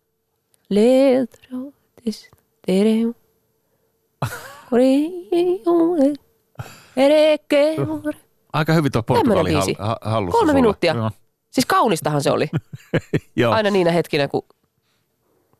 Aika 8.53 8.73
hyvin 8.73 8.93
tuo 8.93 9.03
Portugali 9.03 9.53
hal, 9.53 9.75
ha, 9.79 9.97
hallussa 10.01 10.39
Kolme 10.39 10.51
sulla. 10.51 10.55
minuuttia. 10.55 10.95
Joo. 10.95 11.11
Siis 11.51 11.67
kaunistahan 11.67 12.23
se 12.23 12.31
oli. 12.31 12.49
Joo. 13.37 13.53
Aina 13.53 13.71
niinä 13.71 13.91
hetkinä, 13.91 14.29
kun 14.29 14.43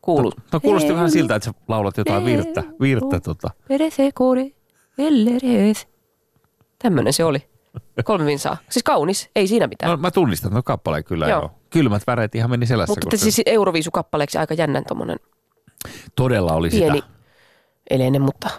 kuuluu. 0.01 0.31
No 0.53 0.59
kuulosti 0.59 0.93
vähän 0.93 1.11
siltä, 1.11 1.35
että 1.35 1.45
sä 1.45 1.53
laulat 1.67 1.97
jotain 1.97 2.25
virttä. 2.25 2.63
virttä 2.81 3.19
tota. 3.19 3.49
Tämmönen 6.79 7.13
se 7.13 7.23
oli. 7.23 7.49
Kolme 8.03 8.25
vinsaa. 8.25 8.57
Siis 8.69 8.83
kaunis, 8.83 9.29
ei 9.35 9.47
siinä 9.47 9.67
mitään. 9.67 9.91
No, 9.91 9.97
mä 9.97 10.11
tunnistan 10.11 10.51
tuon 10.51 10.63
kappaleen 10.63 11.03
kyllä 11.03 11.27
joo. 11.27 11.39
Joo. 11.39 11.51
Kylmät 11.69 12.01
väreet 12.07 12.35
ihan 12.35 12.49
meni 12.49 12.65
selässä. 12.65 12.91
Mutta 12.91 13.05
koska 13.05 13.23
siis 13.23 13.41
Euroviisukappaleeksi 13.45 14.37
aika 14.37 14.53
jännän 14.53 14.83
tommonen 14.87 15.17
todella 16.15 16.53
oli 16.53 16.69
pieni 16.69 16.97
sitä. 16.97 17.07
eleinen, 17.89 18.21
mutta 18.21 18.49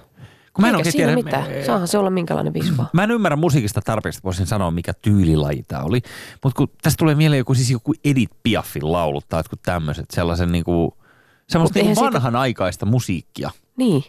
Kun 0.54 0.64
mä 0.64 0.68
en 0.68 0.74
eikä 0.76 0.90
siinä 0.90 1.06
tiedä, 1.06 1.22
mitään. 1.22 1.64
Saahan 1.66 1.88
se 1.88 1.98
olla 1.98 2.10
minkälainen 2.10 2.52
viisu 2.54 2.76
vaan. 2.76 2.88
Mä 2.92 3.04
en 3.04 3.10
ymmärrä 3.10 3.36
musiikista 3.36 3.80
tarpeeksi, 3.84 4.18
että 4.18 4.24
voisin 4.24 4.46
sanoa, 4.46 4.70
mikä 4.70 4.92
tyylilaji 5.02 5.62
tämä 5.68 5.82
oli. 5.82 6.00
Mutta 6.44 6.56
kun 6.56 6.68
tästä 6.82 6.98
tulee 6.98 7.14
mieleen 7.14 7.38
joku, 7.38 7.54
siis 7.54 7.70
joku 7.70 7.94
Edith 8.04 8.32
Piafin 8.42 8.92
laulut 8.92 9.24
tai 9.28 9.38
jotkut 9.38 9.60
tämmöiset, 9.62 10.06
sellaisen 10.12 10.52
niinku, 10.52 10.96
semmoista 11.48 11.78
niinku 11.78 11.94
siitä- 11.94 12.12
vanhanaikaista 12.14 12.86
musiikkia. 12.86 13.50
Niin. 13.76 14.02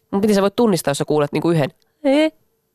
Mutta 0.00 0.18
miten 0.20 0.34
sä 0.34 0.42
voit 0.42 0.56
tunnistaa, 0.56 0.90
jos 0.90 0.98
sä 0.98 1.04
kuulet 1.04 1.32
niinku 1.32 1.50
yhden? 1.50 1.70
Eh. 2.04 2.32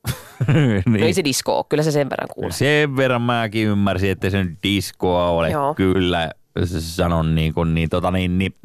niin. 0.53 0.83
No 0.87 1.05
ei 1.05 1.13
se 1.13 1.23
disko 1.23 1.57
ole, 1.57 1.65
kyllä 1.69 1.83
se 1.83 1.91
sen 1.91 2.09
verran 2.09 2.27
kuulee. 2.33 2.51
Sen 2.51 2.97
verran 2.97 3.21
mäkin 3.21 3.67
ymmärsin, 3.67 4.11
että 4.11 4.29
se 4.29 4.43
nyt 4.43 4.57
diskoa 4.63 5.29
ole. 5.29 5.49
Joo. 5.49 5.73
Kyllä, 5.73 6.31
sanon 6.65 7.35
niin 7.35 7.53
kuin, 7.53 7.73
niin, 7.73 7.89
tota 7.89 8.11
niin, 8.11 8.37
niin. 8.37 8.55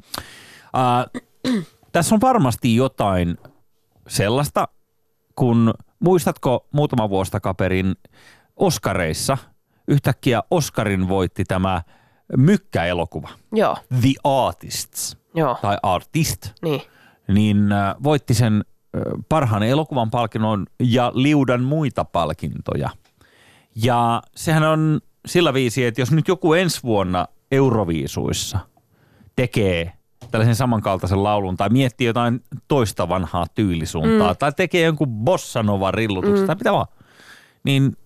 Äh, 0.76 1.22
tässä 1.92 2.14
on 2.14 2.20
varmasti 2.20 2.76
jotain 2.76 3.38
sellaista, 4.08 4.68
kun 5.36 5.74
muistatko 6.00 6.68
muutama 6.72 7.10
vuosi 7.10 7.30
takaperin 7.30 7.94
Oskareissa 8.56 9.38
yhtäkkiä 9.88 10.42
Oskarin 10.50 11.08
voitti 11.08 11.44
tämä 11.44 11.82
mykkäelokuva, 12.36 13.28
Joo, 13.52 13.76
The 14.00 14.12
Artists 14.24 15.16
joo, 15.34 15.58
tai 15.62 15.78
Artist, 15.82 16.48
niin. 16.62 16.82
niin 17.28 17.72
äh, 17.72 17.94
voitti 18.02 18.34
sen 18.34 18.64
parhaan 19.28 19.62
elokuvan 19.62 20.10
palkinnon 20.10 20.66
ja 20.82 21.12
liudan 21.14 21.62
muita 21.62 22.04
palkintoja. 22.04 22.90
Ja 23.74 24.22
sehän 24.36 24.62
on 24.62 25.00
sillä 25.26 25.54
viisi, 25.54 25.84
että 25.84 26.00
jos 26.00 26.10
nyt 26.10 26.28
joku 26.28 26.54
ensi 26.54 26.82
vuonna 26.82 27.28
Euroviisuissa 27.50 28.58
tekee 29.36 29.92
tällaisen 30.30 30.54
samankaltaisen 30.54 31.22
laulun 31.22 31.56
tai 31.56 31.68
miettii 31.68 32.06
jotain 32.06 32.44
toista 32.68 33.08
vanhaa 33.08 33.46
tyylisuuntaa 33.54 34.32
mm. 34.32 34.36
tai 34.38 34.52
tekee 34.52 34.84
jonkun 34.84 35.08
bossanova 35.08 35.90
rillutuksen 35.90 36.40
mm. 36.40 36.46
tai 36.46 36.56
mitä 36.56 36.72
vaan, 36.72 36.86
niin 37.64 37.96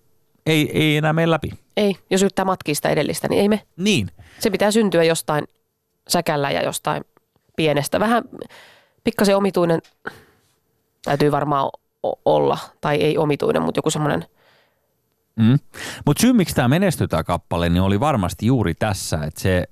ei, 0.46 0.70
ei 0.78 0.96
enää 0.96 1.12
mene 1.12 1.30
läpi. 1.30 1.50
Ei, 1.76 1.96
jos 2.10 2.22
yrittää 2.22 2.44
matkia 2.44 2.74
sitä 2.74 2.88
edellistä, 2.88 3.28
niin 3.28 3.40
ei 3.40 3.48
me. 3.48 3.62
Niin. 3.76 4.10
Se 4.38 4.50
pitää 4.50 4.70
syntyä 4.70 5.04
jostain 5.04 5.44
säkällä 6.08 6.50
ja 6.50 6.62
jostain 6.62 7.04
pienestä. 7.56 8.00
Vähän 8.00 8.22
pikkasen 9.04 9.36
omituinen 9.36 9.80
täytyy 11.04 11.32
varmaan 11.32 11.70
olla, 12.24 12.58
tai 12.80 12.96
ei 12.96 13.18
omituinen, 13.18 13.62
mutta 13.62 13.78
joku 13.78 13.90
semmoinen, 13.90 14.24
Mm. 15.36 15.58
Mutta 16.06 16.20
syy, 16.20 16.32
miksi 16.32 16.54
tämä 16.54 16.68
menestyi 16.68 17.08
tämä 17.08 17.24
kappale, 17.24 17.68
niin 17.68 17.82
oli 17.82 18.00
varmasti 18.00 18.46
juuri 18.46 18.74
tässä, 18.74 19.18
että 19.24 19.40
se, 19.40 19.68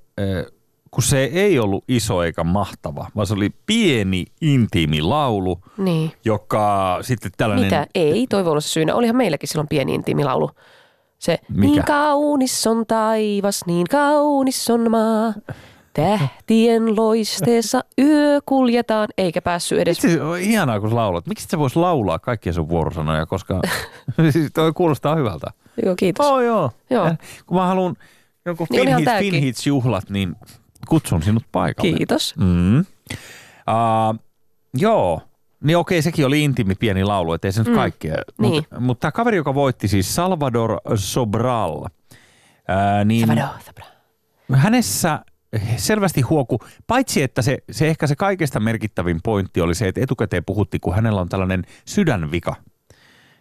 kun 0.91 1.03
se 1.03 1.25
ei 1.25 1.59
ollut 1.59 1.85
iso 1.89 2.23
eikä 2.23 2.45
mahtava, 2.45 3.07
vaan 3.17 3.27
se 3.27 3.35
oli 3.35 3.51
pieni, 3.67 4.25
intiimi 4.41 5.03
laulu, 5.03 5.59
niin. 5.79 6.13
joka 6.25 6.99
sitten 7.01 7.33
tällainen... 7.37 7.65
Mitä? 7.65 7.87
Ei, 7.95 8.27
toivo 8.27 8.51
olla 8.51 8.61
se 8.61 8.69
syynä. 8.69 8.95
Olihan 8.95 9.17
meilläkin 9.17 9.49
silloin 9.49 9.69
pieni 9.69 9.95
intiimilaulu. 9.95 10.51
Se, 11.19 11.39
Mikä? 11.49 11.61
niin 11.61 11.85
kaunis 11.85 12.67
on 12.67 12.87
taivas, 12.87 13.61
niin 13.67 13.87
kaunis 13.91 14.71
on 14.71 14.91
maa. 14.91 15.33
Tähtien 15.93 16.97
loisteessa 16.97 17.85
yö 17.99 18.41
kuljetaan, 18.47 19.09
eikä 19.19 19.43
päässyt 19.43 19.79
edes 19.79 19.97
Itse 20.05 20.19
ihanaa, 20.41 20.81
kun 20.81 20.95
laulat. 20.95 21.27
Miksi 21.27 21.47
sä 21.51 21.59
vois 21.59 21.77
laulaa 21.77 22.19
kaikkia 22.19 22.53
sun 22.53 22.69
vuorosanoja, 22.69 23.27
koska 23.27 23.61
siis 24.33 24.51
toi 24.55 24.73
kuulostaa 24.73 25.15
hyvältä. 25.17 25.47
Joo, 25.85 25.95
kiitos. 25.97 26.27
Oh, 26.27 26.41
joo. 26.41 26.71
Joo. 26.91 27.07
Ja 27.07 27.15
Kun 27.47 27.57
mä 27.57 27.67
haluan 27.67 27.97
jonkun 28.45 28.67
Niin 28.71 28.83
Finhits, 28.87 29.05
tääkin. 29.05 29.33
Finhits-juhlat, 29.35 30.11
niin 30.11 30.35
kutsun 30.89 31.23
sinut 31.23 31.43
paikalle. 31.53 31.97
Kiitos. 31.97 32.35
Mm. 32.37 32.79
Uh, 32.81 32.85
joo. 34.75 35.21
Niin 35.65 35.77
okei, 35.77 36.03
sekin 36.03 36.27
oli 36.27 36.45
intiimi 36.45 36.75
pieni 36.75 37.05
laulu, 37.05 37.33
ettei 37.33 37.53
se 37.53 37.61
nyt 37.61 37.69
Mm. 37.69 37.75
kaikkea. 37.75 38.17
Niin. 38.39 38.55
Mutta 38.55 38.81
mut 38.81 39.01
tämä 39.01 39.13
kaveri, 39.13 39.37
joka 39.37 39.55
voitti 39.55 39.89
siis 39.89 40.15
Salvador 40.15 40.81
Sobral, 40.95 41.85
ää, 42.69 43.05
niin 43.05 43.27
Sabado, 43.27 43.41
sabado. 43.67 43.87
hänessä 44.53 45.21
selvästi 45.77 46.21
huoku, 46.21 46.59
paitsi 46.87 47.23
että 47.23 47.43
se, 47.43 47.59
se 47.71 47.89
ehkä 47.89 48.07
se 48.07 48.17
kaikesta 48.17 48.61
merkittävin 48.61 49.21
pointti 49.25 49.61
oli 49.61 49.75
se, 49.75 49.89
että 49.89 50.01
etukäteen 50.01 50.45
puhuttiin, 50.45 50.81
kun 50.81 50.95
hänellä 50.95 51.21
on 51.21 51.29
tällainen 51.29 51.65
sydänvika, 51.85 52.57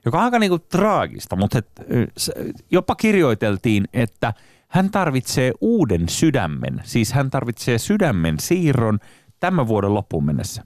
joka 0.05 0.17
on 0.17 0.23
aika 0.23 0.39
niinku 0.39 0.59
traagista, 0.59 1.35
mutta 1.35 1.57
et, 1.57 1.67
jopa 2.71 2.95
kirjoiteltiin, 2.95 3.87
että 3.93 4.33
hän 4.67 4.91
tarvitsee 4.91 5.51
uuden 5.61 6.09
sydämen, 6.09 6.81
siis 6.83 7.13
hän 7.13 7.29
tarvitsee 7.29 7.77
sydämen 7.77 8.39
siirron 8.39 8.99
tämän 9.39 9.67
vuoden 9.67 9.93
loppuun 9.93 10.25
mennessä. 10.25 10.65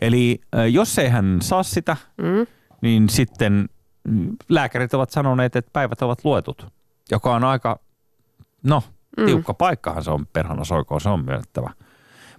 Eli 0.00 0.40
jos 0.70 0.98
ei 0.98 1.08
hän 1.08 1.38
saa 1.42 1.62
sitä, 1.62 1.96
Mm. 2.18 2.46
niin 2.82 3.08
sitten 3.08 3.68
mm, 4.08 4.36
lääkärit 4.48 4.94
ovat 4.94 5.10
sanoneet, 5.10 5.56
että 5.56 5.70
päivät 5.72 6.02
ovat 6.02 6.24
luetut, 6.24 6.66
joka 7.10 7.34
on 7.34 7.44
aika, 7.44 7.80
no, 8.62 8.82
tiukka 9.26 9.52
mm. 9.52 9.56
paikkahan 9.56 10.04
se 10.04 10.10
on 10.10 10.26
perhana 10.26 10.64
soikoon, 10.64 11.00
se 11.00 11.08
on 11.08 11.24
myönnettävä. 11.24 11.70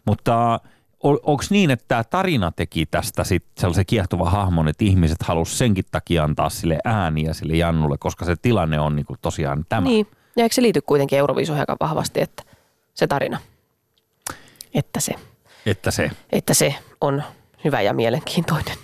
Mutta 0.05 0.59
onko 1.03 1.43
niin, 1.49 1.72
että 1.72 1.86
tämä 1.88 2.03
tarina 2.03 2.51
teki 2.55 2.86
tästä 2.86 3.24
sit 3.24 3.45
sellaisen 3.57 3.86
kiehtova 3.86 4.30
hahmon, 4.30 4.67
että 4.67 4.86
ihmiset 4.86 5.24
halusivat 5.24 5.57
senkin 5.57 5.86
takia 5.91 6.24
antaa 6.24 6.49
sille 6.49 6.80
ääniä 6.86 7.34
sille 7.34 7.55
Jannulle, 7.57 7.97
koska 7.97 8.26
se 8.26 8.36
tilanne 8.36 8.80
on 8.80 8.95
niinku 8.95 9.15
tosiaan 9.22 9.65
tämä. 9.69 9.88
Niin, 9.88 10.07
ja 10.36 10.43
eikö 10.43 10.55
se 10.55 10.61
liity 10.61 10.82
kuitenkin 10.82 11.19
Euroviisuihin 11.19 11.59
aika 11.61 11.78
vahvasti, 11.80 12.22
että 12.22 12.43
se 12.93 13.07
tarina, 13.07 13.39
että 14.74 14.99
se, 14.99 15.13
Että 15.65 15.91
se, 15.91 16.11
että 16.32 16.53
se 16.53 16.76
on 17.01 17.24
hyvä 17.63 17.82
ja 17.82 17.93
mielenkiintoinen. 17.93 18.78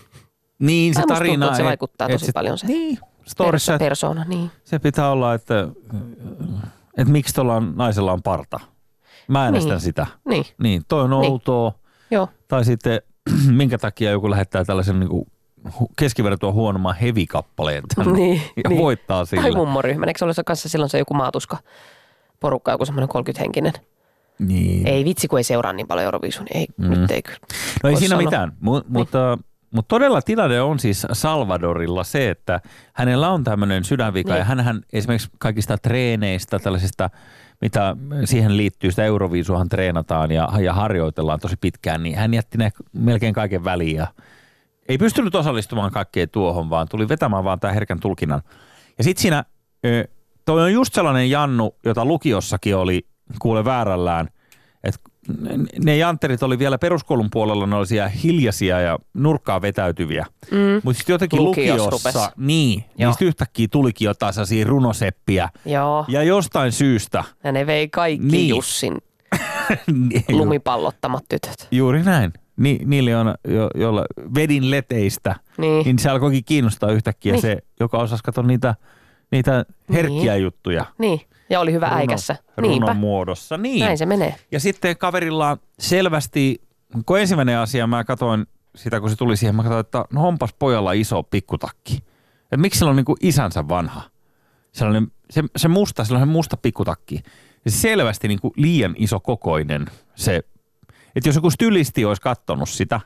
niin 0.60 0.94
se 0.96 1.02
tarina. 1.08 1.32
tuntuu, 1.34 1.46
että 1.48 1.56
se 1.58 1.62
et- 1.64 1.68
vaikuttaa 1.68 2.08
et 2.08 2.14
tosi 2.20 2.32
paljon 2.32 2.58
se 2.58 2.68
Niin, 2.68 2.98
storissa, 3.26 3.72
Perso- 3.72 3.76
että 3.76 3.84
persona, 3.86 4.24
niin. 4.24 4.52
se 4.64 4.80
pitää 4.80 5.12
olla, 5.12 5.34
että, 5.34 5.68
että 6.98 7.12
miksi 7.12 7.36
tuolla 7.36 7.60
naisella 7.76 8.12
on 8.14 8.22
parta. 8.24 8.60
Mä 9.28 9.44
äänestän 9.44 9.72
Niin. 9.72 9.80
sitä. 9.82 10.08
Niin, 10.30 10.46
Niin, 10.64 10.82
toi 10.88 11.02
on 11.02 11.10
Niin. 11.10 11.32
outoa. 11.32 11.72
joo. 12.12 12.30
Tai 12.48 12.66
sitten 12.66 13.02
minkä 13.52 13.78
takia 13.78 14.12
joku 14.12 14.30
lähettää 14.30 14.66
tällaisen 14.66 15.00
niin 15.00 15.26
keskivertoa 16.00 16.52
huonomman 16.52 16.96
heavy-kappaleen 16.96 17.84
tänne 17.96 18.12
Niin, 18.14 18.42
ja 18.64 18.70
niin. 18.70 18.82
voittaa 18.82 19.18
Tai 19.26 19.26
sillä. 19.44 19.58
mummoryhmän, 19.58 20.10
eikö 20.10 20.18
se 20.18 20.26
ole 20.26 20.34
se 20.34 20.44
kanssa 20.44 20.70
silloin 20.70 20.90
se 20.90 20.98
joku 20.98 21.14
maatuska 21.14 21.58
porukka, 22.40 22.72
joku 22.72 22.86
semmoinen 22.86 23.10
30-henkinen. 23.10 23.74
Niin. 24.40 24.88
Ei 24.88 25.06
vitsi, 25.06 25.28
kun 25.28 25.40
ei 25.40 25.44
seuraa 25.44 25.74
niin 25.74 25.88
paljon 25.88 26.06
Euroviisun, 26.06 26.46
niin 26.46 26.58
ei, 26.58 26.68
mm. 26.78 26.90
nyt 26.90 27.12
ei 27.12 27.22
kyllä. 27.22 27.38
no 27.84 27.90
ei 27.90 27.96
siinä 27.96 28.10
sanoa. 28.10 28.24
mitään, 28.24 28.50
Mu- 28.52 28.86
mutta, 28.88 29.38
mutta 29.72 29.88
todella 29.96 30.22
tilanne 30.22 30.62
on 30.62 30.80
siis 30.80 31.08
Salvadorilla 31.14 32.04
se, 32.04 32.30
että 32.30 32.62
hänellä 32.94 33.30
on 33.30 33.44
tämmöinen 33.44 33.84
sydänvika 33.84 34.34
Niin. 34.34 34.40
ja 34.40 34.46
hänhän 34.46 34.82
esimerkiksi 34.94 35.30
kaikista 35.40 35.78
treeneistä, 35.78 36.60
tällaisista, 36.60 37.10
mitä 37.62 37.96
siihen 38.26 38.58
liittyy, 38.58 38.92
sitä 38.92 39.06
Euroviisuahan 39.06 39.70
treenataan 39.70 40.32
ja, 40.32 40.50
ja 40.60 40.74
harjoitellaan 40.74 41.40
tosi 41.40 41.56
pitkään, 41.62 42.04
niin 42.04 42.18
hän 42.18 42.34
jätti 42.34 42.58
ne 42.58 42.72
melkein 42.94 43.34
kaiken 43.34 43.64
väliin 43.64 43.96
ja 43.96 44.08
ei 44.90 44.98
pystynyt 44.98 45.36
osallistumaan 45.36 45.92
kaikkeen 45.92 46.30
tuohon, 46.30 46.70
vaan 46.70 46.88
tuli 46.88 47.10
vetämään 47.10 47.44
vaan 47.44 47.60
tämän 47.60 47.74
herkän 47.74 48.00
tulkinnan. 48.00 48.42
Ja 48.98 49.04
sitten 49.04 49.22
siinä, 49.22 49.44
toi 50.46 50.62
on 50.62 50.74
just 50.74 50.94
sellainen 50.94 51.30
Jannu, 51.30 51.76
jota 51.86 52.06
lukiossakin 52.06 52.76
oli 52.76 53.08
kuule 53.40 53.66
väärällään, 53.66 54.30
että 54.84 55.00
ne 55.86 55.98
jantterit 55.98 56.44
oli 56.44 56.60
vielä 56.60 56.78
peruskoulun 56.78 57.30
puolella, 57.32 57.66
ne 57.68 57.76
oli 57.76 57.88
siellä 57.88 58.10
hiljaisia 58.10 58.80
ja 58.82 59.00
nurkkaan 59.14 59.62
vetäytyviä. 59.62 60.26
Mm. 60.52 60.58
Mutta 60.84 60.98
sitten 60.98 61.14
jotenkin 61.14 61.44
Lukios 61.44 61.78
lukiossa, 61.82 62.12
rupes. 62.14 62.30
niin, 62.38 62.84
Joo. 62.98 63.10
niistä 63.10 63.26
yhtäkkiä 63.26 63.68
tulikin 63.72 64.06
jotain 64.06 64.34
sellaisia 64.34 64.66
runoseppiä. 64.68 65.50
Joo, 65.66 66.06
Ja 66.08 66.24
jostain 66.24 66.72
syystä, 66.72 67.24
ja 67.44 67.52
ne 67.52 67.66
vei 67.68 67.90
kaikki 67.90 68.26
Niin. 68.26 68.32
niin. 68.38 68.50
Jussin 68.50 68.98
niin, 69.88 70.24
lumipallottamat 70.30 71.24
tytöt. 71.30 71.68
juuri 71.72 72.04
näin, 72.04 72.34
Ni, 72.58 72.80
niille 72.86 73.16
on, 73.18 73.36
jo, 73.48 73.70
joilla 73.76 74.06
vedin 74.36 74.72
leteistä, 74.72 75.36
Niin. 75.58 75.86
niin 75.86 76.00
se 76.00 76.10
alkoikin 76.10 76.44
kiinnostaa 76.46 76.92
yhtäkkiä 76.92 77.32
Niin. 77.34 77.42
se, 77.42 77.58
joka 77.80 77.98
osasi 77.98 78.24
katsoa 78.24 78.44
niitä, 78.44 78.76
niitä 79.32 79.66
herkkiä 79.94 80.34
Niin. 80.34 80.44
juttuja. 80.44 80.86
niin. 81.00 81.22
Ja 81.50 81.60
oli 81.60 81.74
hyvä 81.74 81.88
äikässä. 81.88 82.36
Niinpä, 82.62 82.86
runon 82.86 82.98
muodossa. 82.98 83.58
Niin. 83.58 83.86
näin 83.86 83.98
se 83.98 84.06
menee. 84.06 84.36
Ja 84.52 84.60
sitten 84.60 84.98
kaverilla 84.98 85.50
on 85.50 85.58
selvästi, 85.80 86.62
kun 87.06 87.20
ensimmäinen 87.20 87.58
asia 87.58 87.88
mä 87.88 88.04
katsoin 88.04 88.48
sitä, 88.76 89.00
kun 89.00 89.10
se 89.10 89.16
tuli 89.16 89.38
siihen, 89.38 89.56
mä 89.56 89.64
katsoin, 89.64 89.80
että 89.80 90.06
no 90.14 90.28
onpas 90.28 90.54
pojalla 90.60 90.92
iso 90.92 91.24
pikkutakki. 91.24 92.04
Että 92.42 92.58
miksi 92.58 92.78
sillä 92.78 92.90
on 92.90 92.96
niin 92.96 93.06
kuin 93.06 93.18
isänsä 93.22 93.68
vanha? 93.68 94.02
Sellainen, 94.72 95.08
se, 95.30 95.44
se 95.56 95.68
musta, 95.68 96.06
sellainen 96.06 96.30
musta 96.30 96.58
pikkutakki. 96.58 97.24
Ja 97.66 97.72
se 97.72 97.78
selvästi 97.78 98.28
niin 98.28 98.40
kuin 98.42 98.54
liian 98.58 98.96
iso 98.98 99.20
kokoinen 99.20 99.86
se, 100.16 100.36
että 101.16 101.30
jos 101.30 101.36
joku 101.36 101.50
stylisti 101.50 102.06
olisi 102.06 102.22
katsonut 102.22 102.70
sitä, 102.70 103.02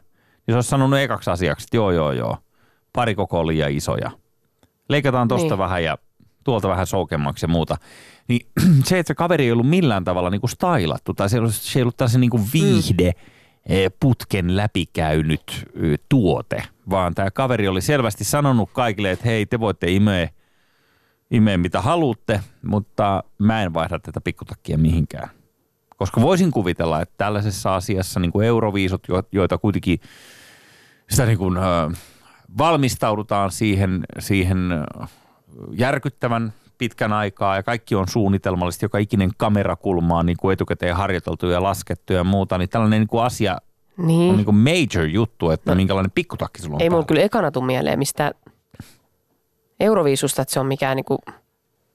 niin 0.48 0.54
se 0.54 0.56
olisi 0.56 0.70
sanonut 0.70 1.00
ekaksi 1.00 1.30
asiaksi, 1.30 1.64
että 1.64 1.78
joo, 1.78 1.92
joo, 1.92 2.12
joo, 2.12 2.38
pari 2.94 3.16
koko 3.16 3.40
on 3.40 3.48
liian 3.48 3.72
isoja. 3.72 4.12
Leikataan 4.90 5.28
tosta. 5.28 5.48
Niin. 5.48 5.58
vähän 5.58 5.84
ja 5.84 5.98
tuolta 6.44 6.70
vähän 6.70 6.88
soukemmaksi 6.88 7.44
ja 7.44 7.48
muuta. 7.48 7.78
Niin 8.28 8.48
se, 8.86 9.00
että 9.00 9.08
se 9.08 9.16
kaveri 9.16 9.46
ei 9.46 9.52
ollut 9.52 9.70
millään 9.70 10.04
tavalla 10.04 10.30
niin 10.30 10.42
kuin 10.42 10.52
stylattu 10.52 11.14
tai 11.14 11.30
se 11.30 11.38
ei 11.38 11.40
ollut, 11.40 11.54
se 11.54 11.80
ei 11.80 11.84
ollut 11.84 11.98
tällaisen 11.98 12.22
niin 12.22 12.32
kuin 12.32 12.44
viihde 12.54 13.12
eh, 13.66 13.92
putken 14.00 14.58
läpikäynyt 14.58 15.70
ö, 15.84 15.96
tuote, 16.10 16.64
vaan 16.90 17.16
tämä 17.16 17.32
kaveri 17.32 17.68
oli 17.68 17.82
selvästi 17.82 18.24
sanonut 18.24 18.70
kaikille, 18.74 19.12
että 19.12 19.26
hei, 19.26 19.46
te 19.46 19.60
voitte 19.60 19.92
imeä, 19.92 20.30
imeä 21.32 21.58
mitä 21.58 21.82
haluatte, 21.82 22.42
mutta 22.66 23.24
mä 23.38 23.64
en 23.64 23.74
vaihda 23.74 24.00
tätä 24.00 24.22
pikkutakkia 24.22 24.78
mihinkään. 24.78 25.30
Koska 25.98 26.22
voisin 26.22 26.52
kuvitella, 26.52 27.02
että 27.02 27.16
tällaisessa 27.18 27.76
asiassa 27.76 28.20
niin 28.20 28.32
kuin 28.32 28.48
euroviisut, 28.48 29.08
jo- 29.08 29.24
joita 29.32 29.58
kuitenkin 29.58 30.00
sitä 31.10 31.26
niin 31.26 31.38
kuin, 31.38 31.58
ö, 31.58 31.62
valmistaudutaan 32.58 33.52
siihen, 33.52 34.04
siihen 34.20 34.58
järkyttävän 35.72 36.54
pitkän 36.78 37.14
aikaa 37.14 37.56
ja 37.56 37.64
kaikki 37.64 37.96
on 37.96 38.08
suunnitelmallisesti, 38.08 38.86
joka 38.86 38.98
ikinen 38.98 39.32
kamerakulma 39.38 40.18
on 40.18 40.26
niin 40.26 40.38
kuin 40.38 40.54
etukäteen 40.54 40.96
harjoiteltu 40.96 41.48
ja 41.48 41.64
laskettu 41.64 42.14
ja 42.14 42.24
muuta, 42.24 42.58
niin 42.58 42.70
tällainen 42.70 43.00
niin 43.02 43.08
kuin 43.08 43.24
asia 43.24 43.58
Niin. 43.98 44.30
on 44.30 44.36
niin 44.38 44.46
kuin 44.46 44.56
major 44.56 45.06
juttu, 45.10 45.50
että 45.50 45.72
no. 45.72 45.76
minkälainen 45.76 46.12
pikkutakki 46.12 46.62
sulla 46.62 46.76
on 46.76 46.82
Ei 46.82 46.90
mulla 46.90 47.04
kyllä 47.06 47.22
ekana 47.22 47.52
tuu 47.52 47.62
mieleen 47.62 48.00
mistä 48.00 48.32
Euroviisusta, 49.80 50.42
että 50.42 50.54
se 50.54 50.60
on 50.60 50.66
mikään 50.66 50.96
niinku 50.96 51.18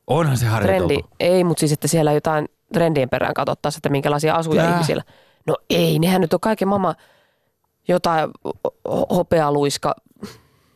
Onhan 0.06 0.36
se 0.36 0.46
harjoiteltu. 0.46 0.88
trendi. 0.88 1.04
Ei, 1.20 1.44
mutta 1.44 1.60
siis, 1.60 1.72
että 1.72 1.88
siellä 1.88 2.12
jotain 2.12 2.48
trendien 2.72 3.08
perään 3.08 3.34
katsottaisiin, 3.34 3.78
että 3.78 3.88
minkälaisia 3.88 4.34
asuja 4.34 4.62
Tää. 4.62 4.72
ihmisillä. 4.74 5.02
No 5.46 5.56
ei, 5.70 5.98
nehän 5.98 6.20
nyt 6.20 6.34
on 6.34 6.40
kaiken 6.40 6.68
mama 6.68 6.94
jotain 7.88 8.30
ho- 8.88 9.06
hopealuiska. 9.14 9.94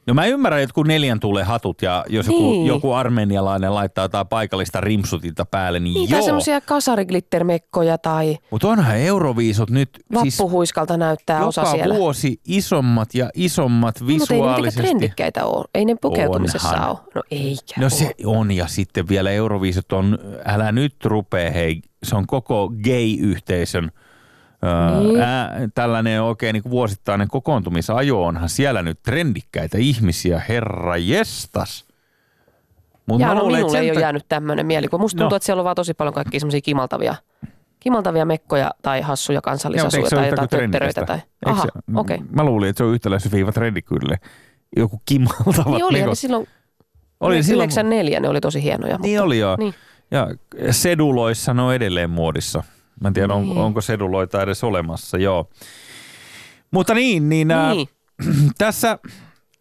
No 0.06 0.14
mä 0.14 0.26
ymmärrän, 0.26 0.60
että 0.62 0.74
kun 0.74 0.86
neljän 0.86 1.20
tulee 1.20 1.44
hatut 1.44 1.82
ja 1.82 2.04
jos 2.08 2.26
joku, 2.26 2.50
Niin. 2.50 2.66
joku 2.66 2.92
armenialainen 2.92 3.74
laittaa 3.74 4.04
jotain 4.04 4.26
paikallista 4.28 4.80
rimsutinta 4.80 5.44
päälle, 5.44 5.80
niin, 5.80 5.94
Niin, 5.94 6.10
tai 6.10 6.18
joo. 6.18 6.24
semmoisia 6.24 6.60
kasariglittermekkoja 6.60 7.98
tai 7.98 8.38
Mutta 8.50 8.68
onhan 8.68 8.96
euroviisut 8.96 9.70
nyt 9.70 9.90
siis 10.22 10.38
vappuhuiskalta 10.38 10.96
näyttää 10.96 11.46
osa 11.46 11.60
joka 11.60 11.72
siellä. 11.72 11.94
vuosi 11.94 12.40
isommat 12.46 13.14
ja 13.14 13.30
isommat 13.34 14.00
Mutta 14.00 14.12
ei 14.12 14.18
ne 14.18 14.20
mitenkään 14.20 14.38
visuaalisesti. 14.48 14.80
trendikkäitä 14.82 15.44
ole. 15.46 15.64
Ei 15.74 15.84
ne 15.84 15.96
pukeutumisessa 16.00 16.68
Onhan. 16.68 16.90
ole. 16.90 16.98
No 17.14 17.22
eikä 17.30 17.74
No 17.76 17.86
oo. 17.86 17.90
se 17.90 18.14
on 18.26 18.50
ja 18.50 18.66
sitten 18.66 19.08
vielä 19.08 19.30
Euroviisut 19.30 19.92
on, 19.92 20.18
älä 20.44 20.72
nyt 20.72 20.94
rupee 21.04 21.54
hei, 21.54 21.82
se 22.02 22.16
on 22.16 22.26
koko 22.26 22.72
gay-yhteisön 22.84 23.90
Niin. 25.02 25.20
ää, 25.20 25.68
tällainen 25.74 26.22
oikein 26.22 26.52
niin 26.52 26.70
vuosittainen 26.70 27.28
kokoontumisajo 27.28 28.24
onhan 28.24 28.48
siellä 28.48 28.82
nyt 28.82 29.02
trendikkäitä 29.02 29.78
ihmisiä, 29.78 30.42
herra 30.48 30.96
jestas. 30.96 31.84
Mut 33.06 33.20
Ja 33.20 33.26
mä 33.26 33.34
no 33.34 33.40
luulen, 33.40 33.60
minulle 33.60 33.78
ei 33.78 33.90
ole 33.90 34.00
jäänyt 34.00 34.24
tämmöinen 34.28 34.66
mielikuva. 34.66 35.00
Musta 35.00 35.18
tuntuu, 35.18 35.30
No. 35.30 35.36
että 35.36 35.46
siellä 35.46 35.60
on 35.60 35.64
vaan 35.64 35.76
tosi 35.76 35.94
paljon 35.94 36.14
kaikkia 36.14 36.40
semmoisia 36.40 36.60
kimaltavia, 36.60 37.14
kimaltavia 37.80 38.24
mekkoja 38.24 38.70
tai 38.82 39.00
hassuja 39.00 39.40
kansallisasuja 39.40 40.10
tai 40.10 40.28
jotain 40.28 40.48
tötteröitä. 40.48 41.04
Tai... 41.06 41.18
Aha, 41.46 41.64
okei. 41.96 42.14
Okay. 42.16 42.26
Mä 42.32 42.44
luulin, 42.44 42.68
että 42.68 42.78
se 42.78 42.84
on 42.84 42.94
yhtäläisen 42.94 43.32
viiva 43.32 43.52
trendi 43.52 43.82
kyllä. 43.82 44.16
Joku 44.76 45.02
kimaltavat 45.04 45.66
Niin 45.66 45.84
oli 45.84 46.02
ne 46.02 46.14
silloin, 46.14 46.48
Oli 47.20 47.34
oli 47.36 47.42
silloin- 47.42 47.64
94, 47.70 48.20
ne 48.20 48.28
oli 48.28 48.40
tosi 48.40 48.62
hienoja. 48.62 48.98
Niin 48.98 49.12
mutta, 49.18 49.24
oli 49.24 49.38
joo. 49.38 49.56
Niin. 49.58 49.74
Ja 50.10 50.28
seduloissa 50.70 51.54
ne 51.54 51.62
on 51.62 51.74
edelleen 51.74 52.10
muodissa. 52.10 52.62
Mä 53.00 53.08
en 53.08 53.14
tiedä, 53.14 53.34
on, 53.34 53.42
Niin. 53.42 53.58
onko 53.58 53.80
seduloita 53.80 54.42
edes 54.42 54.64
olemassa, 54.64 55.18
joo. 55.18 55.48
Mutta 56.70 56.94
niin, 56.94 57.28
niin, 57.28 57.50
ää, 57.50 57.74
Niin. 57.74 57.88
tässä 58.58 58.98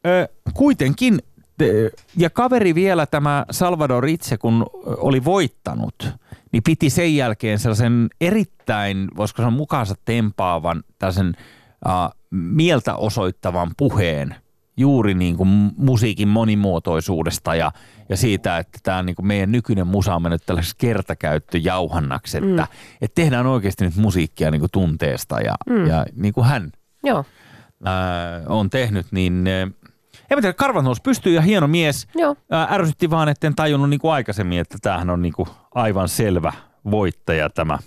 ö, 0.07 0.27
kuitenkin, 0.53 1.19
ö, 1.61 1.89
ja 2.17 2.29
kaveri 2.29 2.75
vielä 2.75 3.05
tämä 3.05 3.45
Salvador 3.51 4.07
itse, 4.07 4.37
kun 4.37 4.65
oli 4.85 5.25
voittanut, 5.25 6.09
niin 6.51 6.63
piti 6.63 6.89
sen 6.89 7.15
jälkeen 7.15 7.59
sellaisen 7.59 8.07
erittäin, 8.21 9.07
voisiko 9.17 9.37
sanoa 9.41 9.51
mukaansa 9.57 9.95
tempaavan, 10.05 10.83
tällaisen 10.99 11.33
äh, 11.87 12.09
mieltä 12.31 12.95
osoittavan 12.95 13.71
puheen 13.77 14.35
juuri 14.79 15.13
niin 15.13 15.37
kuin 15.37 15.49
musiikin 15.77 16.27
monimuotoisuudesta 16.27 17.55
ja, 17.55 17.71
ja 18.09 18.17
siitä, 18.17 18.57
että 18.57 18.79
tämä 18.83 19.03
niin 19.03 19.15
kuin 19.15 19.27
meidän 19.27 19.51
nykyinen 19.51 19.87
musa 19.87 20.15
on 20.15 20.21
mennyt 20.21 20.45
tällaiseksi 20.45 20.75
kertakäyttöjauhannaksi, 20.77 22.37
että, 22.37 22.61
mm. 22.61 22.67
että 23.01 23.15
tehdään 23.15 23.47
oikeasti 23.47 23.85
nyt 23.85 23.95
musiikkia 23.95 24.51
niin 24.51 24.59
kuin 24.59 24.71
tunteesta 24.71 25.39
ja, 25.39 25.55
mm. 25.69 25.85
ja 25.85 26.05
niin 26.15 26.33
kuin 26.33 26.45
hän 26.45 26.71
Joo, 27.03 27.25
ää, 27.85 28.41
on 28.47 28.69
tehnyt, 28.69 29.07
niin 29.11 29.47
ää, 29.47 29.61
en 30.29 30.37
mä 30.37 30.41
tiedä, 30.41 30.53
Karvan 30.53 30.83
nousi 30.83 31.01
pystyy 31.01 31.33
ja 31.33 31.41
hieno 31.41 31.67
mies. 31.67 32.07
joo. 32.15 32.35
Ää, 32.51 32.67
ärsytti 32.71 33.09
vaan, 33.09 33.29
etten 33.29 33.55
tajunnut 33.55 33.89
niin 33.89 33.99
kuin 33.99 34.13
aikaisemmin, 34.13 34.59
että 34.59 34.77
tämähän 34.81 35.09
on 35.09 35.21
niin 35.21 35.33
kuin 35.33 35.49
aivan 35.75 36.09
selvä 36.09 36.53
voittaja 36.91 37.49
tämä. 37.49 37.79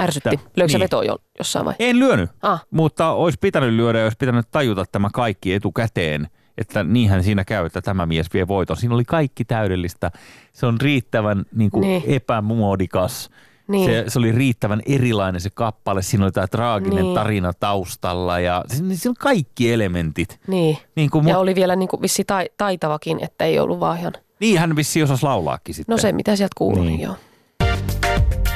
Ärsytti. 0.00 0.40
Löikö 0.56 0.72
niin. 0.72 0.80
vetoa 0.80 1.04
jo, 1.04 1.18
jossain 1.38 1.64
vai? 1.64 1.74
En 1.78 1.98
lyönyt, 1.98 2.30
Ah, 2.42 2.64
mutta 2.70 3.10
olisi 3.10 3.38
pitänyt 3.40 3.74
lyödä 3.74 3.98
ja 3.98 4.04
olisi 4.04 4.16
pitänyt 4.18 4.46
tajuta 4.50 4.84
tämä 4.92 5.08
kaikki 5.12 5.52
etukäteen, 5.54 6.28
että 6.58 6.84
niinhän 6.84 7.22
siinä 7.22 7.44
käy, 7.44 7.66
että 7.66 7.82
tämä 7.82 8.06
mies 8.06 8.26
vie 8.34 8.48
voiton. 8.48 8.76
Siinä 8.76 8.94
oli 8.94 9.04
kaikki 9.04 9.44
täydellistä. 9.44 10.10
Se 10.52 10.66
on 10.66 10.80
riittävän 10.80 11.44
niin 11.54 11.70
kuin 11.70 11.80
Niin. 11.80 12.02
epämuodikas. 12.06 13.30
Niin. 13.68 13.90
Se, 13.90 14.04
se 14.08 14.18
oli 14.18 14.32
riittävän 14.32 14.80
erilainen 14.86 15.40
se 15.40 15.50
kappale. 15.54 16.02
Siinä 16.02 16.24
oli 16.24 16.32
tämä 16.32 16.46
traaginen 16.46 17.04
Niin. 17.04 17.14
tarina 17.14 17.52
taustalla 17.60 18.40
ja 18.40 18.64
siinä 18.68 18.94
siinä 18.94 19.10
on 19.10 19.14
kaikki 19.18 19.72
elementit. 19.72 20.40
niin. 20.46 20.78
Niin, 20.96 21.10
kuin 21.10 21.28
Ja 21.28 21.34
mu- 21.34 21.38
oli 21.38 21.54
vielä 21.54 21.76
niin 21.76 21.88
kuin 21.88 22.02
vissi 22.02 22.24
tai, 22.24 22.46
taitavakin, 22.56 23.18
että 23.24 23.44
ei 23.44 23.58
ollut 23.58 23.80
vaan 23.80 23.98
ihan... 23.98 24.12
niin 24.40 24.58
hän 24.58 24.76
vissi 24.76 25.02
osasi 25.02 25.22
laulaakin 25.22 25.74
sitten. 25.74 25.92
No 25.92 25.98
se, 25.98 26.12
mitä 26.12 26.36
sieltä 26.36 26.54
kuuluu, 26.58 26.82
Niin. 26.82 26.96
niin, 26.96 27.00
joo. 27.00 27.16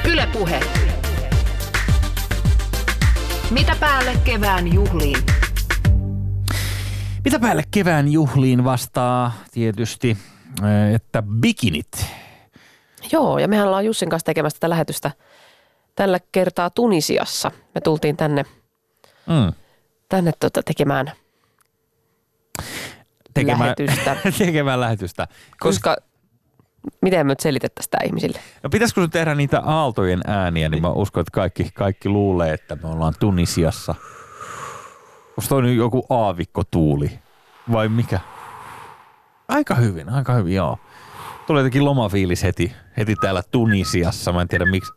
Ylepuhe. 0.05 0.59
Mitä 3.51 3.75
päälle 3.79 4.15
kevään 4.23 4.73
juhliin? 4.73 5.17
Mitä 7.25 7.39
päälle 7.39 7.63
kevään 7.71 8.07
juhliin 8.11 8.63
vastaa 8.63 9.31
tietysti, 9.51 10.17
äh, 10.63 10.93
että 10.95 11.21
bikinit. 11.41 12.05
Joo, 13.11 13.39
ja 13.39 13.47
mehän 13.47 13.67
ollaan 13.67 13.85
Jussin 13.85 14.09
kanssa 14.09 14.25
tekemässä 14.25 14.55
tätä 14.59 14.69
lähetystä 14.69 15.11
tällä 15.95 16.19
kertaa 16.31 16.69
Tunisiassa. 16.69 17.51
Me 17.75 17.81
tultiin 17.81 18.17
tänne, 18.17 18.45
Mm. 19.27 19.53
tänne 20.09 20.31
tota 20.39 20.61
tekemään, 20.63 21.11
Lähetystä. 23.35 24.17
tekemään 24.45 24.79
lähetystä. 24.79 25.27
koska 25.59 25.97
miten 27.01 27.27
me 27.27 27.31
nyt 27.31 27.39
selitettäisiin 27.39 27.91
tämä 27.91 28.05
ihmisille? 28.05 28.39
No 28.63 28.69
pitäisikö 28.69 29.01
sun 29.01 29.09
tehdä 29.09 29.35
niitä 29.35 29.59
aaltojen 29.59 30.21
ääniä, 30.27 30.69
niin 30.69 30.81
mä 30.81 30.89
uskon, 30.89 31.21
että 31.21 31.31
kaikki, 31.31 31.69
kaikki 31.73 32.09
luulee, 32.09 32.53
että 32.53 32.75
me 32.83 32.89
ollaan 32.89 33.13
Tunisiassa. 33.19 33.95
Onko 35.29 35.43
toi 35.49 35.61
nyt 35.61 35.77
joku 35.77 36.05
aavikkotuuli 36.09 37.19
vai 37.71 37.89
mikä? 37.89 38.19
Aika 39.47 39.75
hyvin, 39.75 40.09
aika 40.09 40.33
hyvin, 40.33 40.55
joo. 40.55 40.77
Tulee 41.47 41.59
jotenkin 41.61 41.85
lomafiilis 41.85 42.43
heti, 42.43 42.73
heti 42.97 43.15
täällä 43.15 43.43
Tunisiassa. 43.51 44.33
Mä 44.33 44.41
en 44.41 44.47
tiedä 44.47 44.65
miksi. 44.65 44.91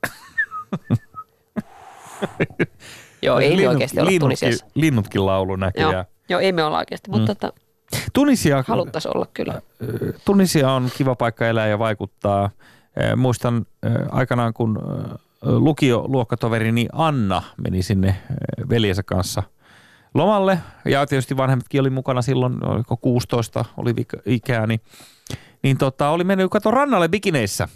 Joo, 3.23 3.39
ei 3.39 3.51
me 3.51 3.57
Linnut- 3.57 3.69
oikeasti 3.69 4.01
olla 4.01 4.11
linnutkin- 4.11 4.21
Tunisiassa. 4.21 4.67
Linnutkin 4.75 5.27
laulu 5.27 5.53
Joo, 5.53 5.57
näköjään. 5.57 6.05
joo, 6.29 6.41
ei 6.41 6.53
me 6.53 6.65
olla 6.65 6.79
oikeasti, 6.79 7.11
mutta 7.11 7.35
tota, 7.35 7.53
Tunisia, 8.13 8.65
haluttaisiin 8.67 9.17
olla 9.17 9.27
kyllä. 9.35 9.63
Tunisia 10.25 10.71
on 10.73 10.91
kiva 10.97 11.15
paikka 11.15 11.47
elää 11.47 11.67
ja 11.67 11.79
vaikuttaa. 11.79 12.51
Muistan 13.17 13.67
aikanaan, 14.11 14.53
kun 14.55 14.79
lukioluokkatoverini 15.43 16.89
Anna 16.93 17.43
meni 17.65 17.83
sinne 17.83 18.17
veljensä 18.69 19.03
kanssa 19.03 19.43
lomalle. 20.15 20.59
Ja 20.85 21.07
tietysti 21.07 21.37
vanhemmatkin 21.37 21.81
oli 21.81 21.91
mukana 21.91 22.23
silloin, 22.23 22.67
oliko 22.67 22.97
16 22.97 23.65
oli 23.77 23.95
ikää, 24.27 24.67
niin, 24.67 24.81
niin 25.63 25.79
tota, 25.79 26.11
oli 26.11 26.25
mennyt 26.25 26.51
kato 26.51 26.71
rannalle 26.71 27.09
bikineissä. 27.09 27.69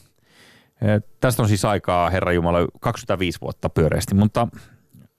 Tästä 1.20 1.42
on 1.42 1.48
siis 1.48 1.64
aikaa, 1.64 2.10
Herra 2.10 2.32
Jumala, 2.32 2.58
25 2.80 3.40
vuotta 3.40 3.68
pyöreästi, 3.68 4.14
mutta 4.14 4.48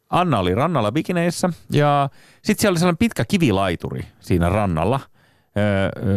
Anna 0.10 0.39
oli 0.39 0.55
rannalla 0.55 0.91
bikineissä 0.91 1.49
ja 1.72 2.10
sitten 2.43 2.62
siellä 2.62 2.74
oli 2.74 2.80
sellainen 2.80 2.97
pitkä 2.97 3.26
kivilaituri 3.26 4.05
siinä 4.20 4.49
rannalla, 4.49 4.99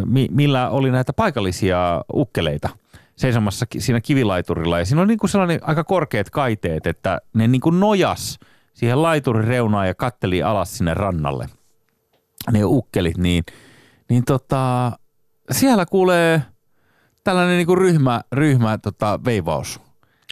mi- 0.04 0.28
millä 0.30 0.70
oli 0.70 0.90
näitä 0.90 1.12
paikallisia 1.12 2.04
ukkeleita 2.14 2.68
seisomassa 3.16 3.66
siinä 3.78 4.00
kivilaiturilla. 4.00 4.78
Ja 4.78 4.84
siinä 4.84 5.00
oli 5.00 5.08
niinku 5.08 5.28
sellainen 5.28 5.60
aika 5.62 5.84
korkeat 5.84 6.30
kaiteet, 6.30 6.86
että 6.86 7.20
ne 7.34 7.48
niinku 7.48 7.70
nojas 7.70 8.38
siihen 8.74 9.02
laiturin 9.02 9.44
reunaan 9.48 9.86
ja 9.86 9.94
katteli 9.94 10.42
alas 10.42 10.78
sinne 10.78 10.94
rannalle. 10.94 11.48
Ne 12.52 12.64
ukkelit, 12.64 13.16
niin, 13.18 13.44
niin 14.08 14.24
tota, 14.24 14.92
siellä 15.50 15.86
kuulee 15.86 16.42
tällainen 17.24 17.56
niinku 17.56 17.76
ryhmä, 17.76 18.20
ryhmä 18.32 18.78
tota, 18.78 19.20
veivaus. 19.24 19.80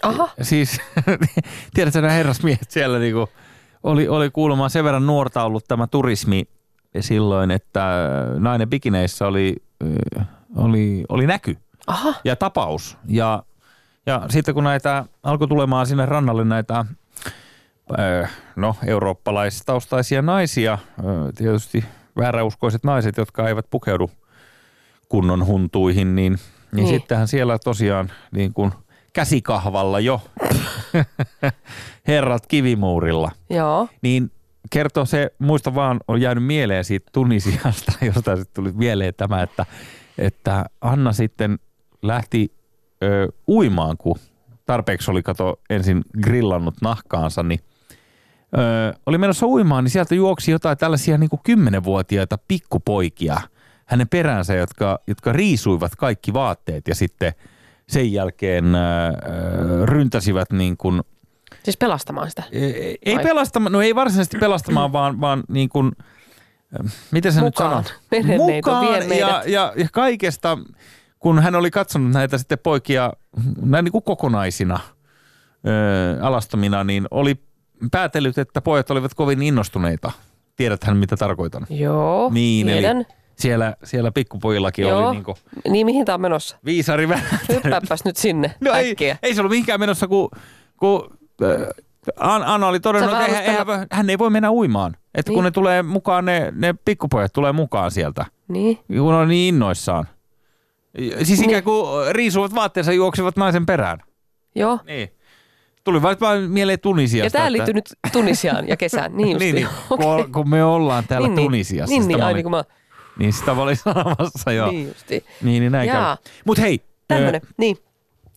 Aha, 0.02 0.28
Siis, 0.42 0.80
tiedätkö 1.74 2.00
nämä 2.00 2.12
herrasmiehet 2.12 2.70
siellä 2.70 2.98
niinku, 2.98 3.28
oli, 3.88 4.08
oli 4.08 4.30
kuulemma 4.30 4.68
sen 4.68 4.84
verran 4.84 5.06
nuorta 5.06 5.42
ollut 5.44 5.64
tämä 5.68 5.86
turismi 5.86 6.44
silloin, 7.00 7.50
että 7.50 7.90
nainen 8.38 8.70
bikineissä 8.70 9.26
oli, 9.26 9.56
ö, 9.82 10.20
oli, 10.56 11.04
oli 11.08 11.26
näky 11.26 11.56
aha, 11.86 12.14
ja 12.24 12.36
tapaus. 12.36 12.98
Ja, 13.08 13.42
ja 14.06 14.22
sitten 14.28 14.54
kun 14.54 14.64
näitä 14.64 15.04
alkoi 15.22 15.48
tulemaan 15.48 15.86
sinne 15.86 16.06
rannalle 16.06 16.44
näitä 16.44 16.84
ö, 17.98 18.26
no, 18.56 18.76
eurooppalaistaustaisia 18.86 20.22
naisia, 20.22 20.78
tietysti 21.36 21.84
vääräuskoiset 22.18 22.84
naiset, 22.84 23.16
jotka 23.16 23.48
eivät 23.48 23.66
pukeudu 23.70 24.10
kunnon 25.08 25.46
huntuihin, 25.46 26.14
niin, 26.14 26.32
niin, 26.32 26.40
Niin. 26.72 26.84
niin. 26.84 27.00
sittenhän 27.00 27.28
siellä 27.28 27.58
tosiaan 27.58 28.10
niin 28.32 28.52
kuin 28.54 28.72
käsikahvalla 29.12 30.00
jo 30.00 30.20
herrat 32.08 32.46
kivimuurilla. 32.46 33.30
joo. 33.50 33.88
Niin 34.02 34.30
kertoo 34.70 35.04
se, 35.04 35.30
muista 35.38 35.74
vaan, 35.74 36.00
on 36.08 36.20
jäänyt 36.20 36.44
mieleen 36.44 36.84
siitä 36.84 37.10
Tunisiasta, 37.12 37.92
josta 38.14 38.36
sitten 38.36 38.54
tuli 38.54 38.72
mieleen 38.72 39.14
tämä, 39.14 39.42
että, 39.42 39.66
että 40.18 40.64
Anna 40.80 41.12
sitten 41.12 41.58
lähti 42.02 42.52
ö, 43.02 43.28
uimaan, 43.48 43.96
kun 43.96 44.16
tarpeeksi 44.66 45.10
oli 45.10 45.22
kato 45.22 45.60
ensin 45.70 46.04
grillannut 46.22 46.74
nahkaansa, 46.82 47.42
niin 47.42 47.60
ö, 48.58 48.94
oli 49.06 49.18
menossa 49.18 49.46
uimaan, 49.46 49.84
niin 49.84 49.90
sieltä 49.90 50.14
juoksi 50.14 50.50
jotain 50.50 50.78
tällaisia 50.78 51.18
niin 51.18 51.30
kuin 51.30 51.40
kymmenenvuotiaita 51.44 52.38
pikkupoikia 52.48 53.40
hänen 53.86 54.08
peränsä, 54.08 54.54
jotka, 54.54 54.98
jotka 55.06 55.32
riisuivat 55.32 55.96
kaikki 55.96 56.32
vaatteet 56.32 56.88
ja 56.88 56.94
sitten 56.94 57.32
sen 57.88 58.12
jälkeen 58.12 58.74
ö, 58.74 58.78
ö, 58.78 59.86
ryntäsivät 59.86 60.52
niin 60.52 60.76
kuin 60.76 61.02
Siis 61.64 61.76
pelastamaan 61.76 62.30
sitä. 62.30 62.42
ei, 62.52 63.18
pelastamaan, 63.22 63.72
no 63.72 63.80
ei 63.82 63.94
varsinaisesti 63.94 64.38
pelastamaan, 64.38 64.92
vaan, 64.92 65.20
vaan 65.20 65.42
niin 65.48 65.68
kuin, 65.68 65.92
äh, 66.84 66.92
miten 67.10 67.32
se 67.32 67.40
Mukaan. 67.40 67.84
nyt 67.84 68.26
vie 68.26 68.36
Mukaan 68.36 69.08
ja, 69.18 69.42
ja, 69.46 69.72
ja 69.76 69.88
kaikesta, 69.92 70.58
kun 71.18 71.38
hän 71.42 71.54
oli 71.54 71.70
katsonut 71.70 72.10
näitä 72.12 72.38
sitten 72.38 72.58
poikia 72.62 73.12
näin 73.62 73.84
niin 73.84 73.92
kuin 73.92 74.04
kokonaisina 74.04 74.80
ö, 75.66 76.22
alastomina, 76.22 76.84
niin 76.84 77.06
oli 77.10 77.36
päätellyt, 77.90 78.38
että 78.38 78.60
pojat 78.60 78.90
olivat 78.90 79.14
kovin 79.14 79.42
innostuneita. 79.42 80.12
Tiedäthän, 80.56 80.96
mitä 80.96 81.16
tarkoitan. 81.16 81.66
Joo, 81.70 82.30
Niin, 82.32 82.66
tiedän. 82.66 82.96
eli 82.96 83.06
siellä, 83.38 83.74
siellä 83.84 84.12
pikkupojillakin 84.12 84.82
Joo. 84.88 85.06
oli 85.06 85.14
niin 85.14 85.24
kuin 85.24 85.36
Niin 85.70 85.86
mihin 85.86 86.04
tää 86.04 86.14
on 86.14 86.20
menossa? 86.20 86.58
viisari. 86.64 87.08
Hyppääpäs 87.48 88.04
nyt 88.04 88.16
sinne 88.16 88.54
No 88.60 88.72
ei, 88.74 88.90
äkkiä. 88.90 89.16
ei 89.22 89.34
se 89.34 89.40
ollut 89.40 89.50
mihinkään 89.50 89.80
menossa, 89.80 90.08
kun, 90.08 90.28
kun 90.76 91.16
äh, 91.42 91.66
An- 92.16 92.44
Anna 92.44 92.66
oli 92.68 92.80
todennut, 92.80 93.12
että 93.20 93.40
eihän, 93.40 93.66
voi- 93.66 93.86
hän 93.92 94.10
ei 94.10 94.18
voi 94.18 94.30
mennä 94.30 94.50
uimaan. 94.50 94.96
Että 95.14 95.30
kun 95.30 95.36
Niin. 95.36 95.44
ne 95.44 95.50
tulee 95.50 95.82
mukaan, 95.82 96.24
ne, 96.24 96.52
ne 96.56 96.74
pikkupojat 96.84 97.32
tulee 97.32 97.52
mukaan 97.52 97.90
sieltä, 97.90 98.24
Niin. 98.48 98.78
kun 98.88 99.14
on 99.14 99.28
niin 99.28 99.54
innoissaan. 99.54 100.04
Siis 101.22 101.40
Niin. 101.40 101.50
ikään 101.50 101.62
kuin 101.62 102.14
riisuvat 102.14 102.54
vaatteensa 102.54 102.92
juoksivat 102.92 103.36
naisen 103.36 103.66
perään. 103.66 103.98
Joo. 104.54 104.78
Niin. 104.86 105.08
Tuli 105.84 106.02
vaan 106.02 106.16
vaan 106.20 106.42
mieleen 106.42 106.80
Tunisiasta. 106.80 107.26
Ja 107.26 107.30
tämä 107.30 107.44
että- 107.44 107.52
liittyy 107.52 107.74
nyt 107.74 107.88
Tunisiaan 108.12 108.68
ja 108.68 108.76
kesään. 108.76 109.16
Niin 109.16 109.28
just. 109.32 109.40
niin, 109.40 109.54
niin, 109.54 109.68
kun, 109.88 110.02
Okei. 110.14 110.24
kun 110.32 110.50
me 110.50 110.64
ollaan 110.64 111.04
täällä 111.08 111.28
niin, 111.28 111.36
niin. 111.36 111.46
Tunisiassa. 111.46 111.94
Niin, 111.94 112.08
niin, 112.08 112.18
mä 112.18 112.24
ai 112.26 112.32
olin- 112.32 112.36
niin 112.36 112.44
kuin 112.44 112.50
mä, 112.50 112.64
niin 113.18 113.32
sitä 113.32 113.54
mä 113.54 113.62
olin 113.62 113.76
sanomassa, 113.84 114.52
joo. 114.52 114.70
niin 114.70 114.88
justi. 114.88 115.24
Niin, 115.42 115.60
niin 115.60 115.72
näin. 115.72 115.90
Mutta 116.44 116.62
hei, 116.62 116.80
Tämmönen, 117.08 117.40
niin. 117.56 117.78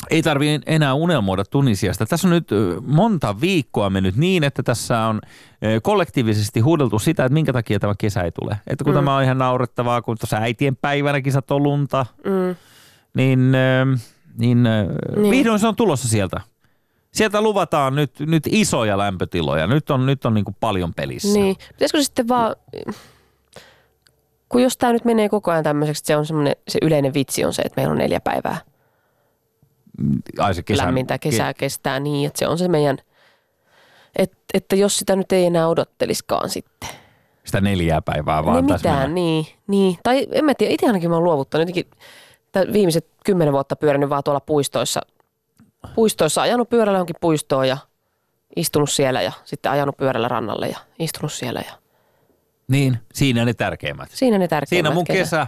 ei 0.09 0.21
tarvii 0.21 0.59
enää 0.65 0.93
unelmoida 0.93 1.43
Tunisiasta. 1.45 2.05
Tässä 2.05 2.27
on 2.27 2.31
nyt 2.31 2.49
monta 2.85 3.41
viikkoa 3.41 3.89
mennyt 3.89 4.15
niin, 4.15 4.43
että 4.43 4.63
tässä 4.63 4.99
on 4.99 5.21
kollektiivisesti 5.83 6.59
huudeltu 6.59 6.99
sitä, 6.99 7.25
että 7.25 7.33
minkä 7.33 7.53
takia 7.53 7.79
tämä 7.79 7.93
kesä 7.97 8.21
ei 8.21 8.31
tule. 8.31 8.57
Että 8.67 8.83
kun 8.83 8.93
mm. 8.93 8.97
tämä 8.97 9.15
on 9.17 9.23
ihan 9.23 9.37
naurettavaa, 9.37 10.01
kun 10.01 10.17
tuossa 10.17 10.37
äitien 10.37 10.75
päivänäkin 10.75 11.33
satoo 11.33 11.59
lunta, 11.59 12.05
Mm. 12.25 12.55
niin, 13.13 13.51
niin, 14.37 14.63
Niin. 15.15 15.31
vihdoin 15.31 15.59
se 15.59 15.67
on 15.67 15.75
tulossa 15.75 16.07
sieltä. 16.07 16.41
Sieltä 17.11 17.41
luvataan 17.41 17.95
nyt, 17.95 18.19
nyt 18.19 18.43
isoja 18.47 18.97
lämpötiloja. 18.97 19.67
Nyt 19.67 19.89
on, 19.89 20.05
nyt 20.05 20.25
on 20.25 20.33
niin 20.33 20.45
kuin 20.45 20.55
paljon 20.59 20.93
pelissä. 20.93 21.39
Niin. 21.39 21.55
Pitäisikö 21.73 22.03
sitten 22.03 22.27
vaan, 22.27 22.55
kun 24.51 24.61
jos 24.61 24.77
tämä 24.77 24.93
nyt 24.93 25.05
menee 25.05 25.29
koko 25.29 25.51
ajan 25.51 25.63
tämmöiseksi, 25.63 26.01
että 26.01 26.07
se 26.07 26.17
on 26.17 26.25
semmoinen, 26.25 26.55
se 26.67 26.79
yleinen 26.81 27.13
vitsi 27.13 27.45
on 27.45 27.53
se, 27.53 27.61
että 27.61 27.81
meillä 27.81 27.91
on 27.91 27.97
neljä 27.97 28.19
päivää 28.19 28.57
Ai 30.39 30.53
se 30.53 30.63
kesän, 30.63 30.85
lämmintä 30.85 31.17
kesää 31.17 31.53
kestää 31.53 31.99
niin, 31.99 32.27
että 32.27 32.39
se 32.39 32.47
on 32.47 32.57
se 32.57 32.67
meidän, 32.67 32.97
et, 34.15 34.33
että 34.53 34.75
jos 34.75 34.97
sitä 34.99 35.15
nyt 35.15 35.31
ei 35.31 35.45
enää 35.45 35.67
odotteliskaan 35.67 36.49
sitten. 36.49 36.89
Sitä 37.43 37.61
neljää 37.61 38.01
päivää 38.01 38.45
vaan 38.45 38.65
niin 38.65 38.75
mitään, 38.75 38.97
mennä. 38.97 39.13
niin, 39.13 39.45
niin. 39.67 39.97
Tai 40.03 40.27
en 40.31 40.45
mä 40.45 40.53
tiedä, 40.53 40.73
itse 40.73 40.87
ainakin 40.87 41.09
mä 41.09 41.15
oon 41.15 41.23
luovuttanut 41.23 41.67
jotenkin 41.67 41.91
viimeiset 42.73 43.07
kymmenen 43.25 43.53
vuotta 43.53 43.75
pyörinyt 43.75 44.09
vaan 44.09 44.23
tuolla 44.23 44.39
puistoissa. 44.39 45.01
Puistoissa 45.95 46.41
ajanut 46.41 46.69
pyörällä 46.69 46.97
johonkin 46.97 47.15
puistoon 47.21 47.67
ja 47.67 47.77
istunut 48.55 48.89
siellä 48.89 49.21
ja 49.21 49.31
sitten 49.45 49.71
ajanut 49.71 49.97
pyörällä 49.97 50.27
rannalle 50.27 50.67
ja 50.67 50.77
istunut 50.99 51.33
siellä. 51.33 51.61
Ja 51.67 51.73
Niin, 52.71 52.97
siinä 53.13 53.45
ne 53.45 53.53
tärkeimmät. 53.53 54.09
siinä 54.11 54.37
ne 54.37 54.47
tärkeimmät 54.47 54.69
Siinä 54.69 54.91
mun 54.95 55.03
kesät. 55.05 55.19
kesä, 55.21 55.47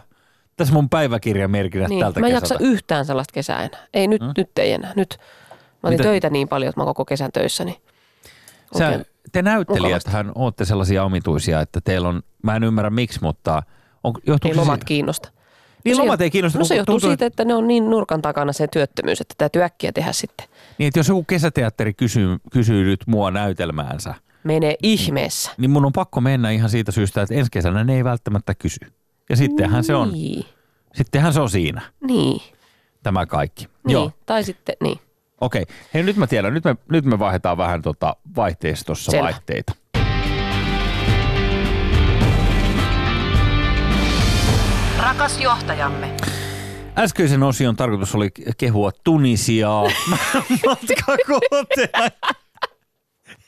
tässä 0.57 0.73
mun 0.73 0.89
päiväkirjamerkinnät 0.89 1.89
Niin, 1.89 1.99
tältä 2.05 2.19
mä 2.19 2.27
en 2.27 2.33
kesältä. 2.33 2.53
jaksa 2.53 2.65
yhtään 2.65 3.05
sellaista 3.05 3.33
kesää 3.33 3.63
enää. 3.63 3.79
Ei 3.93 4.07
nyt, 4.07 4.21
Hmm? 4.21 4.31
nyt 4.37 4.49
ei 4.57 4.71
enää. 4.73 4.93
Nyt 4.95 5.17
mä 5.49 5.57
otin 5.83 5.93
Mitä- 5.99 6.03
töitä 6.03 6.29
niin 6.29 6.47
paljon, 6.47 6.69
että 6.69 6.81
mä 6.81 6.85
koko 6.85 7.05
kesän 7.05 7.31
töissä. 7.31 7.63
Niin 7.65 7.75
Sä, 8.77 8.87
oikein 8.87 9.05
te 9.31 9.41
näyttelijäthän 9.41 10.31
ootte 10.35 10.65
sellaisia 10.65 11.03
omituisia, 11.03 11.61
että 11.61 11.81
teillä 11.83 12.07
on, 12.09 12.23
mä 12.41 12.55
en 12.55 12.63
ymmärrä 12.63 12.89
miksi, 12.89 13.19
mutta 13.21 13.63
on, 14.03 14.13
ei 14.45 14.55
lomat 14.55 14.79
si- 14.79 14.85
kiinnosta. 14.85 15.29
Niin 15.85 15.97
No 15.97 16.03
lomat 16.03 16.21
ei 16.21 16.31
kiinnosta, 16.31 16.59
No 16.59 16.65
se 16.65 16.75
johtuu 16.75 16.93
tuntuu, 16.93 17.09
siitä, 17.09 17.25
että 17.25 17.45
ne 17.45 17.53
on 17.55 17.67
niin 17.67 17.89
nurkan 17.89 18.21
takana 18.21 18.53
se 18.53 18.67
työttömyys, 18.67 19.21
että 19.21 19.35
täytyy 19.37 19.63
äkkiä 19.63 19.91
tehdä 19.91 20.11
sitten. 20.11 20.47
Niin, 20.77 20.87
että 20.87 20.99
jos 20.99 21.07
joku 21.07 21.23
kesäteatteri 21.23 21.93
kysyy, 21.93 22.37
kysyy 22.51 22.83
nyt 22.85 23.03
mua 23.07 23.31
näytelmäänsä, 23.31 24.13
Menee 24.43 24.75
ihmeessä. 24.83 25.51
niin 25.57 25.71
mun 25.71 25.85
on 25.85 25.93
pakko 25.93 26.21
mennä 26.21 26.49
ihan 26.49 26.69
siitä 26.69 26.91
syystä, 26.91 27.21
että 27.21 27.35
ensi 27.35 27.51
kesänä 27.51 27.83
ne 27.83 27.95
ei 27.95 28.03
välttämättä 28.03 28.55
kysy. 28.55 28.79
Ja 29.29 29.35
sittenhän 29.35 29.83
se 29.83 29.95
on, 29.95 30.11
Niin, 30.11 30.45
sittenhän 30.93 31.33
se 31.33 31.39
on 31.41 31.49
siinä, 31.49 31.81
niin, 32.07 32.41
tämä 33.03 33.25
kaikki. 33.25 33.65
niin. 33.87 33.93
Joo, 33.93 34.11
Tai 34.25 34.43
sitten, 34.43 34.75
niin. 34.81 34.99
okei. 35.41 35.65
Hei, 35.93 36.03
nyt 36.03 36.15
mä 36.17 36.27
tiedän, 36.27 36.53
nyt 36.53 36.63
me, 36.63 36.75
nyt 36.91 37.05
me 37.05 37.19
vaihdetaan 37.19 37.57
vähän 37.57 37.81
tota 37.81 38.15
vaihteistossa 38.35 39.11
Selvä. 39.11 39.23
vaihteita. 39.23 39.73
Rakas 44.99 45.39
johtajamme. 45.39 46.09
Äskeisen 46.97 47.43
osion 47.43 47.75
tarkoitus 47.75 48.15
oli 48.15 48.29
kehua 48.57 48.91
Tunisiaa 49.03 49.83
matkakohteena. 50.65 52.09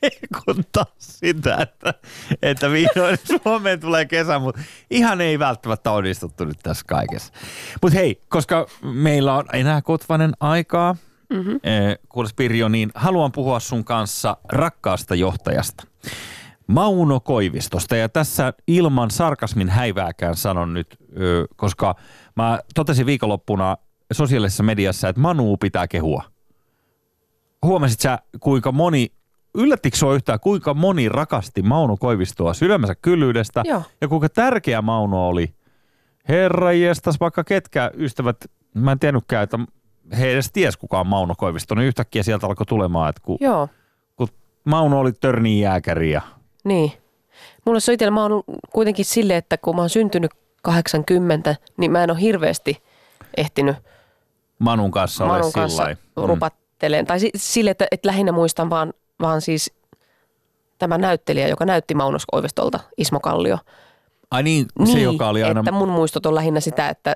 Hekuntaa 0.03 0.85
sitä, 0.97 1.57
että, 1.61 1.93
että 2.41 2.71
vihdoin 2.71 3.17
Suomeen 3.43 3.79
tulee 3.79 4.05
kesä, 4.05 4.39
mutta 4.39 4.61
ihan 4.91 5.21
ei 5.21 5.39
välttämättä 5.39 5.91
onnistuttu 5.91 6.45
nyt 6.45 6.59
tässä 6.63 6.85
kaikessa. 6.87 7.33
Mutta 7.81 7.97
hei, 7.97 8.21
koska 8.29 8.65
meillä 8.81 9.35
on 9.35 9.45
enää 9.53 9.81
kotvanen 9.81 10.31
aikaa, 10.39 10.95
mm-hmm. 11.29 11.59
eh, 11.63 11.99
kuules 12.09 12.33
Pirjo, 12.33 12.67
niin 12.67 12.91
haluan 12.95 13.31
puhua 13.31 13.59
sun 13.59 13.83
kanssa 13.83 14.37
rakkaasta 14.49 15.15
johtajasta. 15.15 15.87
Mauno 16.67 17.19
Koivistosta 17.19 17.95
ja 17.95 18.09
tässä 18.09 18.53
ilman 18.67 19.11
sarkasmin 19.11 19.69
häivääkään 19.69 20.35
sanon 20.35 20.73
nyt, 20.73 20.97
koska 21.55 21.95
mä 22.35 22.59
totesin 22.75 23.05
viikonloppuna 23.05 23.77
sosiaalisessa 24.13 24.63
mediassa, 24.63 25.09
että 25.09 25.21
Manu 25.21 25.57
pitää 25.57 25.87
kehua. 25.87 26.23
Huomasit 27.65 27.99
sä, 27.99 28.19
kuinka 28.39 28.71
moni, 28.71 29.11
yllättikö 29.55 29.97
sua 29.97 30.13
yhtään, 30.15 30.39
kuinka 30.39 30.73
moni 30.73 31.09
rakasti 31.09 31.61
Mauno 31.61 31.97
Koivistoa 31.97 32.53
sydämensä 32.53 32.95
kyllyydestä 32.95 33.61
Joo. 33.65 33.83
ja 34.01 34.07
kuinka 34.07 34.29
tärkeä 34.29 34.81
Mauno 34.81 35.27
oli. 35.27 35.53
Herra 36.29 36.71
jestas, 36.71 37.19
vaikka 37.19 37.43
ketkä 37.43 37.91
ystävät, 37.97 38.37
mä 38.73 38.91
en 38.91 38.99
tiennytkään, 38.99 39.43
että 39.43 39.59
he 40.19 40.31
edes 40.31 40.51
ties 40.51 40.77
kuka 40.77 40.99
on 40.99 41.07
Mauno 41.07 41.35
Koivisto, 41.37 41.75
niin 41.75 41.87
yhtäkkiä 41.87 42.23
sieltä 42.23 42.47
alkoi 42.47 42.65
tulemaan, 42.65 43.09
että 43.09 43.21
kun, 43.25 43.37
Joo, 43.39 43.69
kun 44.15 44.27
Mauno 44.63 44.99
oli 44.99 45.11
törniin 45.11 45.61
jääkäri 45.61 46.11
ja 46.11 46.21
niin. 46.63 46.91
Mulle 47.65 47.79
se 47.79 47.91
on 47.91 47.93
itsellä, 47.93 48.11
mä 48.11 48.21
oon 48.23 48.43
kuitenkin 48.73 49.05
silleen, 49.05 49.37
että 49.37 49.57
kun 49.57 49.75
mä 49.75 49.81
oon 49.81 49.89
syntynyt 49.89 50.31
80, 50.61 51.55
niin 51.77 51.91
mä 51.91 52.03
en 52.03 52.11
ole 52.11 52.21
hirveästi 52.21 52.83
ehtinyt 53.37 53.75
Manun 54.59 54.91
kanssa 54.91 55.25
Manun 55.25 55.51
kanssa. 55.53 55.83
Mm. 55.85 55.95
rupatteleen. 56.23 57.05
Tai 57.05 57.19
si- 57.19 57.31
sille, 57.35 57.69
että, 57.69 57.87
että 57.91 58.07
lähinnä 58.07 58.31
muistan 58.31 58.69
vaan, 58.69 58.93
vaan 59.21 59.41
siis 59.41 59.73
tämä 60.77 60.97
näyttelijä, 60.97 61.47
joka 61.47 61.65
näytti 61.65 61.95
Maunos 61.95 62.25
Koivistolta, 62.31 62.79
Ismo 62.97 63.19
Kallio. 63.19 63.57
Ai 64.31 64.43
niin, 64.43 64.65
se 64.93 65.01
joka 65.01 65.29
oli 65.29 65.43
aina... 65.43 65.59
että 65.59 65.71
mun 65.71 65.89
muistot 65.89 66.25
on 66.25 66.35
lähinnä 66.35 66.59
sitä, 66.59 66.89
että 66.89 67.15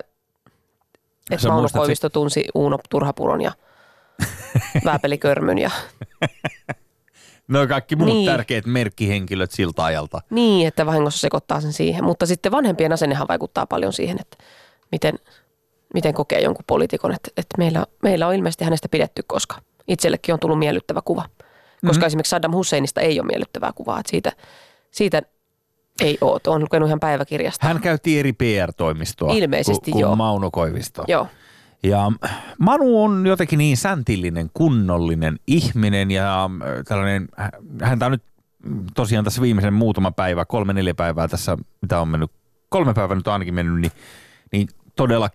Että 1.30 1.46
Mauno 1.48 1.60
muistat 1.62 1.80
Koivisto 1.80 2.08
tunsi 2.08 2.44
Uuno 2.54 2.78
Turhapuron 2.90 3.40
ja 3.40 3.52
Vääpelikörmyn 4.84 5.58
ja 5.58 5.70
No 7.48 7.66
kaikki 7.66 7.96
muut 7.96 8.08
Niin. 8.08 8.26
tärkeät 8.30 8.66
merkkihenkilöt 8.66 9.50
siltä 9.50 9.84
ajalta. 9.84 10.20
niin, 10.30 10.66
että 10.68 10.86
vahingossa 10.86 11.20
sekoittaa 11.20 11.60
sen 11.60 11.72
siihen. 11.72 12.04
Mutta 12.04 12.26
sitten 12.26 12.52
vanhempien 12.52 12.92
asennehan 12.92 13.28
vaikuttaa 13.28 13.66
paljon 13.66 13.92
siihen, 13.92 14.16
että 14.20 14.36
miten, 14.92 15.18
miten 15.94 16.14
kokee 16.14 16.40
jonkun 16.40 16.64
poliitikon. 16.66 17.12
Että, 17.14 17.30
että 17.36 17.58
meillä, 17.58 17.86
meillä 18.02 18.26
on 18.26 18.34
ilmeisesti 18.34 18.64
hänestä 18.64 18.88
pidetty, 18.88 19.22
koska 19.26 19.56
itsellekin 19.88 20.32
on 20.32 20.40
tullut 20.40 20.58
miellyttävä 20.58 21.02
kuva. 21.04 21.24
Koska 21.80 21.86
Mhm. 21.86 21.96
mm-hmm. 21.96 22.06
esimerkiksi 22.06 22.30
Saddam 22.30 22.52
Husseinista 22.52 23.00
ei 23.00 23.20
ole 23.20 23.26
miellyttävää 23.26 23.72
kuvaa. 23.74 24.00
Että 24.00 24.10
siitä, 24.10 24.32
siitä 24.90 25.22
ei 26.00 26.18
ole. 26.20 26.40
Olen 26.46 26.62
lukenut 26.62 26.86
ihan 26.88 27.00
päiväkirjasta. 27.00 27.66
Hän 27.66 27.80
käytti 27.80 28.18
eri 28.18 28.32
PR-toimistoa 28.32 29.32
Ilmeisesti 29.32 29.90
kuin, 29.90 30.00
joo. 30.00 30.16
Mauno 30.16 30.50
Koivisto. 30.50 31.04
Joo. 31.08 31.26
Ja 31.82 32.12
Manu 32.58 33.02
on 33.04 33.26
jotenkin 33.26 33.58
niin 33.58 33.76
säntillinen, 33.76 34.50
kunnollinen 34.54 35.38
ihminen 35.46 36.10
ja 36.10 36.44
äh, 36.44 36.84
tällainen, 36.88 37.28
hä- 37.36 37.50
häntä 37.82 38.06
on 38.06 38.12
nyt 38.12 38.22
tosiaan 38.94 39.24
tässä 39.24 39.42
viimeisen 39.42 39.74
muutama 39.74 40.10
päivä, 40.12 40.44
kolme 40.44 40.72
neljä 40.72 40.94
päivää 40.94 41.28
tässä, 41.28 41.56
mitä 41.82 42.00
on 42.00 42.08
mennyt, 42.08 42.30
kolme 42.68 42.94
päivää 42.94 43.16
nyt 43.16 43.26
on 43.26 43.32
ainakin 43.32 43.54
mennyt, 43.54 43.80
niin, 43.80 43.92
niin 44.52 44.68
todella 44.96 45.30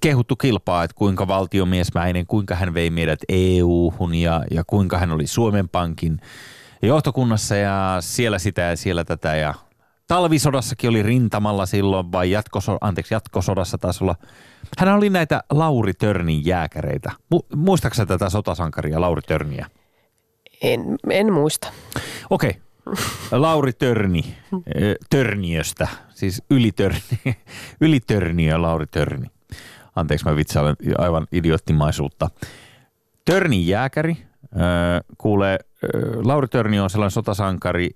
kehuttu 0.00 0.36
kilpaa, 0.36 0.84
että 0.84 0.94
kuinka 0.94 1.28
valtiomiesmäinen, 1.28 2.26
kuinka 2.26 2.54
hän 2.54 2.74
vei 2.74 2.90
meidät 2.90 3.20
EU-hun 3.28 4.14
ja, 4.14 4.44
ja 4.50 4.64
kuinka 4.66 4.98
hän 4.98 5.10
oli 5.10 5.26
Suomen 5.26 5.68
Pankin 5.68 6.20
johtokunnassa 6.82 7.56
ja 7.56 7.96
siellä 8.00 8.38
sitä 8.38 8.62
ja 8.62 8.76
siellä 8.76 9.04
tätä 9.04 9.36
ja 9.36 9.54
talvisodassakin 10.08 10.90
oli 10.90 11.02
rintamalla 11.02 11.66
silloin 11.66 12.12
vai 12.12 12.30
jatkoso, 12.30 12.78
anteeksi, 12.80 13.14
jatkosodassa 13.14 13.78
taisi 13.78 14.04
olla. 14.04 14.14
Hän 14.78 14.94
oli 14.94 15.10
näitä 15.10 15.42
Lauri 15.50 15.94
Törnin 15.94 16.46
jääkäreitä. 16.46 17.12
Mu, 17.30 17.40
muistaaksä 17.56 18.06
tätä 18.06 18.30
sotasankaria 18.30 19.00
Lauri 19.00 19.22
Törniä? 19.22 19.66
En, 20.62 20.80
en 21.10 21.32
muista. 21.32 21.68
Okei. 22.30 22.54
Lauri 23.32 23.72
Törni, 23.72 24.36
ö, 24.54 24.94
Törniöstä, 25.10 25.88
siis 26.14 26.42
yli, 26.50 26.72
Törni, 26.72 27.00
yli 27.80 28.00
Törniö 28.00 28.62
Lauri 28.62 28.86
Törni. 28.86 29.26
Anteeksi, 29.98 30.26
mä 30.26 30.36
vitsailen 30.36 30.76
aivan 30.98 31.26
idioottimaisuutta. 31.32 32.30
Törnin 33.24 33.66
jääkäri, 33.66 34.16
kuulee, 35.18 35.58
Lauri 36.24 36.48
Törni 36.48 36.80
on 36.80 36.90
sellainen 36.90 37.10
sotasankari, 37.10 37.90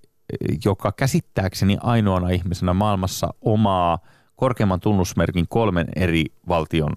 joka 0.64 0.92
käsittääkseni 0.92 1.76
ainoana 1.80 2.28
ihmisenä 2.28 2.74
maailmassa 2.74 3.34
omaa 3.40 3.98
korkeamman 4.36 4.80
tunnusmerkin 4.80 5.48
kolmen 5.48 5.86
eri 5.96 6.24
valtion 6.48 6.92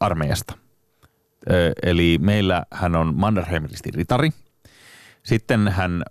armeijasta. 0.00 0.54
Eli 1.82 2.18
meillä 2.20 2.62
hän 2.72 2.96
on 2.96 3.14
Mannerheimilistin 3.16 3.94
ritari– 3.94 4.30
sitten 5.26 5.68
hän 5.68 6.02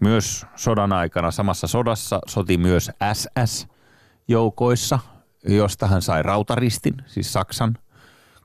myös 0.00 0.46
sodan 0.56 0.92
aikana 0.92 1.30
samassa 1.30 1.66
sodassa 1.66 2.18
soti 2.26 2.58
myös 2.58 2.90
SS-joukoissa, 3.12 4.98
josta 5.44 5.86
hän 5.86 6.02
sai 6.02 6.22
rautaristin, 6.22 6.94
siis 7.06 7.32
Saksan 7.32 7.78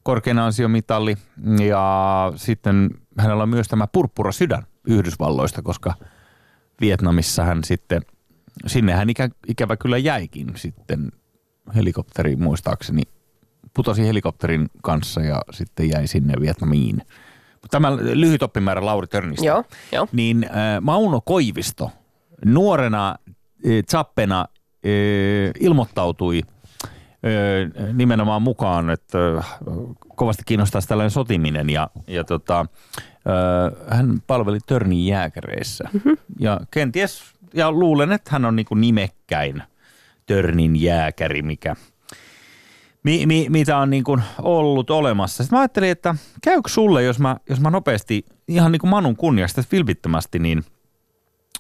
korkein 0.04 0.40
ansiomitalli. 0.40 1.18
Ja 1.68 2.34
sitten 2.36 2.90
hänellä 3.18 3.44
on 3.44 3.50
myös 3.50 3.68
tämä 3.68 3.88
purppura 3.88 4.32
sydän 4.32 4.64
Yhdysvalloista, 4.88 5.62
koska 5.62 5.94
Vietnamissa 6.82 7.44
hän 7.44 7.64
sitten, 7.64 8.02
sinne 8.68 8.94
hän 8.94 9.10
ikä, 9.10 9.30
ikävä 9.48 9.78
kyllä 9.78 9.98
jäikin 9.98 10.52
sitten 10.56 11.12
helikopteri 11.76 12.36
muistaakseni, 12.36 13.02
putosi 13.74 14.08
helikopterin 14.08 14.70
kanssa 14.82 15.22
ja 15.22 15.42
sitten 15.52 15.90
jäi 15.90 16.08
sinne 16.08 16.34
Vietnamiin. 16.42 17.02
Tämä 17.72 17.96
lyhyt 17.96 18.44
oppimäärä 18.44 18.86
Lauri 18.86 19.08
Törnistä 19.08 19.46
Joo, 19.46 19.64
joo. 19.92 20.08
niin 20.12 20.44
äh, 20.44 20.82
Mauno 20.82 21.22
Koivisto 21.22 21.92
nuorena 22.46 23.10
äh, 23.10 23.72
zappena 23.92 24.40
äh, 24.86 25.52
ilmoittautui 25.60 26.42
nimenomaan 27.94 28.42
mukaan, 28.42 28.90
että 28.90 29.18
kovasti 30.16 30.44
kiinnostaisi 30.46 30.88
tällainen 30.88 31.12
sotiminen 31.12 31.70
ja, 31.70 31.90
ja 32.08 32.24
tota, 32.24 32.66
hän 33.88 34.22
palveli 34.28 34.60
Törnin 34.66 35.06
jääkäreissä. 35.06 35.90
Mm-hmm. 35.94 36.18
Ja 36.40 36.60
kenties, 36.72 37.24
ja 37.54 37.72
luulen, 37.72 38.12
että 38.12 38.32
hän 38.32 38.46
on 38.46 38.56
niin 38.56 38.66
kuin 38.66 38.82
nimekkäin 38.82 39.64
Törnin 40.26 40.82
jääkäri, 40.82 41.42
mikä, 41.42 41.76
mi, 43.04 43.26
mi, 43.26 43.46
mitä 43.50 43.78
on 43.78 43.90
niin 43.90 44.04
kuin 44.04 44.24
ollut 44.42 44.90
olemassa. 44.90 45.44
Sitten 45.44 45.58
mä 45.58 45.62
ajattelin, 45.62 45.92
että 45.92 46.16
käykö 46.44 46.70
sulle, 46.70 47.04
jos 47.04 47.20
mä, 47.20 47.38
jos 47.50 47.60
mä 47.60 47.70
nopeasti, 47.70 48.26
ihan 48.48 48.72
niin 48.72 48.80
kuin 48.80 48.90
Manun 48.90 49.16
kunniasta 49.16 49.64
vilpittömästi, 49.72 50.40
niin 50.40 50.64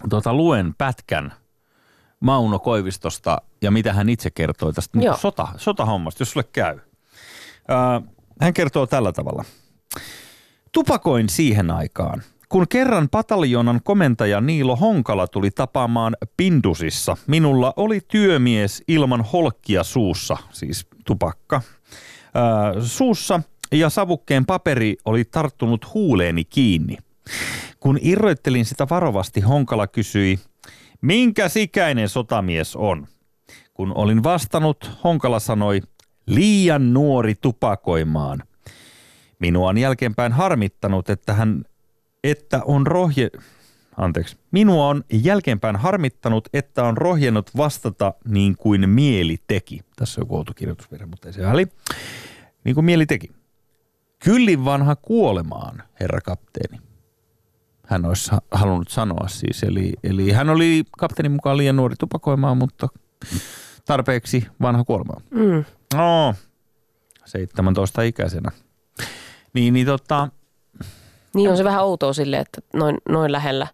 tota, 0.10 0.34
luen 0.34 0.74
pätkän 0.78 1.34
Mauno 2.26 2.60
Koivistosta 2.60 3.42
ja 3.62 3.72
mitä 3.72 3.94
hän 3.94 4.10
itse 4.10 4.32
kertoi 4.32 4.74
tästä 4.74 4.98
niin 4.98 5.18
sota, 5.18 5.48
sotahommasta, 5.58 6.22
jos 6.22 6.32
sulle 6.32 6.48
käy. 6.54 6.80
Ää, 7.68 8.02
hän 8.42 8.54
kertoo 8.54 8.88
tällä 8.88 9.12
tavalla. 9.12 9.46
Tupakoin 10.72 11.30
siihen 11.30 11.72
aikaan, 11.72 12.24
kun 12.50 12.68
kerran 12.70 13.10
pataljonan 13.10 13.82
komentaja 13.84 14.42
Niilo 14.42 14.76
Honkala 14.76 15.28
tuli 15.28 15.52
tapaamaan 15.52 16.16
Pindusissa. 16.38 17.18
Minulla 17.28 17.74
oli 17.76 18.02
työmies 18.08 18.84
ilman 18.88 19.22
holkkia 19.22 19.84
suussa, 19.84 20.38
siis 20.52 20.88
tupakka, 21.06 21.62
ää, 22.34 22.74
suussa 22.82 23.42
ja 23.72 23.90
savukkeen 23.90 24.46
paperi 24.46 24.98
oli 25.06 25.26
tarttunut 25.26 25.94
huuleeni 25.94 26.46
kiinni. 26.46 26.98
Kun 27.80 28.00
irroittelin 28.02 28.66
sitä 28.66 28.88
varovasti, 28.90 29.42
Honkala 29.42 29.88
kysyi, 29.88 30.40
minkä 31.06 31.50
sikäinen 31.50 32.10
sotamies 32.10 32.76
on? 32.76 33.08
Kun 33.74 33.92
olin 33.96 34.24
vastannut, 34.24 34.92
Honkala 35.04 35.40
sanoi, 35.40 35.82
liian 36.26 36.94
nuori 36.94 37.36
tupakoimaan. 37.36 38.44
Minua 39.40 39.70
on 39.70 39.78
jälkeenpäin 39.78 40.32
harmittanut, 40.32 41.10
että 41.10 41.34
hän, 41.34 41.64
että 42.24 42.62
on 42.66 42.88
rohje... 42.88 43.30
Anteeksi. 43.98 44.38
Minua 44.52 44.88
on 44.88 45.04
jälkeenpäin 45.14 45.76
harmittanut, 45.76 46.48
että 46.54 46.84
on 46.84 46.98
rohjennut 46.98 47.58
vastata 47.58 48.14
niin 48.28 48.56
kuin 48.58 48.90
mieli 48.90 49.38
teki. 49.48 49.82
Tässä 49.96 50.22
on 50.22 50.26
joku 50.26 50.36
outo 50.36 50.54
kirjoitusvirhe, 50.54 51.06
mutta 51.06 51.28
ei 51.28 51.34
se 51.34 51.42
väli. 51.42 51.68
Niin 52.64 52.76
kuin 52.76 52.86
mieli 52.86 53.06
teki. 53.06 53.32
Kyllin 54.24 54.66
vanha 54.66 54.96
kuolemaan, 54.96 55.84
herra 56.00 56.22
kapteeni. 56.22 56.80
Hän 57.88 58.06
olisi 58.06 58.32
ha- 58.32 58.42
halunnut 58.52 58.90
sanoa 58.90 59.28
siis. 59.28 59.64
Eli, 59.64 59.94
eli 60.04 60.32
hän 60.32 60.50
oli 60.50 60.84
kapteenin 61.00 61.32
mukaan 61.32 61.58
liian 61.58 61.76
nuori 61.76 61.96
tupakoimaan, 62.00 62.58
mutta 62.58 62.88
tarpeeksi 63.86 64.48
vanha 64.62 64.84
kuolemaan. 64.84 65.22
Mm. 65.32 65.66
No, 65.98 66.34
17 67.26 68.02
ikäisenä. 68.02 68.52
Niin, 69.54 69.74
niin 69.74 69.86
tota, 69.88 70.28
Niin 71.36 71.50
on 71.50 71.58
se 71.58 71.64
vähän 71.64 71.84
outoa 71.84 72.14
silleen, 72.14 72.42
että 72.42 72.62
noin, 72.74 72.98
noin 73.10 73.32
lähellä, 73.32 73.68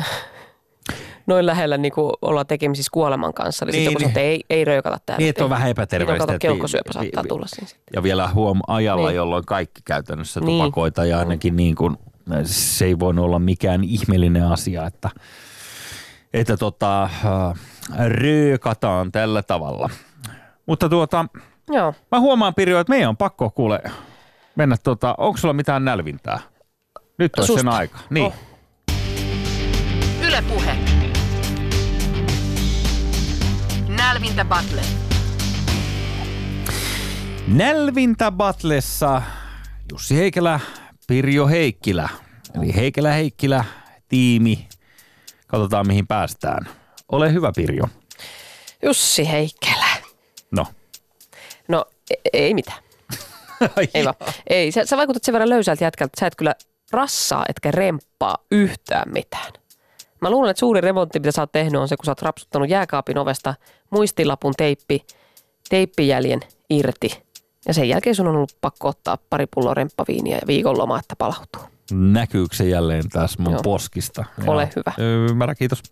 noin 1.26 1.46
lähellä 1.46 1.76
niin 1.78 1.92
kuin 1.92 2.12
ollaan 2.22 2.46
tekemisissä 2.46 2.90
kuoleman 2.92 3.34
kanssa. 3.34 3.64
Eli 3.64 3.72
Niin, 3.72 3.88
niin, 3.88 3.98
sitten 4.00 4.22
niin. 4.22 4.30
ei, 4.30 4.44
ei 4.50 4.64
röökata 4.64 4.98
täällä. 5.06 5.18
Niin, 5.18 5.30
että 5.30 5.44
on 5.44 5.50
vähän 5.50 5.64
Niin, 5.64 5.70
epäterveistä. 5.70 6.24
että- 6.24 6.38
keuhkosyöpä 6.38 6.92
saattaa 6.92 7.24
tulla 7.28 7.46
siinä 7.46 7.68
sitten. 7.68 7.84
Ja 7.94 8.02
vielä 8.02 8.28
huom 8.34 8.60
ajalla, 8.66 9.08
Niin. 9.08 9.16
jolloin 9.16 9.44
kaikki 9.46 9.80
käytännössä 9.84 10.40
Niin. 10.40 10.62
tupakoita 10.64 11.04
ja 11.04 11.18
ainakin 11.18 11.56
niin 11.56 11.74
kuin, 11.74 11.96
se 12.44 12.84
ei 12.84 12.98
voinut 12.98 13.24
olla 13.24 13.38
mikään 13.38 13.84
ihmeellinen 13.84 14.46
asia, 14.46 14.86
että, 14.86 15.10
että 16.32 16.56
tota, 16.56 17.02
äh, 17.02 17.10
röökataan 17.98 19.12
tällä 19.12 19.42
tavalla. 19.42 19.90
Mutta 20.66 20.88
tuota, 20.88 21.24
Joo. 21.68 21.94
mä 22.12 22.20
huomaan 22.20 22.54
Pirjo, 22.54 22.80
että 22.80 22.90
meidän 22.90 23.08
on 23.08 23.16
pakko 23.16 23.50
kuule 23.50 23.82
mennä, 24.56 24.76
tota, 24.82 25.14
onko 25.18 25.36
sulla 25.36 25.54
mitään 25.54 25.84
nälvintää? 25.84 26.40
Nyt 27.18 27.38
olisi 27.38 27.54
sen 27.54 27.68
aika. 27.68 27.98
Niin. 28.10 28.26
Oh. 28.26 28.34
Yle 30.26 30.42
Puhe. 30.48 30.76
Nälvintä 33.88 34.44
Battle. 34.44 34.82
Nälvintä 37.48 38.30
Batlessa 38.30 39.22
Jussi 39.92 40.16
Heikelä, 40.16 40.60
Pirjo 41.10 41.48
Heikkilä. 41.48 42.08
Eli 42.54 42.74
Heikelä 42.74 43.12
Heikkilä, 43.12 43.64
tiimi. 44.08 44.68
Katsotaan 45.46 45.86
mihin 45.86 46.06
päästään. 46.06 46.68
Ole 47.12 47.32
hyvä 47.32 47.52
Pirjo. 47.56 47.84
Jussi 48.82 49.30
Heikkilä. 49.30 49.86
No. 50.50 50.66
No 51.68 51.84
e- 52.10 52.30
ei 52.32 52.54
mitään. 52.54 52.78
Ei 53.94 54.04
vaan. 54.04 54.14
Ei, 54.46 54.72
sä, 54.72 54.84
sä 54.84 54.96
vaikutat 54.96 55.24
sen 55.24 55.32
verran 55.32 55.48
löysältä 55.48 55.84
jätkältä, 55.84 56.10
että 56.10 56.20
sä 56.20 56.26
et 56.26 56.36
kyllä 56.36 56.54
rassaa 56.92 57.44
etkä 57.48 57.70
remppaa 57.70 58.38
yhtään 58.50 59.12
mitään. 59.12 59.52
Mä 60.20 60.30
luulen, 60.30 60.50
että 60.50 60.60
suuri 60.60 60.80
remontti, 60.80 61.18
mitä 61.18 61.32
sä 61.32 61.42
oot 61.42 61.52
tehnyt, 61.52 61.80
on 61.80 61.88
se, 61.88 61.96
kun 61.96 62.04
sä 62.04 62.10
oot 62.10 62.22
rapsuttanut 62.22 62.68
jääkaapin 62.68 63.18
ovesta 63.18 63.54
muistilapun 63.90 64.54
teippi, 64.56 65.06
teippijäljen 65.68 66.40
irti 66.70 67.29
Ja 67.68 67.74
sen 67.74 67.88
jälkeen 67.88 68.14
sun 68.16 68.28
on 68.28 68.36
ollut 68.36 68.56
pakko 68.60 68.88
ottaa 68.88 69.18
pari 69.30 69.46
pulloa 69.54 69.74
remppaviiniä 69.74 70.36
ja 70.36 70.46
viikonloma, 70.46 70.98
että 70.98 71.16
palautuu. 71.16 71.62
Näkyykö 71.92 72.56
se 72.56 72.68
jälleen 72.68 73.08
tässä 73.08 73.42
mun 73.42 73.52
Joo. 73.52 73.62
poskista? 73.62 74.24
Ole 74.46 74.62
Joo. 74.62 74.70
hyvä. 74.76 74.92
Ymmärrän, 75.30 75.56
kiitos. 75.56 75.82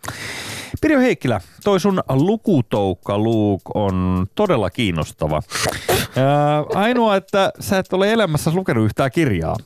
Pirjo 0.81 1.01
Heikkilä, 1.01 1.41
toi 1.65 1.81
sun 1.81 2.03
lukutoukka 2.09 3.19
Luuk 3.19 3.63
on 3.75 4.27
todella 4.35 4.71
kiinnostava. 4.71 5.43
Ää, 6.17 6.65
ainoa, 6.75 7.17
että 7.17 7.53
sä 7.61 7.79
et 7.79 7.93
ole 7.93 8.13
elämässä 8.13 8.51
lukenut 8.55 8.85
yhtään 8.85 9.11
kirjaa. 9.11 9.57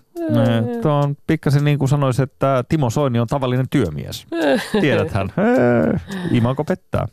Tuo 0.82 0.92
on 0.92 1.16
pikkasen 1.26 1.64
niin 1.64 1.78
kuin 1.78 1.88
sanois, 1.88 2.20
että 2.20 2.64
Timo 2.68 2.90
Soini 2.90 3.18
on 3.18 3.26
tavallinen 3.26 3.68
työmies. 3.68 4.26
Tiedäthän. 4.80 5.32
Imanko 6.30 6.64
pettää. 6.64 7.06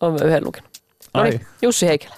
On 0.00 0.16
yhden 0.24 0.44
lukenut. 0.44 0.70
No 1.14 1.22
niin, 1.22 1.46
Jussi 1.62 1.86
Heikelä. 1.86 2.14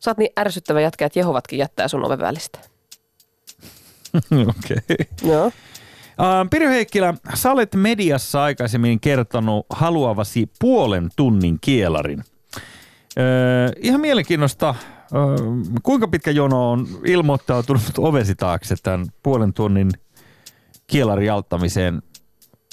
Sä 0.00 0.10
oot 0.10 0.18
niin 0.18 0.32
ärsyttävä 0.38 0.80
jätkä, 0.80 1.06
että 1.06 1.18
Jehovatkin 1.18 1.58
jättää 1.58 1.88
sun 1.88 2.04
oven 2.04 2.18
välistä. 2.18 2.58
Okei. 4.32 4.76
Okay. 4.90 5.30
Joo. 5.30 5.52
Pirjo 6.50 6.70
Heikkilä, 6.70 7.14
sä 7.34 7.52
olet 7.52 7.74
mediassa 7.74 8.42
aikaisemmin 8.42 9.00
kertonut 9.00 9.66
haluavasi 9.70 10.50
puolen 10.60 11.08
tunnin 11.16 11.58
kielarin. 11.60 12.24
Öö, 13.18 13.72
ihan 13.76 14.00
mielenkiinnosta, 14.00 14.74
öö, 15.14 15.36
kuinka 15.82 16.08
pitkä 16.08 16.30
jono 16.30 16.70
on 16.70 16.86
ilmoittautunut 17.04 17.82
ovesi 17.98 18.34
taakse 18.34 18.74
tämän 18.82 19.06
puolen 19.22 19.52
tunnin 19.52 19.90
kielarin 20.86 21.32
auttamiseen? 21.32 22.02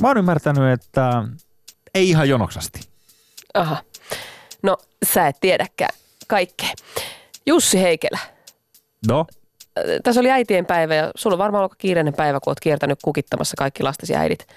Mä 0.01 0.07
oon 0.07 0.17
ymmärtänyt, 0.17 0.81
että 0.81 1.23
ei 1.95 2.09
ihan 2.09 2.29
jonoksasti. 2.29 2.79
Aha. 3.53 3.77
No, 4.63 4.77
sä 5.13 5.27
et 5.27 5.37
tiedäkään 5.41 5.93
kaikkea. 6.27 6.69
Jussi 7.45 7.81
Heikelä. 7.81 8.19
No, 9.07 9.25
Äh, 9.77 9.83
Tässä 10.03 10.21
oli 10.21 10.31
äitien 10.31 10.65
päivä 10.65 10.95
ja 10.95 11.11
sulla 11.15 11.33
on 11.33 11.37
varmaan 11.37 11.59
ollut 11.59 11.75
kiireinen 11.77 12.13
päivä, 12.13 12.39
kun 12.39 12.51
oot 12.51 12.59
kiertänyt 12.59 12.99
kukittamassa 13.03 13.55
kaikki 13.57 13.83
lastesi 13.83 14.15
äidit. 14.15 14.47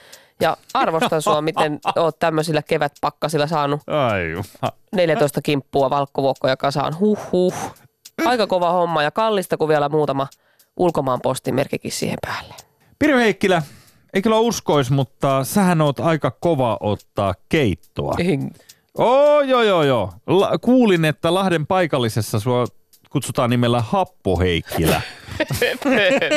Ja 0.40 0.56
arvostan 0.74 1.22
sua, 1.22 1.40
miten 1.42 1.80
oot 1.96 2.18
tämmöisillä 2.18 2.62
kevätpakkasilla 2.62 3.46
saanut 3.46 3.80
ai 3.86 4.30
juma. 4.30 4.44
14 4.92 5.42
kimppua 5.42 5.90
valkkovuokkoja 5.90 6.56
kasaan. 6.56 6.98
Huh 7.00 7.18
huh. 7.32 7.54
Aika 8.24 8.46
kova 8.46 8.72
homma 8.72 9.02
ja 9.02 9.10
kallista, 9.10 9.56
kun 9.56 9.68
vielä 9.68 9.88
muutama 9.88 10.26
ulkomaan 10.76 11.20
postimerkkikin 11.22 11.92
siihen 11.92 12.18
päälle. 12.26 12.54
Pirjo 12.98 13.16
Heikkilä, 13.18 13.62
ei 14.14 14.22
kyllä 14.22 14.38
uskois, 14.38 14.90
mutta 14.90 15.44
sähän 15.44 15.80
oot 15.80 16.00
aika 16.00 16.30
kova 16.40 16.76
ottaa 16.80 17.34
keittoa. 17.48 18.14
Oo, 18.98 19.40
joo, 19.40 19.62
joo, 19.62 19.82
joo. 19.82 20.12
La- 20.26 20.58
kuulin, 20.60 21.04
että 21.04 21.34
Lahden 21.34 21.66
paikallisessa 21.66 22.40
sua 22.40 22.64
kutsutaan 23.10 23.50
nimellä 23.50 23.80
Happo 23.80 24.38
Heikkilä. 24.38 25.00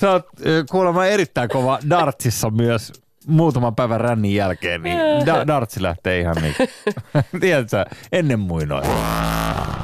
Sä 0.00 0.10
oot 0.10 0.26
ö, 0.46 0.64
kuulemma 0.70 1.06
erittäin 1.06 1.48
kova 1.48 1.78
dartsissa 1.90 2.50
myös 2.50 2.92
muutaman 3.26 3.74
päivän 3.74 4.00
rännin 4.00 4.34
jälkeen, 4.34 4.82
niin 4.82 4.98
da- 5.26 5.46
dartsi 5.52 5.82
lähtee 5.82 6.20
ihan 6.20 6.36
niin. 6.42 6.54
Tiedätkö, 7.40 7.84
ennen 8.12 8.38
muinoin. 8.40 8.86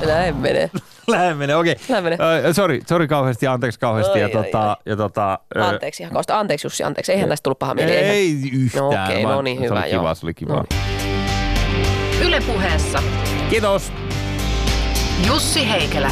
Näin 0.07 0.37
menee. 0.37 0.71
Lähden 1.07 1.37
menee, 1.37 1.57
okei. 1.57 1.77
Lähden 1.89 2.05
menee. 2.05 2.39
Okay. 2.39 2.55
Sori, 2.55 2.81
sori 2.89 3.09
kauheasti, 3.09 3.47
anteeksi 3.47 3.81
kauheasti. 3.81 4.13
Oi, 4.13 4.21
ja, 4.21 4.27
oi, 4.27 4.33
tota, 4.45 4.71
oi. 4.71 4.77
ja 4.87 4.97
tota, 4.97 5.39
Anteeksi 5.61 6.03
ihan 6.03 6.13
kausta. 6.13 6.39
Anteeksi 6.39 6.67
Jussi, 6.67 6.85
anteeksi. 6.85 7.13
Eihän 7.13 7.29
tästä 7.29 7.43
tullut 7.43 7.59
paha 7.59 7.75
mieli. 7.75 7.93
eihän. 7.93 8.15
Ei 8.15 8.51
yhtään. 8.53 8.85
No 8.85 8.89
okei, 9.05 9.25
vaan 9.25 9.35
no 9.35 9.43
niin, 9.43 9.59
se 9.59 9.65
hyvä, 9.65 9.75
oli 9.81 9.91
kiva, 9.91 10.03
joo. 10.03 10.15
se 10.15 10.27
oli 10.27 10.35
kiva. 10.35 10.55
No. 10.55 10.65
Yle 12.23 12.41
puheessa 12.41 13.03
Kiitos. 13.51 13.93
Jussi 15.27 15.69
Heikelä. 15.69 16.11